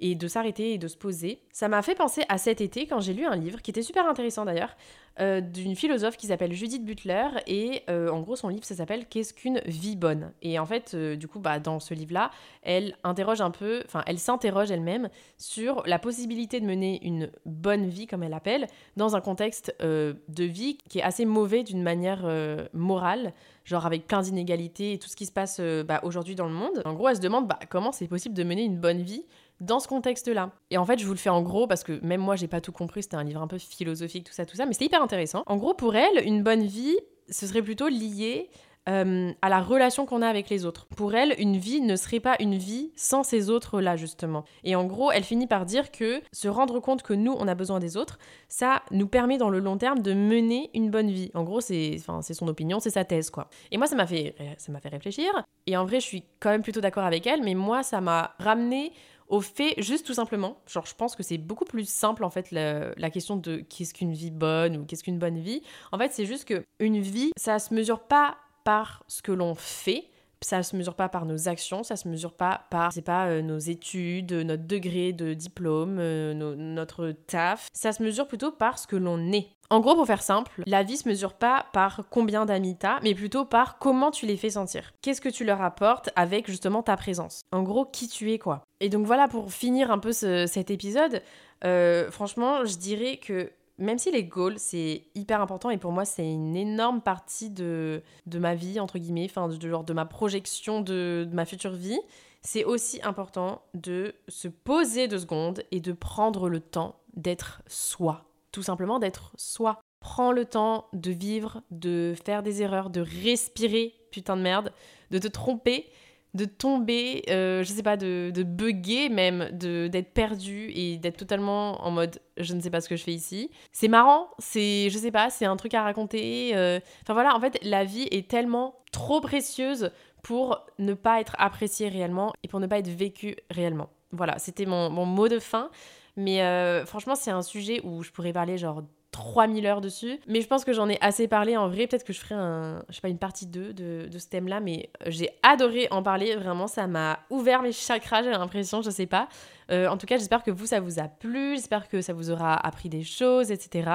et 0.00 0.14
de 0.14 0.28
s'arrêter 0.28 0.72
et 0.72 0.78
de 0.78 0.88
se 0.88 0.96
poser. 0.96 1.40
Ça 1.52 1.68
m'a 1.68 1.82
fait 1.82 1.94
penser 1.94 2.22
à 2.28 2.38
cet 2.38 2.60
été 2.60 2.86
quand 2.86 3.00
j'ai 3.00 3.14
lu 3.14 3.26
un 3.26 3.36
livre 3.36 3.62
qui 3.62 3.70
était 3.70 3.82
super 3.82 4.08
intéressant 4.08 4.44
d'ailleurs, 4.44 4.74
euh, 5.20 5.40
d'une 5.40 5.76
philosophe 5.76 6.16
qui 6.16 6.28
s'appelle 6.28 6.52
Judith 6.52 6.84
Butler 6.84 7.26
et 7.46 7.82
euh, 7.90 8.08
en 8.10 8.20
gros 8.20 8.36
son 8.36 8.48
livre 8.48 8.64
ça 8.64 8.74
s'appelle 8.74 9.06
Qu'est-ce 9.06 9.34
qu'une 9.34 9.60
vie 9.66 9.96
bonne? 9.96 10.32
Et 10.40 10.58
en 10.58 10.64
fait 10.64 10.92
euh, 10.94 11.16
du 11.16 11.28
coup 11.28 11.40
bah, 11.40 11.58
dans 11.58 11.78
ce 11.78 11.92
livre-là, 11.92 12.30
elle 12.62 12.96
interroge 13.04 13.40
un 13.40 13.50
peu, 13.50 13.82
enfin 13.84 14.02
elle 14.06 14.18
s'interroge 14.18 14.70
elle-même 14.70 15.10
sur 15.36 15.82
la 15.84 15.98
possibilité 15.98 16.60
de 16.60 16.64
mener 16.64 17.04
une 17.04 17.30
bonne 17.44 17.88
vie 17.88 18.06
comme 18.06 18.22
elle 18.22 18.30
l'appelle 18.30 18.66
dans 18.96 19.14
un 19.14 19.20
contexte 19.20 19.74
de 19.80 20.44
vie 20.44 20.78
qui 20.88 21.00
est 21.00 21.02
assez 21.02 21.26
mauvais 21.26 21.64
d'une 21.64 21.82
manière 21.82 22.26
morale 22.72 23.34
genre 23.64 23.86
avec 23.86 24.06
plein 24.06 24.22
d'inégalités 24.22 24.94
et 24.94 24.98
tout 24.98 25.08
ce 25.08 25.16
qui 25.16 25.26
se 25.26 25.32
passe 25.32 25.60
bah, 25.60 26.00
aujourd'hui 26.02 26.34
dans 26.34 26.46
le 26.46 26.52
monde. 26.52 26.82
En 26.84 26.94
gros, 26.94 27.08
elle 27.08 27.16
se 27.16 27.20
demande 27.20 27.46
bah, 27.46 27.58
comment 27.68 27.92
c'est 27.92 28.08
possible 28.08 28.34
de 28.34 28.42
mener 28.42 28.64
une 28.64 28.78
bonne 28.78 29.02
vie 29.02 29.24
dans 29.60 29.80
ce 29.80 29.88
contexte-là. 29.88 30.50
Et 30.70 30.78
en 30.78 30.84
fait, 30.84 30.98
je 30.98 31.06
vous 31.06 31.12
le 31.12 31.18
fais 31.18 31.30
en 31.30 31.42
gros 31.42 31.66
parce 31.66 31.84
que 31.84 32.04
même 32.04 32.20
moi, 32.20 32.36
j'ai 32.36 32.48
pas 32.48 32.60
tout 32.60 32.72
compris. 32.72 33.02
C'était 33.02 33.16
un 33.16 33.24
livre 33.24 33.42
un 33.42 33.46
peu 33.46 33.58
philosophique, 33.58 34.24
tout 34.24 34.32
ça, 34.32 34.46
tout 34.46 34.56
ça, 34.56 34.66
mais 34.66 34.72
c'était 34.72 34.86
hyper 34.86 35.02
intéressant. 35.02 35.42
En 35.46 35.56
gros, 35.56 35.74
pour 35.74 35.96
elle, 35.96 36.24
une 36.24 36.42
bonne 36.42 36.64
vie, 36.64 36.96
ce 37.28 37.46
serait 37.46 37.62
plutôt 37.62 37.88
lié 37.88 38.50
euh, 38.88 39.32
à 39.42 39.50
la 39.50 39.60
relation 39.60 40.06
qu'on 40.06 40.22
a 40.22 40.28
avec 40.28 40.48
les 40.48 40.64
autres. 40.64 40.86
Pour 40.86 41.14
elle, 41.14 41.34
une 41.38 41.56
vie 41.56 41.82
ne 41.82 41.96
serait 41.96 42.18
pas 42.18 42.36
une 42.40 42.56
vie 42.56 42.92
sans 42.96 43.22
ces 43.22 43.50
autres-là, 43.50 43.96
justement. 43.96 44.44
Et 44.64 44.74
en 44.74 44.84
gros, 44.84 45.12
elle 45.12 45.22
finit 45.22 45.46
par 45.46 45.66
dire 45.66 45.90
que 45.90 46.22
se 46.32 46.48
rendre 46.48 46.80
compte 46.80 47.02
que 47.02 47.12
nous, 47.12 47.36
on 47.38 47.46
a 47.46 47.54
besoin 47.54 47.78
des 47.78 47.98
autres, 47.98 48.18
ça 48.48 48.82
nous 48.90 49.06
permet 49.06 49.36
dans 49.36 49.50
le 49.50 49.58
long 49.58 49.76
terme 49.76 50.00
de 50.00 50.14
mener 50.14 50.70
une 50.74 50.90
bonne 50.90 51.10
vie. 51.10 51.30
En 51.34 51.44
gros, 51.44 51.60
c'est 51.60 51.98
son 51.98 52.48
opinion, 52.48 52.80
c'est 52.80 52.90
sa 52.90 53.04
thèse, 53.04 53.28
quoi. 53.28 53.48
Et 53.70 53.76
moi, 53.76 53.86
ça 53.86 53.96
m'a 53.96 54.06
fait, 54.06 54.34
fait 54.58 54.88
réfléchir. 54.88 55.30
Et 55.66 55.76
en 55.76 55.84
vrai, 55.84 56.00
je 56.00 56.06
suis 56.06 56.24
quand 56.40 56.50
même 56.50 56.62
plutôt 56.62 56.80
d'accord 56.80 57.04
avec 57.04 57.26
elle, 57.26 57.42
mais 57.42 57.54
moi, 57.54 57.82
ça 57.82 58.00
m'a 58.00 58.34
ramené 58.38 58.92
au 59.30 59.40
fait, 59.40 59.74
juste 59.78 60.04
tout 60.04 60.14
simplement, 60.14 60.58
genre 60.66 60.84
je 60.84 60.94
pense 60.94 61.14
que 61.14 61.22
c'est 61.22 61.38
beaucoup 61.38 61.64
plus 61.64 61.88
simple 61.88 62.24
en 62.24 62.30
fait 62.30 62.50
la, 62.50 63.10
question 63.10 63.36
de 63.36 63.58
qu'est-ce 63.58 63.94
qu'une 63.94 64.12
vie 64.12 64.30
bonne 64.30 64.76
ou 64.76 64.84
qu'est-ce 64.84 65.04
qu'une 65.04 65.18
bonne 65.18 65.38
vie. 65.38 65.62
En 65.92 65.98
fait, 65.98 66.12
c'est 66.12 66.26
juste 66.26 66.44
que 66.44 66.64
une 66.80 67.00
vie, 67.00 67.30
ça 67.36 67.58
se 67.58 67.72
mesure 67.72 68.00
pas 68.00 68.36
par 68.64 69.04
ce 69.06 69.22
que 69.22 69.32
l'on 69.32 69.54
fait, 69.54 70.04
ça 70.42 70.62
se 70.62 70.74
mesure 70.76 70.94
pas 70.94 71.08
par 71.08 71.26
nos 71.26 71.48
actions, 71.48 71.82
ça 71.82 71.96
se 71.96 72.08
mesure 72.08 72.32
pas 72.32 72.66
par, 72.70 72.92
c'est 72.92 73.02
pas, 73.02 73.26
euh, 73.26 73.42
nos 73.42 73.58
études, 73.58 74.32
notre 74.32 74.66
degré 74.66 75.12
de 75.12 75.34
diplôme, 75.34 75.98
euh, 75.98 76.34
notre 76.34 77.12
taf. 77.26 77.68
Ça 77.72 77.92
se 77.92 78.02
mesure 78.02 78.26
plutôt 78.26 78.50
par 78.50 78.78
ce 78.78 78.86
que 78.86 78.96
l'on 78.96 79.32
est. 79.32 79.48
En 79.72 79.78
gros, 79.78 79.94
pour 79.94 80.06
faire 80.06 80.22
simple, 80.22 80.64
la 80.66 80.82
vie 80.82 80.96
se 80.96 81.08
mesure 81.08 81.32
pas 81.32 81.66
par 81.72 82.02
combien 82.10 82.44
d'amis 82.44 82.76
t'as, 82.76 82.98
mais 83.02 83.14
plutôt 83.14 83.44
par 83.44 83.78
comment 83.78 84.10
tu 84.10 84.26
les 84.26 84.36
fais 84.36 84.50
sentir. 84.50 84.92
Qu'est-ce 85.00 85.20
que 85.20 85.28
tu 85.28 85.44
leur 85.44 85.62
apportes 85.62 86.10
avec 86.16 86.48
justement 86.48 86.82
ta 86.82 86.96
présence? 86.96 87.42
En 87.52 87.62
gros, 87.62 87.84
qui 87.84 88.08
tu 88.08 88.32
es 88.32 88.38
quoi. 88.40 88.64
Et 88.80 88.88
donc 88.88 89.06
voilà, 89.06 89.28
pour 89.28 89.52
finir 89.52 89.92
un 89.92 89.98
peu 89.98 90.10
cet 90.10 90.72
épisode, 90.72 91.22
euh, 91.64 92.10
franchement, 92.10 92.64
je 92.64 92.78
dirais 92.78 93.18
que 93.18 93.52
même 93.78 93.98
si 93.98 94.10
les 94.10 94.24
goals, 94.24 94.58
c'est 94.58 95.04
hyper 95.14 95.40
important 95.40 95.70
et 95.70 95.78
pour 95.78 95.92
moi, 95.92 96.04
c'est 96.04 96.28
une 96.28 96.56
énorme 96.56 97.00
partie 97.00 97.48
de, 97.48 98.02
de 98.26 98.38
ma 98.40 98.56
vie, 98.56 98.80
entre 98.80 98.98
guillemets, 98.98 99.26
enfin, 99.30 99.48
de, 99.48 99.92
ma 99.92 100.04
projection 100.04 100.80
de, 100.80 101.28
de 101.30 101.34
ma 101.34 101.44
future 101.44 101.72
vie, 101.72 102.00
c'est 102.42 102.64
aussi 102.64 103.00
important 103.04 103.62
de 103.74 104.14
se 104.26 104.48
poser 104.48 105.06
deux 105.06 105.20
secondes 105.20 105.62
et 105.70 105.80
de 105.80 105.92
prendre 105.92 106.48
le 106.48 106.60
temps 106.60 106.96
d'être 107.14 107.62
soi. 107.68 108.29
Tout 108.52 108.62
simplement 108.62 108.98
d'être 108.98 109.32
soi. 109.36 109.80
Prends 110.00 110.32
le 110.32 110.44
temps 110.44 110.86
de 110.92 111.10
vivre, 111.10 111.62
de 111.70 112.14
faire 112.24 112.42
des 112.42 112.62
erreurs, 112.62 112.90
de 112.90 113.00
respirer, 113.00 113.94
putain 114.10 114.36
de 114.36 114.42
merde, 114.42 114.72
de 115.10 115.18
te 115.18 115.28
tromper, 115.28 115.86
de 116.34 116.44
tomber, 116.44 117.22
euh, 117.28 117.62
je 117.62 117.68
sais 117.72 117.82
pas, 117.82 117.96
de, 117.96 118.30
de 118.34 118.42
bugger 118.42 119.08
même, 119.08 119.50
d'être 119.52 120.12
perdu 120.14 120.70
et 120.74 120.96
d'être 120.96 121.16
totalement 121.16 121.84
en 121.84 121.90
mode 121.90 122.20
je 122.36 122.54
ne 122.54 122.60
sais 122.60 122.70
pas 122.70 122.80
ce 122.80 122.88
que 122.88 122.96
je 122.96 123.02
fais 123.02 123.12
ici. 123.12 123.50
C'est 123.72 123.88
marrant, 123.88 124.30
c'est, 124.38 124.88
je 124.90 124.98
sais 124.98 125.10
pas, 125.10 125.28
c'est 125.28 125.44
un 125.44 125.56
truc 125.56 125.74
à 125.74 125.82
raconter. 125.82 126.52
euh. 126.56 126.80
Enfin 127.02 127.14
voilà, 127.14 127.34
en 127.34 127.40
fait, 127.40 127.58
la 127.62 127.84
vie 127.84 128.08
est 128.10 128.28
tellement 128.30 128.76
trop 128.92 129.20
précieuse 129.20 129.90
pour 130.22 130.64
ne 130.78 130.94
pas 130.94 131.20
être 131.20 131.34
appréciée 131.38 131.88
réellement 131.88 132.32
et 132.42 132.48
pour 132.48 132.60
ne 132.60 132.66
pas 132.66 132.78
être 132.78 132.88
vécue 132.88 133.36
réellement. 133.50 133.90
Voilà, 134.12 134.38
c'était 134.38 134.66
mon 134.66 134.90
mot 135.06 135.28
de 135.28 135.38
fin. 135.38 135.70
Mais 136.16 136.42
euh, 136.42 136.84
franchement, 136.86 137.14
c'est 137.14 137.30
un 137.30 137.42
sujet 137.42 137.80
où 137.84 138.02
je 138.02 138.10
pourrais 138.10 138.32
parler 138.32 138.58
genre 138.58 138.82
3000 139.10 139.66
heures 139.66 139.80
dessus. 139.80 140.18
Mais 140.28 140.40
je 140.40 140.46
pense 140.46 140.64
que 140.64 140.72
j'en 140.72 140.88
ai 140.88 140.98
assez 141.00 141.28
parlé 141.28 141.56
en 141.56 141.68
vrai. 141.68 141.86
Peut-être 141.86 142.04
que 142.04 142.12
je 142.12 142.20
ferai 142.20 142.34
un, 142.34 142.82
je 142.88 142.94
sais 142.94 143.00
pas, 143.00 143.08
une 143.08 143.18
partie 143.18 143.46
2 143.46 143.72
de, 143.72 144.08
de 144.10 144.18
ce 144.18 144.28
thème-là. 144.28 144.60
Mais 144.60 144.90
j'ai 145.06 145.30
adoré 145.42 145.88
en 145.90 146.02
parler. 146.02 146.36
Vraiment, 146.36 146.66
ça 146.66 146.86
m'a 146.86 147.20
ouvert 147.30 147.62
mes 147.62 147.72
chakras, 147.72 148.22
j'ai 148.22 148.30
l'impression, 148.30 148.82
je 148.82 148.90
sais 148.90 149.06
pas. 149.06 149.28
Euh, 149.70 149.88
en 149.88 149.96
tout 149.96 150.06
cas, 150.06 150.16
j'espère 150.16 150.42
que 150.42 150.50
vous, 150.50 150.66
ça 150.66 150.80
vous 150.80 150.98
a 150.98 151.08
plu. 151.08 151.56
J'espère 151.56 151.88
que 151.88 152.00
ça 152.02 152.12
vous 152.12 152.30
aura 152.30 152.54
appris 152.54 152.88
des 152.88 153.02
choses, 153.02 153.50
etc. 153.50 153.90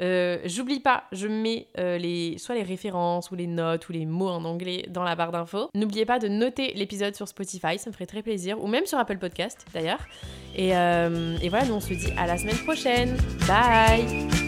Euh, 0.00 0.38
J'oublie 0.44 0.80
pas, 0.80 1.04
je 1.12 1.26
mets 1.26 1.68
euh, 1.78 1.98
les, 1.98 2.38
soit 2.38 2.54
les 2.54 2.62
références 2.62 3.30
ou 3.30 3.34
les 3.34 3.46
notes 3.46 3.88
ou 3.88 3.92
les 3.92 4.06
mots 4.06 4.28
en 4.28 4.44
anglais 4.44 4.86
dans 4.88 5.02
la 5.02 5.14
barre 5.16 5.32
d'infos. 5.32 5.68
N'oubliez 5.74 6.04
pas 6.04 6.18
de 6.18 6.28
noter 6.28 6.72
l'épisode 6.74 7.14
sur 7.14 7.28
Spotify, 7.28 7.78
ça 7.78 7.90
me 7.90 7.92
ferait 7.92 8.06
très 8.06 8.22
plaisir, 8.22 8.62
ou 8.62 8.66
même 8.66 8.86
sur 8.86 8.98
Apple 8.98 9.18
Podcast 9.18 9.66
d'ailleurs. 9.74 10.00
Et, 10.56 10.76
euh, 10.76 11.36
et 11.42 11.48
voilà, 11.48 11.66
nous 11.66 11.74
on 11.74 11.80
se 11.80 11.94
dit 11.94 12.12
à 12.16 12.26
la 12.26 12.38
semaine 12.38 12.58
prochaine. 12.58 13.16
Bye 13.46 14.47